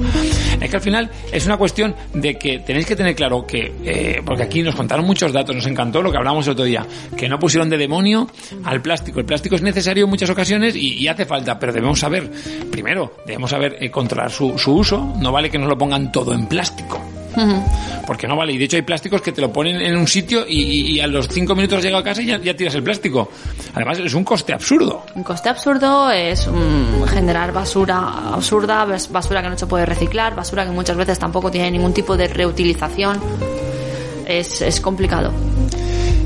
Es 0.61 0.71
que 0.71 0.77
al 0.77 0.83
final 0.83 1.11
es 1.33 1.47
una 1.47 1.57
cuestión 1.57 1.95
de 2.13 2.37
que 2.37 2.59
tenéis 2.61 2.87
que 2.87 2.97
tener 2.97 3.15
claro 3.15 3.47
que, 3.47 3.75
eh, 3.85 4.23
porque 4.25 4.43
aquí 4.43 4.63
nos 4.63 4.75
contaron 4.75 5.05
muchos 5.05 5.33
datos, 5.33 5.55
nos 5.55 5.67
encantó 5.67 6.03
lo 6.03 6.11
que 6.11 6.19
hablábamos 6.19 6.47
el 6.47 6.53
otro 6.53 6.65
día, 6.65 6.87
que 7.17 7.29
no 7.29 7.39
pusieron 7.39 7.71
de 7.71 7.77
demonio 7.77 8.29
al 8.65 8.83
plástico. 8.83 9.21
El 9.21 9.27
plástico 9.27 9.55
es 9.55 9.63
necesario 9.63 10.05
en 10.05 10.11
muchas 10.11 10.31
ocasiones 10.31 10.75
y, 10.75 10.95
y 10.95 11.09
hace 11.09 11.25
falta, 11.25 11.59
pero 11.59 11.73
debemos 11.73 12.01
saber, 12.01 12.31
primero, 12.71 13.17
debemos 13.27 13.51
saber 13.51 13.77
eh, 13.81 13.91
controlar 13.91 14.31
su, 14.31 14.59
su 14.59 14.73
uso. 14.73 15.15
No 15.21 15.33
vale 15.33 15.51
que 15.51 15.59
nos 15.59 15.69
lo 15.69 15.79
pongan 15.79 16.11
todo 16.11 16.33
en 16.33 16.47
plástico. 16.47 17.01
Porque 18.07 18.27
no 18.27 18.37
vale. 18.37 18.53
Y 18.53 18.59
de 18.59 18.65
hecho 18.65 18.77
hay 18.77 18.83
plásticos 18.83 19.21
que 19.21 19.33
te 19.33 19.41
lo 19.41 19.53
ponen 19.53 19.81
en 19.81 19.97
un 19.97 20.07
sitio 20.07 20.45
y, 20.49 20.99
a 21.01 21.07
los 21.07 21.29
cinco 21.29 21.55
minutos 21.55 21.79
has 21.79 21.85
llegado 21.85 22.01
a 22.01 22.05
casa 22.05 22.23
y 22.23 22.27
ya, 22.27 22.39
ya 22.41 22.57
tiras 22.57 22.75
el 22.75 22.83
plástico. 22.83 23.31
Además 23.75 23.99
es 23.99 24.15
un 24.15 24.25
coste 24.25 24.53
absurdo. 24.55 25.05
Un 25.15 25.23
coste 25.23 25.49
absurdo 25.49 26.11
es 26.11 26.47
mm, 26.47 27.05
generar 27.09 27.53
basura 27.53 28.33
absurda, 28.33 28.87
bas- 28.87 29.11
basura 29.11 29.43
que 29.43 29.49
no 29.51 29.59
se 29.59 29.67
puede 29.67 29.85
reciclar, 29.87 30.35
basura 30.35 30.65
que 30.65 30.71
muchas 30.71 30.97
veces 30.97 31.19
tampoco 31.19 31.51
tiene 31.51 31.71
ningún 31.71 31.93
tipo 31.93 32.17
de 32.17 32.29
reutilización. 32.29 33.21
Es, 34.27 34.61
es 34.63 34.81
complicado. 34.81 35.33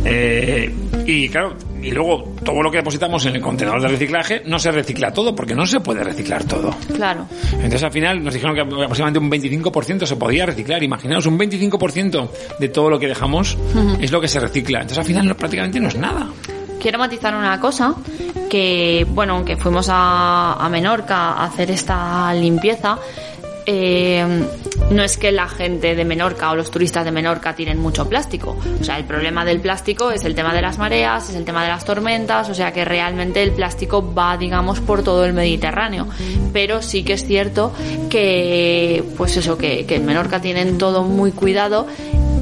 Eh, 0.04 0.72
y 1.06 1.28
claro, 1.28 1.54
y 1.82 1.90
luego 1.90 2.34
todo 2.44 2.62
lo 2.62 2.70
que 2.70 2.78
depositamos 2.78 3.24
en 3.26 3.36
el 3.36 3.40
contenedor 3.42 3.80
de 3.82 3.88
reciclaje 3.88 4.42
no 4.46 4.58
se 4.58 4.70
recicla 4.72 5.12
todo 5.12 5.34
porque 5.34 5.54
no 5.54 5.66
se 5.66 5.80
puede 5.80 6.02
reciclar 6.04 6.44
todo. 6.44 6.74
Claro. 6.94 7.26
Entonces 7.52 7.82
al 7.82 7.92
final 7.92 8.22
nos 8.22 8.34
dijeron 8.34 8.54
que 8.54 8.60
aproximadamente 8.62 9.18
un 9.18 9.30
25% 9.30 10.06
se 10.06 10.16
podía 10.16 10.46
reciclar. 10.46 10.82
Imaginaos, 10.82 11.26
un 11.26 11.38
25% 11.38 12.28
de 12.58 12.68
todo 12.68 12.90
lo 12.90 12.98
que 12.98 13.06
dejamos 13.08 13.56
es 14.00 14.10
lo 14.12 14.20
que 14.20 14.28
se 14.28 14.40
recicla. 14.40 14.78
Entonces 14.80 14.98
al 14.98 15.04
final 15.04 15.26
no- 15.26 15.36
prácticamente 15.36 15.80
no 15.80 15.88
es 15.88 15.96
nada. 15.96 16.28
Quiero 16.80 16.98
matizar 16.98 17.34
una 17.34 17.60
cosa, 17.60 17.94
que 18.48 19.06
bueno, 19.10 19.34
aunque 19.36 19.56
fuimos 19.56 19.88
a, 19.90 20.54
a 20.54 20.68
Menorca 20.70 21.32
a 21.32 21.44
hacer 21.44 21.70
esta 21.70 22.32
limpieza, 22.32 22.98
eh, 23.66 24.24
no 24.90 25.02
es 25.02 25.16
que 25.16 25.32
la 25.32 25.48
gente 25.48 25.94
de 25.94 26.04
Menorca 26.04 26.50
o 26.50 26.56
los 26.56 26.70
turistas 26.70 27.04
de 27.04 27.12
Menorca 27.12 27.54
tiren 27.54 27.78
mucho 27.78 28.08
plástico. 28.08 28.56
O 28.80 28.84
sea, 28.84 28.98
el 28.98 29.04
problema 29.04 29.44
del 29.44 29.60
plástico 29.60 30.10
es 30.10 30.24
el 30.24 30.34
tema 30.34 30.54
de 30.54 30.62
las 30.62 30.78
mareas, 30.78 31.30
es 31.30 31.36
el 31.36 31.44
tema 31.44 31.62
de 31.62 31.68
las 31.68 31.84
tormentas, 31.84 32.48
o 32.48 32.54
sea 32.54 32.72
que 32.72 32.84
realmente 32.84 33.42
el 33.42 33.52
plástico 33.52 34.14
va, 34.14 34.36
digamos, 34.36 34.80
por 34.80 35.02
todo 35.02 35.24
el 35.24 35.32
Mediterráneo. 35.32 36.08
Pero 36.52 36.82
sí 36.82 37.04
que 37.04 37.14
es 37.14 37.24
cierto 37.24 37.72
que, 38.08 39.04
pues 39.16 39.36
eso, 39.36 39.56
que, 39.56 39.86
que 39.86 39.96
en 39.96 40.06
Menorca 40.06 40.40
tienen 40.40 40.78
todo 40.78 41.02
muy 41.02 41.32
cuidado 41.32 41.86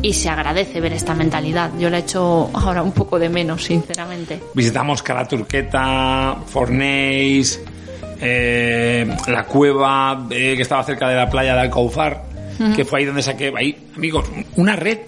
y 0.02 0.12
se 0.12 0.28
agradece 0.28 0.80
ver 0.80 0.92
esta 0.92 1.14
mentalidad. 1.14 1.70
Yo 1.78 1.90
la 1.90 1.98
echo 1.98 2.50
ahora 2.52 2.82
un 2.82 2.92
poco 2.92 3.18
de 3.18 3.28
menos, 3.28 3.64
sinceramente. 3.64 4.40
Visitamos 4.54 5.02
Cala 5.02 5.26
Turqueta, 5.26 6.36
eh, 8.20 9.06
la 9.26 9.44
cueva 9.44 10.26
eh, 10.30 10.54
que 10.56 10.62
estaba 10.62 10.82
cerca 10.84 11.08
de 11.08 11.16
la 11.16 11.28
playa 11.28 11.54
de 11.54 11.60
Alcaufar, 11.60 12.24
que 12.74 12.84
fue 12.84 12.98
ahí 13.00 13.04
donde 13.04 13.22
saqué, 13.22 13.52
ahí, 13.56 13.90
amigos, 13.96 14.28
una 14.56 14.74
red 14.74 14.98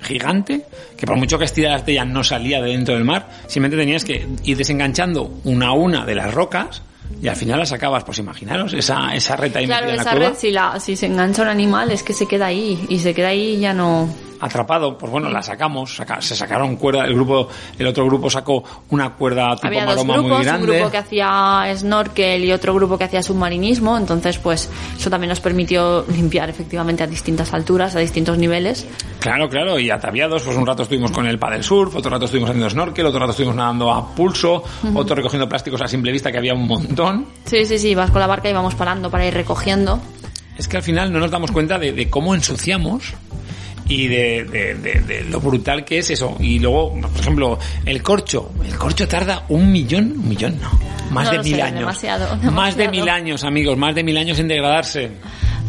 gigante 0.00 0.62
que 0.96 1.06
por 1.06 1.16
mucho 1.16 1.38
que 1.38 1.44
estiraras 1.44 1.84
de 1.84 1.92
ella 1.92 2.04
no 2.04 2.22
salía 2.22 2.62
de 2.62 2.70
dentro 2.70 2.94
del 2.94 3.04
mar, 3.04 3.28
simplemente 3.46 3.76
tenías 3.76 4.04
que 4.04 4.26
ir 4.44 4.56
desenganchando 4.56 5.40
una 5.44 5.68
a 5.68 5.72
una 5.72 6.04
de 6.04 6.14
las 6.14 6.32
rocas 6.32 6.82
y 7.22 7.28
al 7.28 7.36
final 7.36 7.58
las 7.58 7.72
acabas, 7.72 8.04
pues 8.04 8.18
imaginaros, 8.18 8.72
esa, 8.74 9.14
esa 9.14 9.36
red 9.36 9.54
ahí 9.56 9.66
Claro, 9.66 9.86
metida 9.86 9.90
en 10.02 10.04
la 10.04 10.10
esa 10.10 10.14
red, 10.30 10.34
si, 10.38 10.50
la, 10.50 10.78
si 10.80 10.96
se 10.96 11.06
engancha 11.06 11.42
un 11.42 11.48
animal, 11.48 11.90
es 11.90 12.02
que 12.02 12.12
se 12.12 12.26
queda 12.26 12.46
ahí. 12.46 12.86
Y 12.88 12.98
se 12.98 13.14
queda 13.14 13.28
ahí 13.28 13.54
y 13.56 13.60
ya 13.60 13.72
no. 13.72 14.08
atrapado, 14.40 14.96
pues 14.96 15.10
bueno, 15.10 15.28
la 15.30 15.42
sacamos, 15.42 15.96
saca- 15.96 16.20
se 16.22 16.36
sacaron 16.36 16.76
cuerda, 16.76 17.04
el 17.06 17.14
grupo, 17.14 17.48
el 17.76 17.86
otro 17.88 18.06
grupo 18.06 18.30
sacó 18.30 18.62
una 18.90 19.10
cuerda 19.14 19.56
tipo 19.56 19.66
Había 19.66 19.84
dos 19.84 19.96
maroma 19.96 20.12
muy 20.14 20.22
grupos, 20.22 20.38
un 20.38 20.44
grande. 20.44 20.72
grupo 20.76 20.90
que 20.92 20.96
hacía 20.98 21.64
snorkel 21.76 22.44
y 22.44 22.52
otro 22.52 22.72
grupo 22.72 22.96
que 22.96 23.02
hacía 23.04 23.20
submarinismo, 23.22 23.98
entonces 23.98 24.38
pues 24.38 24.70
eso 24.96 25.10
también 25.10 25.30
nos 25.30 25.40
permitió 25.40 26.04
limpiar 26.08 26.48
efectivamente 26.50 27.02
a 27.02 27.08
distintas 27.08 27.52
alturas, 27.52 27.96
a 27.96 27.98
distintos 27.98 28.38
niveles. 28.38 28.86
Claro, 29.18 29.48
claro, 29.48 29.76
y 29.80 29.90
ataviados, 29.90 30.42
pues 30.44 30.56
un 30.56 30.64
rato 30.66 30.84
estuvimos 30.84 31.10
con 31.10 31.26
el 31.26 31.36
paddle 31.40 31.64
surf, 31.64 31.96
otro 31.96 32.08
rato 32.10 32.26
estuvimos 32.26 32.50
haciendo 32.50 32.70
snorkel, 32.70 33.06
otro 33.06 33.18
rato 33.18 33.32
estuvimos 33.32 33.56
nadando 33.56 33.90
a 33.92 34.14
pulso, 34.14 34.62
otro 34.94 35.16
recogiendo 35.16 35.48
plásticos 35.48 35.80
a 35.82 35.88
simple 35.88 36.12
vista 36.12 36.30
que 36.30 36.38
había 36.38 36.54
un 36.54 36.68
montón. 36.68 36.97
Sí, 37.44 37.64
sí, 37.66 37.78
sí, 37.78 37.94
vas 37.94 38.10
con 38.10 38.20
la 38.20 38.26
barca 38.26 38.48
y 38.48 38.52
vamos 38.52 38.74
parando 38.74 39.10
para 39.10 39.26
ir 39.26 39.34
recogiendo. 39.34 40.00
Es 40.56 40.66
que 40.68 40.76
al 40.76 40.82
final 40.82 41.12
no 41.12 41.20
nos 41.20 41.30
damos 41.30 41.50
cuenta 41.52 41.78
de, 41.78 41.92
de 41.92 42.10
cómo 42.10 42.34
ensuciamos 42.34 43.14
y 43.88 44.06
de, 44.08 44.44
de- 44.44 44.74
de- 44.74 45.00
de 45.00 45.24
lo 45.24 45.40
brutal 45.40 45.84
que 45.84 45.98
es 45.98 46.10
eso. 46.10 46.36
Y 46.40 46.58
luego, 46.58 47.00
por 47.00 47.20
ejemplo, 47.20 47.58
el 47.86 48.02
corcho. 48.02 48.50
El 48.64 48.76
corcho 48.76 49.06
tarda 49.08 49.44
un 49.48 49.70
millón, 49.72 50.12
un 50.18 50.28
millón 50.28 50.58
no, 50.60 50.70
más 51.10 51.26
No 51.26 51.32
de 51.32 51.38
mil 51.44 51.54
sé, 51.56 51.62
años. 51.62 51.78
demasiado, 51.80 52.36
Más 52.52 52.76
de 52.76 52.88
mil 52.88 53.08
años, 53.08 53.44
amigos, 53.44 53.78
más 53.78 53.94
de 53.94 54.02
mil 54.04 54.16
años 54.18 54.38
en 54.40 54.48
degradarse. 54.48 55.10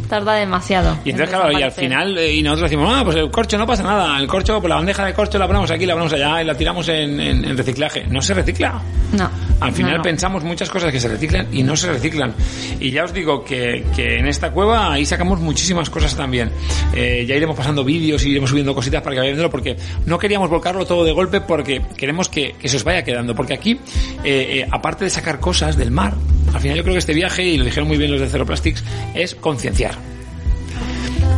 Tarda 0.10 0.34
demasiado. 0.34 0.98
Y 1.06 1.12
entonces, 1.12 1.34
en 1.36 1.40
claro, 1.40 1.58
y 1.58 1.62
al 1.62 1.72
final, 1.72 2.18
eh, 2.18 2.34
y 2.34 2.42
nosotros 2.44 2.70
decimos, 2.72 2.92
ah, 2.94 3.04
pues 3.06 3.16
el 3.16 3.30
corcho 3.30 3.58
no 3.60 3.68
pasa 3.68 3.84
nada, 3.84 4.20
el 4.20 4.28
corcho, 4.28 4.60
pues 4.60 4.68
la 4.70 4.76
bandeja 4.76 5.06
de 5.06 5.14
corcho 5.14 5.38
la 5.38 5.46
ponemos 5.48 5.70
aquí, 5.72 5.86
la 5.86 5.94
ponemos 5.94 6.12
allá 6.14 6.42
y 6.42 6.46
la 6.46 6.56
tiramos 6.56 6.88
en, 6.90 7.20
en- 7.20 7.46
en 7.46 7.56
reciclaje. 7.58 8.06
No 8.10 8.22
se 8.22 8.34
recicla. 8.34 8.82
No. 9.14 9.30
Al 9.60 9.72
final 9.72 9.92
no, 9.94 9.98
no. 9.98 10.04
pensamos 10.04 10.44
muchas 10.44 10.70
cosas 10.70 10.92
que 10.92 11.00
se 11.00 11.08
reciclan 11.08 11.48
y 11.52 11.62
no 11.64 11.76
se 11.76 11.92
reciclan. 11.92 12.34
Y 12.80 12.92
ya 12.92 13.04
os 13.04 13.14
digo 13.14 13.44
que, 13.44 13.86
que 13.96 14.18
en 14.18 14.28
esta 14.28 14.52
cueva 14.52 14.92
ahí 14.94 15.06
sacamos 15.06 15.40
muchísimas 15.40 15.90
cosas 15.90 16.16
también. 16.16 16.50
Eh, 16.96 17.26
ya 17.28 17.36
iremos 17.36 17.56
pasando 17.56 17.84
vídeos 17.84 18.26
y 18.26 18.30
iremos 18.32 18.50
subiendo 18.50 18.74
cositas 18.74 19.02
para 19.04 19.14
que 19.16 19.20
vayan 19.20 19.34
viéndolo 19.34 19.52
porque 19.52 19.78
no 20.06 20.18
queríamos 20.18 20.50
volcarlo 20.50 20.86
todo 20.86 21.04
de 21.04 21.12
golpe 21.12 21.42
porque 21.42 21.82
queremos 21.98 22.30
que, 22.30 22.56
que 22.60 22.68
se 22.68 22.78
os 22.78 22.84
vaya 22.84 23.04
quedando. 23.04 23.36
Porque 23.36 23.54
aquí, 23.54 23.80
eh, 24.24 24.62
eh, 24.64 24.68
aparte 24.72 25.04
de 25.04 25.10
sacar 25.12 25.40
cosas 25.40 25.76
del 25.78 25.92
mar, 25.92 26.14
al 26.54 26.62
final 26.62 26.78
yo 26.78 26.84
creo 26.84 26.94
que 26.96 27.00
este 27.00 27.14
viaje, 27.14 27.44
y 27.44 27.58
lo 27.58 27.66
dijeron 27.66 27.88
muy 27.88 27.98
bien 27.98 28.12
los 28.12 28.22
de 28.22 28.28
Zero 28.30 28.46
Plastics, 28.46 28.84
es 29.14 29.36
concienciar. 29.36 29.99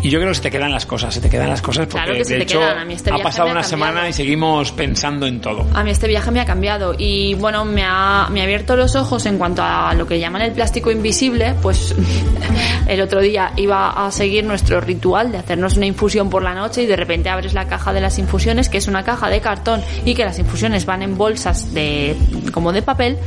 Y 0.03 0.09
yo 0.09 0.19
creo 0.19 0.29
que 0.31 0.35
se 0.35 0.41
te 0.41 0.51
quedan 0.51 0.71
las 0.71 0.85
cosas, 0.85 1.13
se 1.13 1.21
te 1.21 1.29
quedan 1.29 1.49
las 1.49 1.61
cosas 1.61 1.85
porque 1.85 2.03
Claro 2.05 2.17
que 2.17 2.25
se 2.25 2.33
de 2.33 2.39
te 2.39 2.43
hecho 2.43 2.59
quedan. 2.59 2.77
A 2.79 2.85
mí 2.85 2.93
este 2.95 3.11
ha 3.11 3.17
pasado 3.19 3.45
me 3.45 3.51
ha 3.51 3.53
una 3.53 3.61
cambiado. 3.61 3.69
semana 3.91 4.09
y 4.09 4.13
seguimos 4.13 4.71
pensando 4.71 5.27
en 5.27 5.39
todo. 5.41 5.65
A 5.73 5.83
mí 5.83 5.91
este 5.91 6.07
viaje 6.07 6.31
me 6.31 6.39
ha 6.39 6.45
cambiado 6.45 6.95
y 6.97 7.35
bueno, 7.35 7.65
me 7.65 7.83
ha, 7.85 8.27
me 8.31 8.41
ha 8.41 8.43
abierto 8.43 8.75
los 8.75 8.95
ojos 8.95 9.25
en 9.27 9.37
cuanto 9.37 9.61
a 9.63 9.93
lo 9.93 10.07
que 10.07 10.19
llaman 10.19 10.41
el 10.41 10.51
plástico 10.53 10.89
invisible, 10.91 11.53
pues 11.61 11.93
el 12.87 13.01
otro 13.01 13.21
día 13.21 13.51
iba 13.57 14.05
a 14.05 14.11
seguir 14.11 14.43
nuestro 14.43 14.81
ritual 14.81 15.31
de 15.31 15.37
hacernos 15.37 15.77
una 15.77 15.85
infusión 15.85 16.29
por 16.29 16.41
la 16.43 16.55
noche 16.55 16.83
y 16.83 16.85
de 16.87 16.95
repente 16.95 17.29
abres 17.29 17.53
la 17.53 17.67
caja 17.67 17.93
de 17.93 18.01
las 18.01 18.17
infusiones, 18.17 18.69
que 18.69 18.77
es 18.79 18.87
una 18.87 19.03
caja 19.03 19.29
de 19.29 19.39
cartón 19.41 19.81
y 20.05 20.15
que 20.15 20.25
las 20.25 20.39
infusiones 20.39 20.85
van 20.85 21.01
en 21.03 21.17
bolsas 21.17 21.73
de 21.73 22.15
como 22.51 22.71
de 22.73 22.81
papel, 22.81 23.17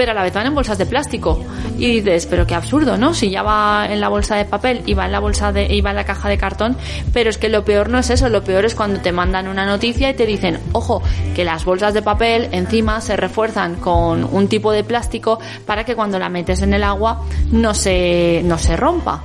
pero 0.00 0.12
a 0.12 0.14
la 0.14 0.22
vez 0.22 0.32
van 0.32 0.46
en 0.46 0.54
bolsas 0.54 0.78
de 0.78 0.86
plástico. 0.86 1.44
Y 1.76 2.00
dices, 2.00 2.24
pero 2.24 2.46
qué 2.46 2.54
absurdo, 2.54 2.96
¿no? 2.96 3.12
Si 3.12 3.28
ya 3.28 3.42
va 3.42 3.86
en 3.86 4.00
la 4.00 4.08
bolsa 4.08 4.34
de 4.34 4.46
papel 4.46 4.80
y 4.86 4.94
va 4.94 5.04
en 5.04 5.12
la 5.12 5.18
bolsa 5.18 5.52
de, 5.52 5.66
y 5.66 5.82
va 5.82 5.90
en 5.90 5.96
la 5.96 6.04
caja 6.04 6.30
de 6.30 6.38
cartón, 6.38 6.74
pero 7.12 7.28
es 7.28 7.36
que 7.36 7.50
lo 7.50 7.66
peor 7.66 7.90
no 7.90 7.98
es 7.98 8.08
eso, 8.08 8.30
lo 8.30 8.42
peor 8.42 8.64
es 8.64 8.74
cuando 8.74 9.02
te 9.02 9.12
mandan 9.12 9.46
una 9.46 9.66
noticia 9.66 10.08
y 10.08 10.14
te 10.14 10.24
dicen, 10.24 10.58
ojo, 10.72 11.02
que 11.34 11.44
las 11.44 11.66
bolsas 11.66 11.92
de 11.92 12.00
papel 12.00 12.48
encima 12.52 13.02
se 13.02 13.14
refuerzan 13.14 13.74
con 13.74 14.24
un 14.24 14.48
tipo 14.48 14.72
de 14.72 14.84
plástico 14.84 15.38
para 15.66 15.84
que 15.84 15.94
cuando 15.94 16.18
la 16.18 16.30
metes 16.30 16.62
en 16.62 16.72
el 16.72 16.82
agua 16.82 17.20
no 17.52 17.74
se, 17.74 18.40
no 18.42 18.56
se 18.56 18.78
rompa. 18.78 19.22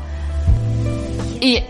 Y 1.39 1.63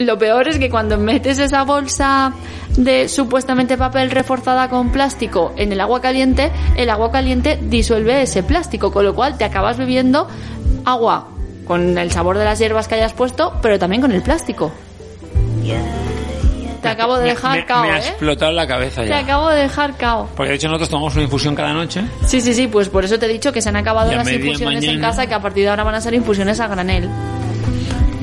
lo 0.00 0.18
peor 0.18 0.48
es 0.48 0.58
que 0.58 0.68
cuando 0.68 0.98
metes 0.98 1.38
esa 1.38 1.62
bolsa 1.64 2.34
de 2.78 3.08
supuestamente 3.08 3.76
papel 3.76 4.10
reforzada 4.10 4.68
con 4.68 4.90
plástico 4.90 5.52
en 5.56 5.72
el 5.72 5.80
agua 5.80 6.00
caliente, 6.00 6.50
el 6.76 6.90
agua 6.90 7.10
caliente 7.10 7.58
disuelve 7.60 8.22
ese 8.22 8.42
plástico, 8.42 8.92
con 8.92 9.04
lo 9.04 9.14
cual 9.14 9.36
te 9.36 9.44
acabas 9.44 9.76
bebiendo 9.76 10.28
agua 10.84 11.28
con 11.66 11.98
el 11.98 12.10
sabor 12.10 12.38
de 12.38 12.44
las 12.44 12.58
hierbas 12.58 12.88
que 12.88 12.94
hayas 12.94 13.12
puesto, 13.12 13.52
pero 13.60 13.78
también 13.78 14.00
con 14.00 14.12
el 14.12 14.22
plástico. 14.22 14.72
Te 16.80 16.88
acabo 16.88 17.16
de 17.16 17.24
Me- 17.24 17.30
dejar 17.30 17.58
me, 17.58 17.66
cao, 17.66 17.82
me 17.82 17.90
ha 17.90 17.96
¿eh? 17.98 18.08
explotado 18.08 18.52
la 18.52 18.66
cabeza 18.66 19.02
Te 19.02 19.08
ya. 19.08 19.18
acabo 19.18 19.48
de 19.50 19.62
dejar 19.62 19.96
cao. 19.96 20.28
Porque 20.36 20.50
de 20.50 20.56
hecho 20.56 20.68
nosotros 20.68 20.88
tomamos 20.88 21.14
una 21.14 21.24
infusión 21.24 21.56
cada 21.56 21.72
noche. 21.72 22.02
Sí, 22.24 22.40
sí, 22.40 22.54
sí, 22.54 22.68
pues 22.68 22.88
por 22.88 23.04
eso 23.04 23.18
te 23.18 23.26
he 23.26 23.28
dicho 23.28 23.52
que 23.52 23.60
se 23.60 23.68
han 23.68 23.76
acabado 23.76 24.12
las 24.12 24.30
infusiones 24.30 24.84
en 24.84 25.00
casa 25.00 25.24
y 25.24 25.26
que 25.26 25.34
a 25.34 25.40
partir 25.42 25.64
de 25.64 25.70
ahora 25.70 25.82
van 25.82 25.96
a 25.96 26.00
ser 26.00 26.14
infusiones 26.14 26.60
a 26.60 26.68
granel. 26.68 27.08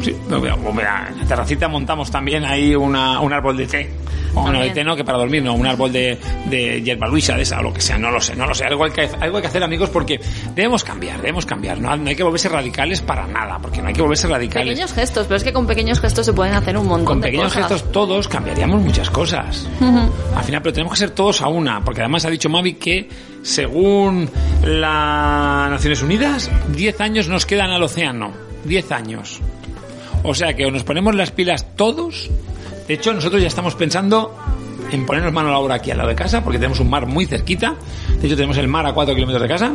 Sí, 0.06 0.16
pues 0.30 0.44
en 0.44 0.76
la 0.78 1.26
terracita 1.28 1.68
montamos 1.68 2.12
también 2.12 2.46
ahí 2.46 2.76
una, 2.76 3.20
un 3.22 3.34
árbol 3.34 3.58
de 3.58 3.66
té. 3.66 3.90
Bueno, 4.34 4.50
de 4.50 4.54
También. 4.56 4.74
té 4.74 4.84
no, 4.84 4.96
que 4.96 5.04
para 5.04 5.18
dormir, 5.18 5.42
no, 5.42 5.54
un 5.54 5.66
árbol 5.66 5.92
de, 5.94 6.20
de 6.46 6.82
hierba 6.84 7.08
luisa, 7.08 7.38
de 7.38 7.44
esa, 7.44 7.60
o 7.60 7.64
lo 7.64 7.74
que 7.74 7.80
sea, 7.82 7.98
no 7.98 8.12
lo 8.12 8.20
sé, 8.20 8.36
no 8.36 8.46
lo 8.46 8.54
sé. 8.54 8.66
Algo 8.66 8.84
hay 8.84 8.92
que, 8.92 9.10
algo 9.20 9.38
hay 9.38 9.42
que 9.42 9.48
hacer, 9.48 9.64
amigos, 9.64 9.90
porque 9.90 10.20
debemos 10.54 10.84
cambiar, 10.84 11.22
debemos 11.22 11.46
cambiar. 11.46 11.80
No, 11.80 11.96
no 11.96 12.10
hay 12.10 12.16
que 12.16 12.22
volverse 12.22 12.50
radicales 12.50 13.02
para 13.02 13.26
nada, 13.26 13.58
porque 13.60 13.82
no 13.82 13.88
hay 13.88 13.94
que 13.96 14.02
volverse 14.02 14.28
radicales. 14.28 14.68
Pequeños 14.68 14.94
gestos, 14.94 15.26
pero 15.26 15.38
es 15.38 15.44
que 15.44 15.54
con 15.54 15.66
pequeños 15.66 16.00
gestos 16.00 16.26
se 16.26 16.34
pueden 16.34 16.54
hacer 16.54 16.78
un 16.78 16.86
montón 16.86 17.06
Con 17.06 17.22
de 17.22 17.28
pequeños 17.30 17.54
cosas. 17.54 17.72
gestos 17.72 17.92
todos 17.92 18.28
cambiaríamos 18.28 18.82
muchas 18.82 19.10
cosas. 19.10 19.68
Al 19.80 20.44
final, 20.44 20.62
pero 20.62 20.74
tenemos 20.74 20.94
que 20.94 21.00
ser 21.00 21.12
todos 21.12 21.42
a 21.42 21.48
una, 21.48 21.84
porque 21.84 22.02
además 22.02 22.26
ha 22.26 22.30
dicho 22.30 22.50
Mavi 22.50 22.74
que 22.74 23.08
según 23.42 24.30
las 24.64 25.72
Naciones 25.72 26.02
Unidas, 26.04 26.52
10 26.76 27.02
años 27.02 27.28
nos 27.30 27.46
quedan 27.46 27.72
al 27.72 27.82
océano. 27.82 28.34
10 28.66 28.92
años. 28.92 29.40
O 30.26 30.34
sea 30.34 30.56
que 30.56 30.66
o 30.66 30.72
nos 30.72 30.84
ponemos 30.84 31.16
las 31.16 31.32
pilas 31.32 31.76
todos. 31.76 32.30
De 32.88 32.94
hecho, 32.94 33.14
nosotros 33.14 33.42
ya 33.42 33.48
estamos 33.48 33.76
pensando 33.76 34.36
en 34.92 35.06
ponernos 35.06 35.34
mano 35.34 35.50
a 35.50 35.52
la 35.52 35.60
obra 35.60 35.76
aquí 35.76 35.92
al 35.92 35.98
lado 35.98 36.10
de 36.10 36.16
casa, 36.16 36.44
porque 36.44 36.58
tenemos 36.58 36.80
un 36.80 36.90
mar 36.90 37.06
muy 37.06 37.26
cerquita. 37.26 37.76
De 38.20 38.28
hecho, 38.28 38.36
tenemos 38.36 38.58
el 38.58 38.68
mar 38.68 38.86
a 38.86 38.94
4 38.94 39.14
kilómetros 39.16 39.42
de 39.42 39.48
casa. 39.48 39.74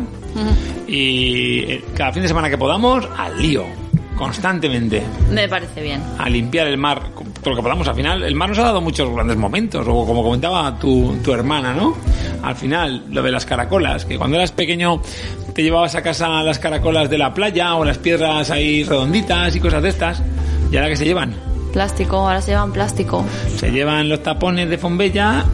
Y 0.86 1.58
eh, 1.60 1.84
cada 1.94 2.12
fin 2.12 2.22
de 2.22 2.28
semana 2.28 2.50
que 2.50 2.58
podamos, 2.58 3.08
al 3.16 3.40
lío. 3.40 3.89
Constantemente 4.20 5.02
Me 5.30 5.48
parece 5.48 5.80
bien. 5.82 6.02
a 6.18 6.28
limpiar 6.28 6.66
el 6.66 6.76
mar 6.76 7.00
todo 7.42 7.50
lo 7.50 7.56
que 7.56 7.62
podamos. 7.62 7.88
Al 7.88 7.94
final, 7.94 8.22
el 8.22 8.34
mar 8.34 8.50
nos 8.50 8.58
ha 8.58 8.64
dado 8.64 8.82
muchos 8.82 9.10
grandes 9.12 9.38
momentos, 9.38 9.86
o 9.88 10.04
como 10.06 10.22
comentaba 10.22 10.78
tu, 10.78 11.16
tu 11.24 11.32
hermana, 11.32 11.72
¿no? 11.72 11.96
Al 12.42 12.54
final, 12.54 13.06
lo 13.10 13.22
de 13.22 13.30
las 13.32 13.46
caracolas, 13.46 14.04
que 14.04 14.18
cuando 14.18 14.36
eras 14.36 14.52
pequeño 14.52 15.00
te 15.54 15.62
llevabas 15.62 15.94
a 15.94 16.02
casa 16.02 16.42
las 16.42 16.58
caracolas 16.58 17.08
de 17.08 17.16
la 17.16 17.32
playa 17.32 17.74
o 17.76 17.84
las 17.84 17.96
piedras 17.96 18.50
ahí 18.50 18.84
redonditas 18.84 19.56
y 19.56 19.60
cosas 19.60 19.82
de 19.82 19.88
estas, 19.88 20.22
y 20.70 20.76
ahora 20.76 20.90
que 20.90 20.96
se 20.96 21.06
llevan, 21.06 21.34
Plástico, 21.72 22.16
ahora 22.16 22.42
se 22.42 22.50
llevan 22.50 22.72
plástico. 22.72 23.24
se 23.56 23.70
llevan 23.70 24.08
los 24.08 24.22
tapones 24.22 24.68
de 24.68 24.76
Fombella, 24.76 25.44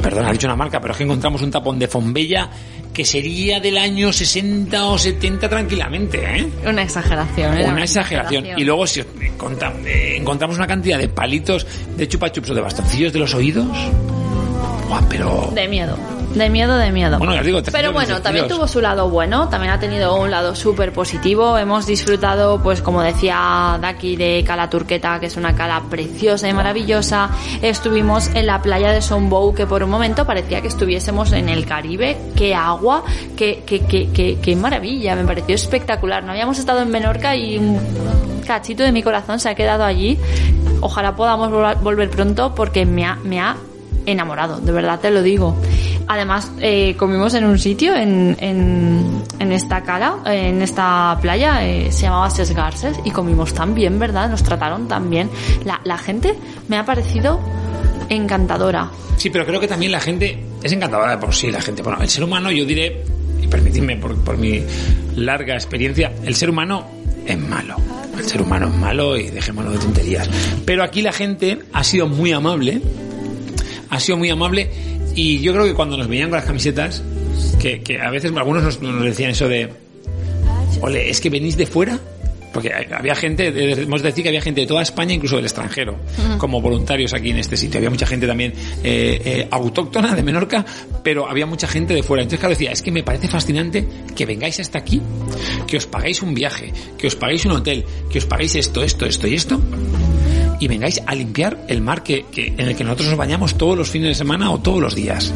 perdón, 0.00 0.26
ha 0.26 0.30
dicho 0.32 0.46
una 0.46 0.54
marca, 0.56 0.80
pero 0.80 0.92
es 0.92 0.98
que 0.98 1.04
encontramos 1.04 1.42
un 1.42 1.50
tapón 1.50 1.78
de 1.78 1.88
Fombella 1.88 2.48
que 2.92 3.04
sería 3.04 3.60
del 3.60 3.78
año 3.78 4.12
60 4.12 4.86
o 4.86 4.98
70 4.98 5.48
tranquilamente, 5.48 6.22
¿eh? 6.22 6.48
Una 6.66 6.82
exageración. 6.82 7.58
¿eh? 7.58 7.66
Una 7.66 7.84
exageración. 7.84 8.46
Y 8.56 8.64
luego 8.64 8.86
si 8.86 9.00
eh, 9.00 10.16
encontramos 10.16 10.56
una 10.56 10.66
cantidad 10.66 10.98
de 10.98 11.08
palitos 11.08 11.66
de 11.96 12.06
chupachups 12.08 12.50
o 12.50 12.54
de 12.54 12.60
bastoncillos 12.60 13.12
de 13.12 13.18
los 13.18 13.34
oídos. 13.34 13.66
Buah, 14.88 15.02
pero... 15.08 15.50
De 15.54 15.66
miedo. 15.68 15.96
De 16.34 16.48
miedo, 16.48 16.76
de 16.78 16.90
miedo. 16.92 17.18
Bueno, 17.18 17.34
ya 17.34 17.42
digo, 17.42 17.58
Pero 17.58 17.70
300 17.92 17.92
bueno, 17.92 18.22
también 18.22 18.48
tuvo 18.48 18.66
su 18.66 18.80
lado 18.80 19.08
bueno, 19.10 19.48
también 19.50 19.72
ha 19.72 19.78
tenido 19.78 20.14
un 20.16 20.30
lado 20.30 20.54
súper 20.54 20.92
positivo. 20.92 21.58
Hemos 21.58 21.84
disfrutado, 21.86 22.62
pues 22.62 22.80
como 22.80 23.02
decía 23.02 23.78
Daki, 23.80 24.16
de 24.16 24.42
Cala 24.46 24.70
Turqueta, 24.70 25.20
que 25.20 25.26
es 25.26 25.36
una 25.36 25.54
cala 25.54 25.82
preciosa 25.90 26.48
y 26.48 26.54
maravillosa. 26.54 27.28
Estuvimos 27.60 28.28
en 28.34 28.46
la 28.46 28.62
playa 28.62 28.92
de 28.92 29.02
Sombou, 29.02 29.54
que 29.54 29.66
por 29.66 29.82
un 29.82 29.90
momento 29.90 30.24
parecía 30.26 30.62
que 30.62 30.68
estuviésemos 30.68 31.32
en 31.32 31.48
el 31.50 31.66
Caribe. 31.66 32.16
Qué 32.34 32.54
agua, 32.54 33.02
qué, 33.36 33.62
qué, 33.66 33.80
qué, 33.80 34.08
qué, 34.12 34.38
qué 34.40 34.56
maravilla, 34.56 35.14
me 35.14 35.24
pareció 35.24 35.54
espectacular. 35.54 36.24
No 36.24 36.30
habíamos 36.32 36.58
estado 36.58 36.80
en 36.80 36.88
Menorca 36.90 37.36
y 37.36 37.58
un 37.58 37.78
cachito 38.46 38.82
de 38.82 38.92
mi 38.92 39.02
corazón 39.02 39.38
se 39.38 39.50
ha 39.50 39.54
quedado 39.54 39.84
allí. 39.84 40.18
Ojalá 40.80 41.14
podamos 41.14 41.50
vol- 41.50 41.78
volver 41.80 42.08
pronto 42.10 42.54
porque 42.54 42.86
me 42.86 43.04
ha, 43.04 43.16
me 43.16 43.38
ha 43.40 43.56
enamorado, 44.06 44.60
de 44.60 44.72
verdad 44.72 45.00
te 45.00 45.10
lo 45.10 45.22
digo. 45.22 45.56
Además, 46.08 46.50
eh, 46.60 46.94
comimos 46.96 47.34
en 47.34 47.44
un 47.44 47.58
sitio, 47.58 47.94
en, 47.94 48.36
en, 48.40 49.22
en 49.38 49.52
esta 49.52 49.82
cala, 49.82 50.16
en 50.26 50.60
esta 50.60 51.16
playa, 51.20 51.64
eh, 51.64 51.92
se 51.92 52.02
llamaba 52.02 52.28
Ses 52.28 52.54
Garces, 52.54 52.98
y 53.04 53.10
comimos 53.10 53.54
tan 53.54 53.74
bien, 53.74 53.98
¿verdad? 53.98 54.28
Nos 54.28 54.42
trataron 54.42 54.88
tan 54.88 55.08
bien. 55.08 55.30
La, 55.64 55.80
la 55.84 55.96
gente 55.98 56.34
me 56.68 56.76
ha 56.76 56.84
parecido 56.84 57.40
encantadora. 58.08 58.90
Sí, 59.16 59.30
pero 59.30 59.46
creo 59.46 59.60
que 59.60 59.68
también 59.68 59.92
la 59.92 60.00
gente 60.00 60.42
es 60.62 60.72
encantadora 60.72 61.18
por 61.20 61.34
sí, 61.34 61.50
la 61.50 61.60
gente. 61.62 61.82
Bueno, 61.82 62.02
el 62.02 62.08
ser 62.08 62.24
humano, 62.24 62.50
yo 62.50 62.64
diré, 62.64 63.04
y 63.40 63.46
permitidme 63.46 63.96
por, 63.96 64.16
por 64.16 64.36
mi 64.36 64.62
larga 65.16 65.54
experiencia, 65.54 66.12
el 66.24 66.34
ser 66.34 66.50
humano 66.50 66.84
es 67.24 67.38
malo. 67.38 67.76
El 68.18 68.24
ser 68.24 68.42
humano 68.42 68.66
es 68.66 68.74
malo 68.74 69.16
y 69.16 69.30
dejémonos 69.30 69.72
de 69.72 69.78
tonterías. 69.78 70.28
Pero 70.66 70.82
aquí 70.82 71.00
la 71.02 71.12
gente 71.12 71.60
ha 71.72 71.84
sido 71.84 72.08
muy 72.08 72.32
amable, 72.32 72.82
ha 73.92 74.00
sido 74.00 74.16
muy 74.16 74.30
amable 74.30 74.70
y 75.14 75.40
yo 75.40 75.52
creo 75.52 75.66
que 75.66 75.74
cuando 75.74 75.98
nos 75.98 76.08
veían 76.08 76.30
con 76.30 76.38
las 76.38 76.46
camisetas, 76.46 77.02
que, 77.60 77.82
que 77.82 78.00
a 78.00 78.10
veces 78.10 78.32
algunos 78.34 78.62
nos, 78.62 78.80
nos 78.80 79.04
decían 79.04 79.30
eso 79.30 79.48
de 79.48 79.68
ole, 80.80 81.10
es 81.10 81.20
que 81.20 81.28
venís 81.28 81.56
de 81.56 81.66
fuera. 81.66 82.00
Porque 82.54 82.70
había 82.70 83.14
gente, 83.14 83.48
hemos 83.48 84.02
de 84.02 84.10
decir 84.10 84.22
que 84.22 84.28
había 84.28 84.42
gente 84.42 84.60
de 84.60 84.66
toda 84.66 84.82
España, 84.82 85.14
incluso 85.14 85.36
del 85.36 85.46
extranjero, 85.46 85.96
como 86.36 86.60
voluntarios 86.60 87.14
aquí 87.14 87.30
en 87.30 87.38
este 87.38 87.56
sitio. 87.56 87.78
Había 87.78 87.88
mucha 87.88 88.06
gente 88.06 88.26
también 88.26 88.52
eh, 88.84 89.22
eh, 89.24 89.48
autóctona 89.50 90.14
de 90.14 90.22
Menorca, 90.22 90.62
pero 91.02 91.26
había 91.26 91.46
mucha 91.46 91.66
gente 91.66 91.94
de 91.94 92.02
fuera. 92.02 92.22
Entonces, 92.22 92.40
claro, 92.40 92.50
decía, 92.50 92.70
es 92.70 92.82
que 92.82 92.92
me 92.92 93.02
parece 93.02 93.26
fascinante 93.26 93.88
que 94.14 94.26
vengáis 94.26 94.60
hasta 94.60 94.80
aquí, 94.80 95.00
que 95.66 95.78
os 95.78 95.86
pagáis 95.86 96.20
un 96.20 96.34
viaje, 96.34 96.70
que 96.98 97.06
os 97.06 97.16
pagáis 97.16 97.46
un 97.46 97.52
hotel, 97.52 97.86
que 98.10 98.18
os 98.18 98.26
pagáis 98.26 98.54
esto, 98.54 98.82
esto, 98.82 99.06
esto 99.06 99.26
y 99.26 99.34
esto, 99.34 99.58
y 100.62 100.68
vengáis 100.68 101.02
a 101.04 101.12
limpiar 101.16 101.58
el 101.66 101.80
mar 101.80 102.04
que, 102.04 102.26
que- 102.30 102.46
en 102.56 102.60
el 102.60 102.76
que 102.76 102.84
nosotros 102.84 103.08
nos 103.08 103.18
bañamos 103.18 103.58
todos 103.58 103.76
los 103.76 103.90
fines 103.90 104.08
de 104.10 104.14
semana 104.14 104.48
o 104.52 104.60
todos 104.60 104.80
los 104.80 104.94
días. 104.94 105.34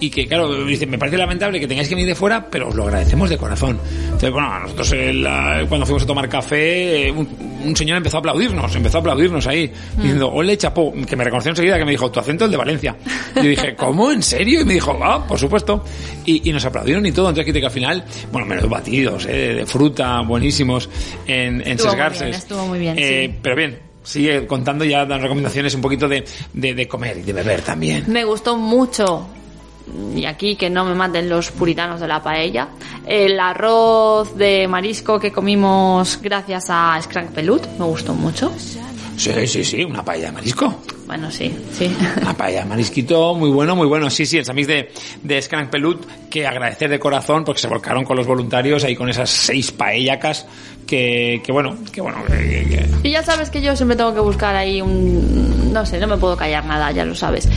Y 0.00 0.10
que, 0.10 0.26
claro, 0.26 0.48
me 0.48 0.98
parece 0.98 1.16
lamentable 1.16 1.60
que 1.60 1.68
tengáis 1.68 1.88
que 1.88 1.94
venir 1.94 2.08
de 2.08 2.16
fuera, 2.16 2.50
pero 2.50 2.68
os 2.68 2.74
lo 2.74 2.82
agradecemos 2.82 3.30
de 3.30 3.38
corazón. 3.38 3.78
Entonces, 4.06 4.32
bueno, 4.32 4.52
a 4.52 4.58
nosotros 4.58 4.92
eh, 4.92 5.12
la- 5.14 5.64
cuando 5.68 5.86
fuimos 5.86 6.02
a 6.02 6.06
tomar 6.06 6.28
café, 6.28 7.06
eh, 7.06 7.12
un, 7.12 7.28
un 7.64 7.76
señor 7.76 7.98
empezó 7.98 8.16
a 8.16 8.20
aplaudirnos, 8.20 8.74
empezó 8.74 8.96
a 8.98 9.00
aplaudirnos 9.00 9.46
ahí, 9.46 9.70
diciendo, 9.98 10.32
ole, 10.32 10.58
chapó, 10.58 10.92
que 11.06 11.14
me 11.14 11.22
reconoció 11.22 11.50
enseguida, 11.50 11.78
que 11.78 11.84
me 11.84 11.92
dijo, 11.92 12.10
tu 12.10 12.18
acento 12.18 12.46
es 12.46 12.50
de 12.50 12.56
Valencia. 12.56 12.96
Y 13.36 13.38
yo 13.38 13.48
dije, 13.50 13.76
¿cómo? 13.76 14.10
¿En 14.10 14.22
serio? 14.24 14.62
Y 14.62 14.64
me 14.64 14.74
dijo, 14.74 14.98
ah, 15.00 15.24
por 15.26 15.38
supuesto. 15.38 15.84
Y, 16.26 16.48
y 16.48 16.52
nos 16.52 16.64
aplaudieron 16.64 17.06
y 17.06 17.12
todo. 17.12 17.28
Entonces, 17.28 17.52
que 17.52 17.64
al 17.64 17.70
final, 17.70 18.04
bueno, 18.32 18.48
menos 18.48 18.68
batidos, 18.68 19.26
eh, 19.26 19.54
de 19.54 19.66
fruta, 19.66 20.20
buenísimos, 20.22 20.90
en, 21.28 21.60
en 21.60 21.78
Estuvo 21.78 21.92
muy 21.92 21.98
bien, 22.26 22.34
estuvo 22.34 22.66
muy 22.66 22.78
bien, 22.80 22.98
Eh, 22.98 23.28
sí. 23.32 23.38
Pero 23.40 23.56
bien, 23.56 23.78
sigue 24.04 24.46
contando 24.46 24.84
ya, 24.84 24.98
dando 25.04 25.24
recomendaciones 25.24 25.74
un 25.74 25.80
poquito 25.80 26.06
de, 26.06 26.24
de, 26.52 26.74
de 26.74 26.86
comer 26.86 27.18
y 27.18 27.22
de 27.22 27.32
beber 27.32 27.62
también. 27.62 28.04
Me 28.06 28.24
gustó 28.24 28.56
mucho, 28.56 29.26
y 30.14 30.24
aquí 30.24 30.56
que 30.56 30.70
no 30.70 30.84
me 30.84 30.94
maten 30.94 31.28
los 31.28 31.50
puritanos 31.50 32.00
de 32.00 32.08
la 32.08 32.22
paella, 32.22 32.68
el 33.06 33.38
arroz 33.40 34.36
de 34.36 34.68
marisco 34.68 35.18
que 35.18 35.32
comimos 35.32 36.20
gracias 36.22 36.66
a 36.68 37.00
Scrank 37.02 37.30
Pelut, 37.30 37.66
me 37.78 37.84
gustó 37.84 38.14
mucho. 38.14 38.52
Sí, 39.16 39.46
sí, 39.46 39.64
sí, 39.64 39.84
una 39.84 40.04
paella 40.04 40.26
de 40.26 40.32
marisco. 40.32 40.74
Bueno, 41.06 41.30
sí, 41.30 41.54
sí. 41.72 41.94
Una 42.20 42.34
paella 42.36 42.60
de 42.60 42.64
marisquito 42.66 43.34
muy 43.34 43.50
bueno, 43.50 43.76
muy 43.76 43.86
bueno. 43.86 44.10
Sí, 44.10 44.26
sí, 44.26 44.38
el 44.38 44.44
samís 44.44 44.66
de, 44.66 44.90
de 45.22 45.42
Skrank 45.42 45.70
Pelut, 45.70 46.04
que 46.30 46.46
agradecer 46.46 46.88
de 46.90 46.98
corazón 46.98 47.44
porque 47.44 47.60
se 47.60 47.68
volcaron 47.68 48.04
con 48.04 48.16
los 48.16 48.26
voluntarios 48.26 48.82
ahí 48.84 48.96
con 48.96 49.08
esas 49.08 49.30
seis 49.30 49.70
paellacas 49.72 50.46
que, 50.86 51.40
que 51.44 51.52
bueno, 51.52 51.76
que 51.92 52.00
bueno, 52.00 52.18
que- 52.26 52.86
Y 53.02 53.10
ya 53.10 53.22
sabes 53.22 53.50
que 53.50 53.60
yo 53.62 53.76
siempre 53.76 53.96
tengo 53.96 54.14
que 54.14 54.20
buscar 54.20 54.56
ahí 54.56 54.80
un... 54.82 55.72
No 55.72 55.84
sé, 55.86 55.98
no 56.00 56.06
me 56.06 56.16
puedo 56.16 56.36
callar 56.36 56.64
nada, 56.64 56.90
ya 56.92 57.04
lo 57.04 57.14
sabes. 57.14 57.48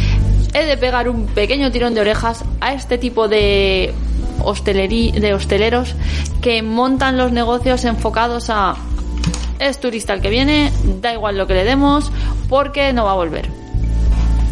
He 0.54 0.66
de 0.66 0.78
pegar 0.78 1.08
un 1.10 1.26
pequeño 1.28 1.72
tirón 1.72 1.94
de 1.94 2.02
orejas 2.02 2.44
a 2.62 2.74
este 2.74 2.98
tipo 2.98 3.28
de 3.28 3.94
hostelerí, 4.44 5.12
de 5.12 5.34
hosteleros 5.34 5.96
que 6.42 6.62
montan 6.62 7.18
los 7.18 7.32
negocios 7.32 7.84
enfocados 7.86 8.50
a 8.50 8.76
es 9.60 9.80
turista 9.80 10.14
el 10.14 10.22
que 10.22 10.30
viene, 10.30 10.72
da 11.02 11.14
igual 11.14 11.38
lo 11.38 11.48
que 11.48 11.54
le 11.54 11.64
demos, 11.64 12.12
porque 12.50 12.94
no 12.94 13.06
va 13.06 13.12
a 13.12 13.16
volver. 13.16 13.50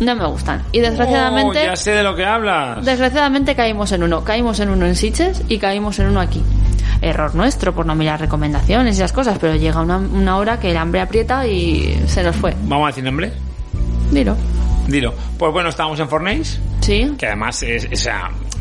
No 0.02 0.14
me 0.16 0.26
gustan. 0.26 0.62
Y 0.74 0.80
desgraciadamente, 0.82 1.60
Oh, 1.62 1.66
ya 1.68 1.76
sé 1.78 1.92
de 1.92 2.04
lo 2.04 2.16
que 2.16 2.26
hablas. 2.26 2.84
desgraciadamente 2.84 3.56
caímos 3.56 3.92
en 3.94 4.04
uno. 4.04 4.24
Caímos 4.26 4.60
en 4.60 4.70
uno 4.70 4.86
en 4.86 4.96
Sitges 4.96 5.42
y 5.48 5.58
caímos 5.58 6.00
en 6.00 6.08
uno 6.08 6.20
aquí. 6.20 6.44
Error 7.02 7.34
nuestro 7.36 7.74
por 7.74 7.86
no 7.86 7.96
mirar 7.96 8.20
recomendaciones 8.20 8.96
y 8.96 9.00
esas 9.00 9.14
cosas, 9.14 9.38
pero 9.40 9.56
llega 9.56 9.80
una, 9.82 9.98
una 9.98 10.38
hora 10.38 10.60
que 10.60 10.72
el 10.72 10.78
hambre 10.78 11.00
aprieta 11.00 11.48
y 11.48 12.04
se 12.08 12.24
nos 12.24 12.36
fue. 12.36 12.54
Vamos 12.64 12.86
a 12.86 12.88
decir 12.88 13.04
nombre. 13.06 13.32
Dilo. 14.12 14.36
Dilo. 14.88 15.14
Pues 15.38 15.52
bueno, 15.54 15.70
estábamos 15.70 16.00
en 16.00 16.10
Fornés, 16.10 16.60
Sí. 16.82 17.14
que 17.18 17.28
además 17.28 17.64
es, 17.64 17.86
o 17.86 17.96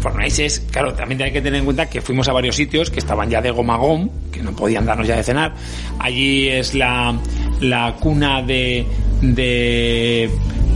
Fornés 0.04 0.38
es, 0.38 0.60
claro, 0.60 0.92
también 0.92 1.22
hay 1.22 1.32
que 1.32 1.40
tener 1.40 1.60
en 1.60 1.64
cuenta 1.64 1.88
que 1.88 2.02
fuimos 2.02 2.28
a 2.28 2.34
varios 2.34 2.56
sitios 2.56 2.90
que 2.90 2.98
estaban 2.98 3.30
ya 3.30 3.40
de 3.40 3.50
goma 3.50 3.78
gom, 3.78 4.10
que 4.30 4.42
no 4.42 4.54
podían 4.54 4.84
darnos 4.84 5.06
ya 5.06 5.16
de 5.16 5.22
cenar. 5.22 5.54
Allí 5.98 6.46
es 6.46 6.74
la, 6.74 7.18
la 7.62 7.94
cuna 7.98 8.42
de, 8.42 8.86
de 9.22 10.30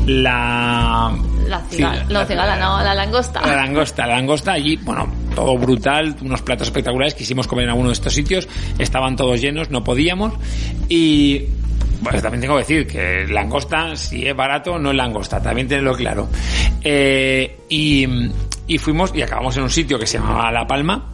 la... 0.07 1.15
La 1.47 1.61
cigala, 1.69 2.07
Sí, 2.07 2.13
no, 2.15 2.25
cigala, 2.25 2.57
no, 2.57 2.83
la 2.83 2.95
langosta. 2.95 3.43
La 3.43 3.57
langosta, 3.57 4.07
la 4.07 4.15
langosta 4.15 4.53
allí, 4.53 4.77
bueno, 4.77 5.07
todo 5.35 5.59
brutal, 5.59 6.17
unos 6.23 6.41
platos 6.41 6.69
espectaculares, 6.69 7.15
quisimos 7.15 7.47
comer 7.47 7.65
en 7.65 7.71
alguno 7.73 7.91
de 7.91 7.95
estos 7.95 8.15
sitios, 8.15 8.49
estaban 8.79 9.15
todos 9.15 9.43
llenos, 9.43 9.69
no 9.69 9.85
podíamos, 9.85 10.33
y 10.89 11.45
pues 12.03 12.23
también 12.23 12.41
tengo 12.41 12.55
que 12.55 12.61
decir 12.61 12.87
que 12.87 13.27
langosta, 13.27 13.95
si 13.95 14.27
es 14.27 14.35
barato, 14.35 14.79
no 14.79 14.91
es 14.91 14.97
langosta, 14.97 15.43
también 15.43 15.69
tenerlo 15.69 15.95
claro. 15.95 16.29
Eh, 16.83 17.61
y, 17.69 18.07
y 18.69 18.79
fuimos 18.79 19.13
y 19.15 19.23
acabamos 19.23 19.57
en 19.57 19.65
un 19.65 19.71
sitio 19.71 19.99
que 19.99 20.07
se 20.07 20.19
llamaba 20.19 20.53
La 20.53 20.67
Palma, 20.67 21.13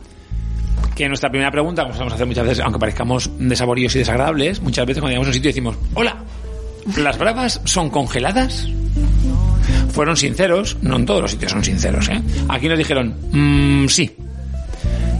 que 0.94 1.08
nuestra 1.08 1.30
primera 1.30 1.50
pregunta, 1.50 1.82
como 1.82 1.94
solemos 1.94 2.12
hacer 2.14 2.26
muchas 2.26 2.44
veces, 2.44 2.64
aunque 2.64 2.78
parezcamos 2.78 3.30
desaboríos 3.38 3.94
y 3.96 4.00
desagradables, 4.00 4.60
muchas 4.60 4.84
veces 4.86 5.00
cuando 5.00 5.12
llegamos 5.12 5.28
a 5.28 5.30
un 5.30 5.34
sitio 5.34 5.48
decimos, 5.48 5.76
hola, 5.94 6.16
¿las 6.98 7.18
bravas 7.18 7.60
son 7.64 7.88
congeladas? 7.90 8.68
Fueron 9.92 10.16
sinceros, 10.16 10.76
no 10.82 10.96
en 10.96 11.06
todos 11.06 11.22
los 11.22 11.30
sitios 11.30 11.52
son 11.52 11.64
sinceros, 11.64 12.08
¿eh? 12.08 12.20
Aquí 12.48 12.68
nos 12.68 12.76
dijeron, 12.78 13.14
"Mm, 13.30 13.88
sí, 13.88 14.14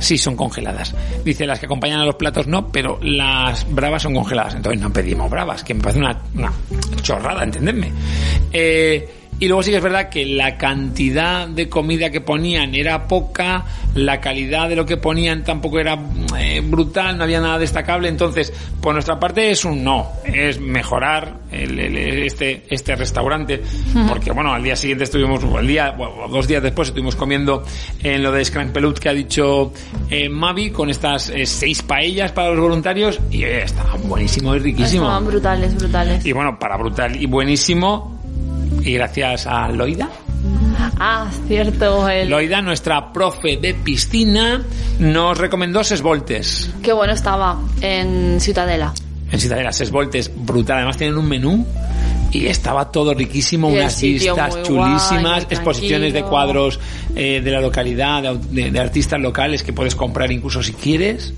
sí 0.01 0.19
son 0.19 0.37
congeladas. 0.37 0.95
Dice, 1.25 1.47
las 1.47 1.59
que 1.61 1.67
acompañan 1.67 2.01
a 2.01 2.05
los 2.05 2.17
platos 2.17 2.47
no, 2.47 2.69
pero 2.69 2.99
las 3.03 3.67
bravas 3.73 4.03
son 4.03 4.15
congeladas. 4.15 4.55
Entonces 4.55 4.81
no 4.81 4.93
pedimos 4.93 5.31
bravas, 5.31 5.65
que 5.65 5.75
me 5.75 5.81
parece 5.81 6.01
una, 6.01 6.21
una 6.35 6.53
chorrada, 7.03 7.43
entendedme. 7.45 7.91
Eh, 8.53 9.09
y 9.41 9.47
luego 9.49 9.63
sí 9.63 9.71
que 9.71 9.79
es 9.79 9.83
verdad 9.83 10.09
que 10.09 10.25
la 10.27 10.57
cantidad 10.57 11.49
de 11.49 11.69
comida 11.69 12.11
que 12.11 12.21
ponían 12.21 12.75
era 12.75 13.07
poca, 13.09 13.65
la 13.95 14.21
calidad 14.21 14.69
de 14.69 14.77
lo 14.77 14.87
que 14.87 14.97
ponían 14.97 15.45
tampoco 15.45 15.79
era 15.81 15.99
eh, 16.39 16.61
brutal, 16.65 17.17
no 17.19 17.25
había 17.25 17.41
nada 17.41 17.59
destacable. 17.59 18.09
Entonces, 18.09 18.53
por 18.81 18.93
nuestra 18.95 19.19
parte 19.19 19.51
es 19.51 19.65
un 19.65 19.83
no, 19.85 20.09
es 20.25 20.61
mejorar 20.61 21.35
el- 21.53 21.79
el- 21.79 22.23
este, 22.25 22.65
este 22.71 22.95
restaurante, 22.97 23.63
porque 24.09 24.31
bueno, 24.33 24.53
al 24.53 24.63
día 24.63 24.77
siguiente 24.77 25.05
estuvimos, 25.05 25.43
el 25.59 25.67
día, 25.67 25.91
bueno, 25.91 26.29
dos 26.31 26.47
días 26.49 26.63
después 26.63 26.89
estuvimos 26.89 27.17
comiendo 27.17 27.65
en 28.03 28.23
lo 28.23 28.31
de 28.33 28.45
Scrank 28.45 28.71
Pelut 28.73 28.99
que 28.99 29.09
ha 29.09 29.15
dicho 29.15 29.73
eh, 30.11 30.29
Mavi, 30.29 30.71
con 30.71 30.91
estas 30.91 31.29
eh, 31.31 31.45
seis 31.47 31.83
paellas 31.83 32.33
para 32.33 32.51
los 32.51 32.61
voluntarios, 32.61 33.21
y 33.31 33.43
eh, 33.45 33.63
estaba 33.65 33.95
buenísimo 33.97 34.55
y 34.55 34.59
riquísimo. 34.61 35.05
Estaban 35.05 35.27
brutales, 35.27 35.75
brutales. 35.77 36.25
Y 36.25 36.33
bueno, 36.33 36.59
para 36.59 36.77
brutal 36.77 37.21
y 37.21 37.27
buenísimo, 37.27 38.21
y 38.85 38.93
gracias 38.95 39.47
a 39.47 39.69
Loida. 39.69 40.09
Ah, 40.99 41.31
cierto. 41.49 42.09
El... 42.09 42.29
Loida, 42.29 42.61
nuestra 42.63 43.13
profe 43.13 43.57
de 43.57 43.75
piscina, 43.75 44.63
nos 44.99 45.39
recomendó 45.39 45.83
Ses 45.83 46.03
Voltes. 46.03 46.71
Qué 46.83 46.93
bueno 46.93 47.13
estaba 47.15 47.59
en 47.81 48.41
Ciutadela. 48.41 48.93
En 49.31 49.41
Ciudadela, 49.41 49.73
Ses 49.73 49.91
Voltes, 49.91 50.31
brutal. 50.35 50.79
Además 50.79 50.97
tienen 50.97 51.17
un 51.17 51.29
menú 51.29 51.67
y 52.33 52.47
estaba 52.47 52.91
todo 52.91 53.15
riquísimo, 53.15 53.71
Y 53.71 53.75
unas 53.79 54.01
vistas 54.01 54.63
chulísimas, 54.63 55.45
guay, 55.45 55.47
exposiciones 55.51 56.13
de 56.13 56.23
cuadros 56.23 56.81
eh, 57.15 57.41
de 57.43 57.51
la 57.51 57.61
localidad, 57.61 58.23
de, 58.35 58.71
de- 58.71 58.81
artistas 58.81 59.21
locales 59.21 59.63
que 59.63 59.73
puedes 59.73 59.95
comprar 59.95 60.31
incluso 60.33 60.63
si 60.63 60.73
quieres. 60.73 61.33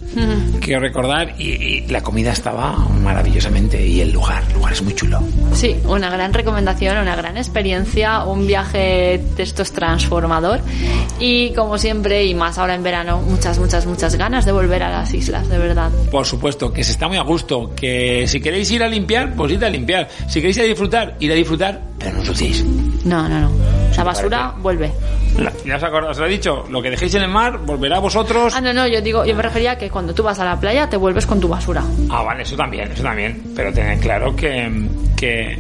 Quiero 0.61 0.81
recordar, 0.81 1.35
y, 1.39 1.51
y 1.53 1.87
la 1.89 2.03
comida 2.03 2.33
estaba 2.33 2.77
maravillosamente, 3.03 3.87
y 3.87 4.01
el 4.01 4.13
lugar, 4.13 4.43
el 4.49 4.55
lugar 4.55 4.73
es 4.73 4.83
muy 4.83 4.95
chulo. 4.95 5.21
Sí, 5.53 5.77
una 5.87 6.11
gran 6.11 6.33
recomendación, 6.33 6.97
una 6.99 7.15
gran 7.17 7.37
experiencia, 7.37 8.25
un 8.25 8.47
viaje 8.47 9.21
de 9.37 9.43
estos 9.43 9.73
transformador 9.73 10.61
y 11.21 11.51
como 11.55 11.79
siempre 11.79 12.25
y 12.25 12.35
más 12.35 12.59
ahora 12.59 12.75
en 12.75 12.83
verano, 12.83 13.21
muchas, 13.23 13.59
muchas, 13.59 13.87
muchas 13.87 14.15
ganas 14.17 14.45
de 14.45 14.53
volver 14.53 14.83
a 14.83 14.91
las 14.91 15.13
islas, 15.15 15.49
de 15.49 15.59
verdad. 15.59 15.91
Por 16.11 16.25
supuesto, 16.27 16.73
que 16.73 16.83
se 16.85 16.93
está 16.93 17.09
muy 17.09 17.17
a 17.19 17.23
gusto, 17.23 17.73
que 17.75 18.27
si 18.27 18.41
queréis 18.41 18.71
ir 18.71 18.83
a 18.83 18.89
limpiar, 18.89 19.35
pues 19.35 19.53
id 19.53 19.63
a 19.63 19.69
limpiar. 19.71 20.09
Si 20.29 20.41
queréis 20.41 20.57
ir 20.57 20.63
a 20.63 20.67
disfrutar, 20.67 20.86
ir 21.21 21.33
a 21.33 21.35
disfrutar, 21.35 21.81
pero 21.99 22.13
no 22.13 22.21
ensuciéis. 22.21 22.65
No, 23.05 23.29
no, 23.29 23.41
no. 23.41 23.51
La 23.97 24.05
basura 24.05 24.55
vuelve. 24.59 24.93
La- 25.39 25.53
Ya 25.65 25.77
os 25.77 25.83
acordáis, 25.83 26.13
os 26.13 26.19
lo 26.19 26.27
he 26.27 26.31
dicho, 26.31 26.65
lo 26.71 26.83
que 26.83 26.91
dejéis 26.91 27.15
en 27.15 27.23
el 27.23 27.29
mar 27.29 27.59
volverá 27.65 27.97
a 27.97 28.01
vosotros. 28.01 28.55
Ah, 28.55 28.61
no, 28.61 28.73
no, 28.73 28.87
yo 28.87 29.01
digo, 29.01 29.25
yo 29.25 29.35
me 29.35 29.43
refería 29.43 29.73
a 29.73 29.79
que 29.79 29.89
cuando 29.91 30.13
tú 30.15 30.23
vas 30.23 30.39
a 30.39 30.45
la 30.45 30.59
playa 30.61 30.89
te 30.89 30.97
vuelves 30.97 31.27
con 31.27 31.41
tu 31.41 31.49
basura. 31.49 31.83
Ah, 32.11 32.23
vale, 32.23 32.43
eso 32.43 32.57
también, 32.57 32.91
eso 32.93 33.03
también. 33.03 33.43
Pero 33.57 33.73
tened 33.73 34.01
claro 34.01 34.35
que, 34.37 34.71
que, 35.17 35.59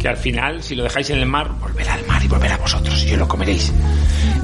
que 0.00 0.08
al 0.08 0.16
final, 0.16 0.62
si 0.62 0.74
lo 0.74 0.82
dejáis 0.84 1.08
en 1.10 1.18
el 1.18 1.26
mar, 1.26 1.50
volverá 1.60 1.94
al 1.94 2.04
mar 2.06 2.22
y 2.22 2.28
volverá 2.28 2.54
a 2.56 2.58
vosotros 2.58 3.02
y 3.06 3.12
os 3.12 3.18
lo 3.18 3.26
comeréis. 3.28 3.72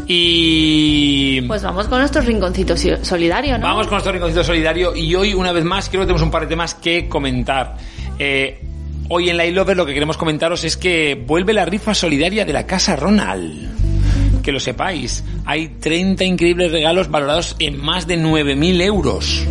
Y... 0.08 1.42
Pues 1.42 1.62
vamos 1.62 1.88
con 1.88 1.98
nuestro 1.98 2.22
rinconcito 2.22 2.76
si- 2.76 2.92
solidario, 3.02 3.58
¿no? 3.58 3.66
Vamos 3.66 3.86
con 3.86 3.94
nuestro 3.96 4.12
rinconcito 4.12 4.42
solidario 4.44 4.94
y 4.96 5.14
hoy, 5.14 5.34
una 5.34 5.52
vez 5.52 5.64
más, 5.64 5.88
creo 5.88 6.00
que 6.02 6.06
tenemos 6.06 6.22
un 6.22 6.30
par 6.30 6.42
de 6.42 6.48
temas 6.48 6.74
que 6.74 7.08
comentar. 7.08 7.76
Eh, 8.18 8.62
hoy 9.08 9.30
en 9.30 9.36
la 9.36 9.46
iLover 9.46 9.76
lo 9.76 9.86
que 9.86 9.94
queremos 9.94 10.16
comentaros 10.16 10.64
es 10.64 10.76
que 10.76 11.14
vuelve 11.14 11.52
la 11.52 11.64
rifa 11.64 11.94
solidaria 11.94 12.44
de 12.44 12.52
la 12.52 12.66
Casa 12.66 12.96
Ronald. 12.96 14.42
Que 14.42 14.52
lo 14.52 14.60
sepáis, 14.60 15.24
hay 15.44 15.68
30 15.68 16.24
increíbles 16.24 16.70
regalos 16.70 17.10
valorados 17.10 17.56
en 17.58 17.80
más 17.82 18.06
de 18.06 18.18
9.000 18.18 18.82
euros. 18.82 19.46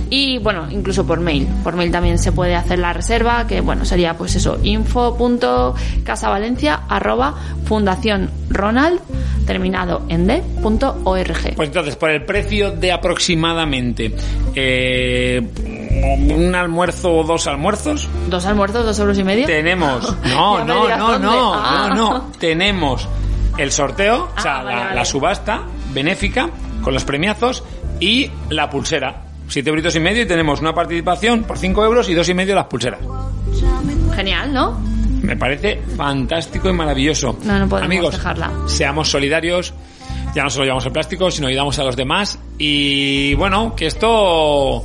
y 0.09 0.39
bueno, 0.39 0.67
incluso 0.71 1.07
por 1.07 1.21
mail. 1.21 1.47
Por 1.63 1.77
mail 1.77 1.93
también 1.93 2.19
se 2.19 2.33
puede 2.33 2.57
hacer 2.57 2.79
la 2.79 2.95
reserva, 2.95 3.47
que 3.47 3.61
bueno, 3.61 3.85
sería 3.85 4.17
pues 4.17 4.35
eso, 4.37 4.59
info.casavalencia 4.63 6.81
arroba 6.89 7.35
fundación 7.65 8.31
Ronald 8.49 9.01
terminado 9.47 10.03
en 10.09 10.27
d.org. 10.27 11.55
Pues 11.57 11.69
entonces, 11.69 11.97
por 11.97 12.09
el 12.11 12.25
precio 12.25 12.71
de 12.73 12.93
aproximadamente 12.93 13.90
eh, 14.55 15.41
un 16.35 16.55
almuerzo 16.55 17.13
o 17.17 17.25
dos 17.25 17.47
almuerzos, 17.47 18.09
¿Dos 18.29 18.47
almuerzos, 18.47 18.85
dos 18.87 18.99
euros 18.99 19.19
y 19.19 19.25
medio? 19.25 19.47
tenemos. 19.47 20.15
No, 20.25 20.65
no, 20.65 20.89
no, 21.19 21.55
Ah. 21.55 21.91
no, 21.95 21.95
no. 22.13 22.33
Tenemos 22.39 23.09
el 23.59 23.73
sorteo, 23.73 24.29
o 24.37 24.41
sea, 24.41 24.61
Ah, 24.61 24.63
vale, 24.63 24.77
la, 24.77 24.83
vale. 24.85 24.95
la 24.97 25.05
subasta 25.05 25.63
benéfica 25.93 26.51
con 26.83 26.95
los 26.95 27.05
premiazos 27.05 27.63
y 27.99 28.31
la 28.49 28.71
pulsera. 28.71 29.23
Siete 29.49 29.69
euritos 29.71 29.95
y 29.97 30.01
medio 30.01 30.23
y 30.23 30.27
tenemos 30.27 30.61
una 30.61 30.73
participación 30.73 31.43
por 31.43 31.59
cinco 31.59 31.85
euros 31.85 32.09
y 32.09 32.15
dos 32.15 32.29
y 32.29 32.35
medio 32.35 32.55
las 32.55 32.67
pulseras. 32.67 33.01
Genial, 34.15 34.53
¿no? 34.53 34.79
Me 35.23 35.37
parece 35.37 35.83
fantástico 35.97 36.71
y 36.71 36.73
maravilloso. 36.73 37.37
No, 37.45 37.59
no 37.59 37.69
podemos 37.69 37.87
Amigos, 37.87 38.13
dejarla. 38.15 38.51
seamos 38.67 39.11
solidarios. 39.11 39.75
Ya 40.35 40.45
no 40.45 40.51
solo 40.51 40.65
llevamos 40.65 40.87
el 40.87 40.93
plástico, 40.93 41.31
sino 41.31 41.49
ayudamos 41.49 41.79
a 41.79 41.85
los 41.85 41.97
demás. 41.97 42.39
Y 42.59 43.35
bueno, 43.35 43.75
que 43.75 43.87
esto... 43.87 44.85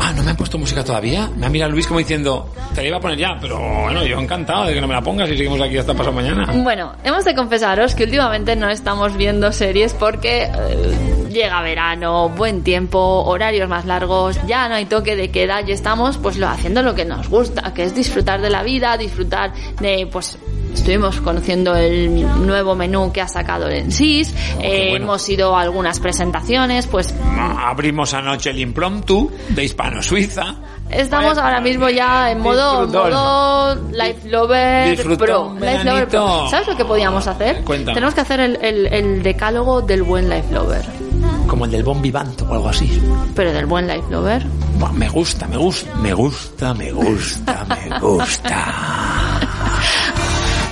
Ah, 0.00 0.12
no 0.14 0.22
me 0.22 0.30
han 0.30 0.36
puesto 0.36 0.58
música 0.58 0.84
todavía. 0.84 1.30
Me 1.36 1.46
ha 1.46 1.48
mirado 1.48 1.72
Luis 1.72 1.86
como 1.86 1.98
diciendo, 1.98 2.52
te 2.74 2.82
la 2.82 2.88
iba 2.88 2.96
a 2.98 3.00
poner 3.00 3.18
ya, 3.18 3.36
pero 3.40 3.58
bueno, 3.58 4.04
yo 4.04 4.18
encantado 4.18 4.66
de 4.66 4.74
que 4.74 4.80
no 4.80 4.86
me 4.86 4.94
la 4.94 5.00
pongas 5.00 5.28
y 5.30 5.36
seguimos 5.36 5.60
aquí 5.60 5.78
hasta 5.78 5.94
pasado 5.94 6.12
mañana. 6.12 6.52
Bueno, 6.52 6.92
hemos 7.04 7.24
de 7.24 7.34
confesaros 7.34 7.94
que 7.94 8.04
últimamente 8.04 8.54
no 8.54 8.68
estamos 8.68 9.16
viendo 9.16 9.50
series 9.52 9.94
porque 9.94 10.44
eh, 10.44 11.24
llega 11.30 11.62
verano, 11.62 12.28
buen 12.28 12.62
tiempo, 12.62 12.98
horarios 13.24 13.68
más 13.68 13.84
largos, 13.86 14.38
ya 14.46 14.68
no 14.68 14.74
hay 14.74 14.86
toque 14.86 15.16
de 15.16 15.30
queda 15.30 15.62
y 15.62 15.72
estamos 15.72 16.18
pues 16.18 16.36
lo, 16.36 16.48
haciendo 16.48 16.82
lo 16.82 16.94
que 16.94 17.04
nos 17.04 17.28
gusta, 17.28 17.72
que 17.74 17.84
es 17.84 17.94
disfrutar 17.94 18.40
de 18.40 18.50
la 18.50 18.62
vida, 18.62 18.96
disfrutar 18.96 19.52
de 19.80 20.06
pues 20.10 20.38
Estuvimos 20.74 21.20
conociendo 21.20 21.74
el 21.76 22.20
nuevo 22.46 22.74
menú 22.74 23.10
que 23.12 23.20
ha 23.22 23.28
sacado 23.28 23.68
el 23.68 23.76
Ensis, 23.76 24.34
eh, 24.60 24.88
bueno. 24.90 25.04
hemos 25.06 25.28
ido 25.28 25.56
a 25.56 25.62
algunas 25.62 25.98
presentaciones, 26.00 26.86
pues 26.86 27.14
Abrimos 27.58 28.12
anoche 28.12 28.50
el 28.50 28.58
impromptu 28.58 29.30
de 29.50 29.64
Hispano-Suiza. 29.64 30.56
Estamos 30.90 31.38
ahora 31.38 31.60
mismo 31.60 31.88
ya 31.88 32.30
en 32.30 32.40
modo, 32.40 32.86
modo 32.86 33.74
Life 33.90 34.28
Lover 34.28 34.94
Pro. 34.96 34.96
Life 34.98 35.08
Lover 35.08 35.18
Pro. 35.18 35.54
veranito. 35.54 36.48
¿Sabes 36.50 36.68
lo 36.68 36.76
que 36.76 36.84
podíamos 36.84 37.26
hacer? 37.26 37.62
Cuéntame. 37.64 37.94
Tenemos 37.94 38.14
que 38.14 38.20
hacer 38.20 38.40
el, 38.40 38.58
el- 38.60 38.86
el 38.92 39.22
decálogo 39.22 39.80
del 39.80 40.02
buen 40.02 40.28
Life 40.28 40.52
Lover. 40.52 40.84
Como 41.46 41.64
el 41.64 41.70
del 41.70 41.82
Bon 41.84 42.02
Vivant 42.02 42.42
o 42.42 42.52
algo 42.52 42.68
así. 42.68 43.00
Pero 43.34 43.52
del 43.52 43.64
buen 43.66 43.86
Life 43.88 44.04
Lover. 44.10 44.44
Me 44.92 45.08
gusta, 45.08 45.46
me 45.48 45.56
gusta, 45.56 45.94
me 45.96 46.12
gusta, 46.14 46.74
me 46.74 46.92
gusta, 46.92 47.64
me 47.68 47.98
gusta. 48.00 48.74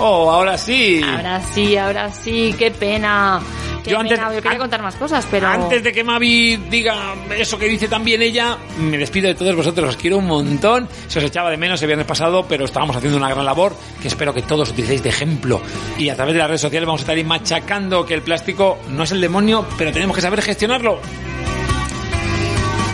Oh, 0.05 0.31
ahora 0.31 0.59
sí. 0.59 1.01
Ahora 1.05 1.41
sí, 1.41 1.77
ahora 1.77 2.11
sí, 2.11 2.53
qué 2.59 2.73
pena. 2.73 3.41
Qué 3.85 3.91
Yo 3.91 3.99
antes- 4.01 4.19
yo 4.19 4.43
quería 4.43 4.59
contar 4.59 4.81
más 4.83 4.95
cosas, 4.97 5.27
pero... 5.31 5.47
Antes 5.49 5.83
de 5.83 5.93
que 5.93 6.03
Mavi 6.05 6.57
diga 6.57 7.15
eso 7.37 7.59
que 7.59 7.67
dice 7.67 7.89
también 7.89 8.21
ella, 8.23 8.57
me 8.79 8.97
despido 8.99 9.27
de 9.29 9.35
todos 9.35 9.55
vosotros, 9.57 9.91
os 9.91 9.97
quiero 9.97 10.19
un 10.19 10.27
montón. 10.27 10.89
Se 11.09 11.19
os 11.19 11.25
echaba 11.25 11.51
de 11.51 11.57
menos 11.57 11.81
el 11.83 11.87
viernes 11.89 12.07
pasado, 12.07 12.45
pero 12.49 12.65
estábamos 12.65 12.97
haciendo 12.97 13.17
una 13.19 13.29
gran 13.29 13.45
labor 13.45 13.75
que 14.01 14.09
espero 14.09 14.33
que 14.35 14.43
todos 14.43 14.71
utilicéis 14.71 15.03
de 15.03 15.09
ejemplo. 15.09 15.61
Y 15.99 16.09
a 16.09 16.15
través 16.17 16.35
de 16.35 16.39
las 16.39 16.49
redes 16.49 16.61
sociales 16.61 16.87
vamos 16.87 17.01
a 17.01 17.03
estar 17.03 17.17
ahí 17.17 17.25
machacando 17.25 18.05
que 18.07 18.15
el 18.15 18.23
plástico 18.23 18.79
no 18.91 19.03
es 19.05 19.11
el 19.13 19.21
demonio, 19.21 19.67
pero 19.79 19.93
tenemos 19.93 20.15
que 20.17 20.23
saber 20.23 20.43
gestionarlo. 20.43 21.01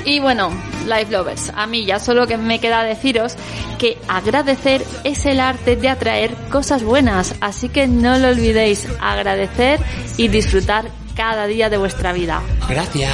Y 0.04 0.20
bueno, 0.20 0.50
Life 0.88 1.10
Lovers, 1.10 1.52
a 1.54 1.66
mí 1.66 1.84
ya 1.84 1.98
solo 1.98 2.26
que 2.26 2.36
me 2.36 2.60
queda 2.60 2.82
deciros 2.82 3.34
que 3.78 3.98
agradecer 4.08 4.84
es 5.04 5.24
el 5.26 5.40
arte 5.40 5.76
de 5.76 5.88
atraer 5.88 6.34
cosas 6.50 6.82
buenas, 6.82 7.34
así 7.40 7.68
que 7.68 7.86
no 7.86 8.18
lo 8.18 8.28
olvidéis, 8.28 8.88
agradecer 9.00 9.80
y 10.16 10.28
disfrutar 10.28 10.90
cada 11.14 11.46
día 11.46 11.68
de 11.68 11.78
vuestra 11.78 12.12
vida. 12.12 12.40
Gracias. 12.68 13.12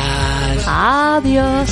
Adiós. 0.66 1.70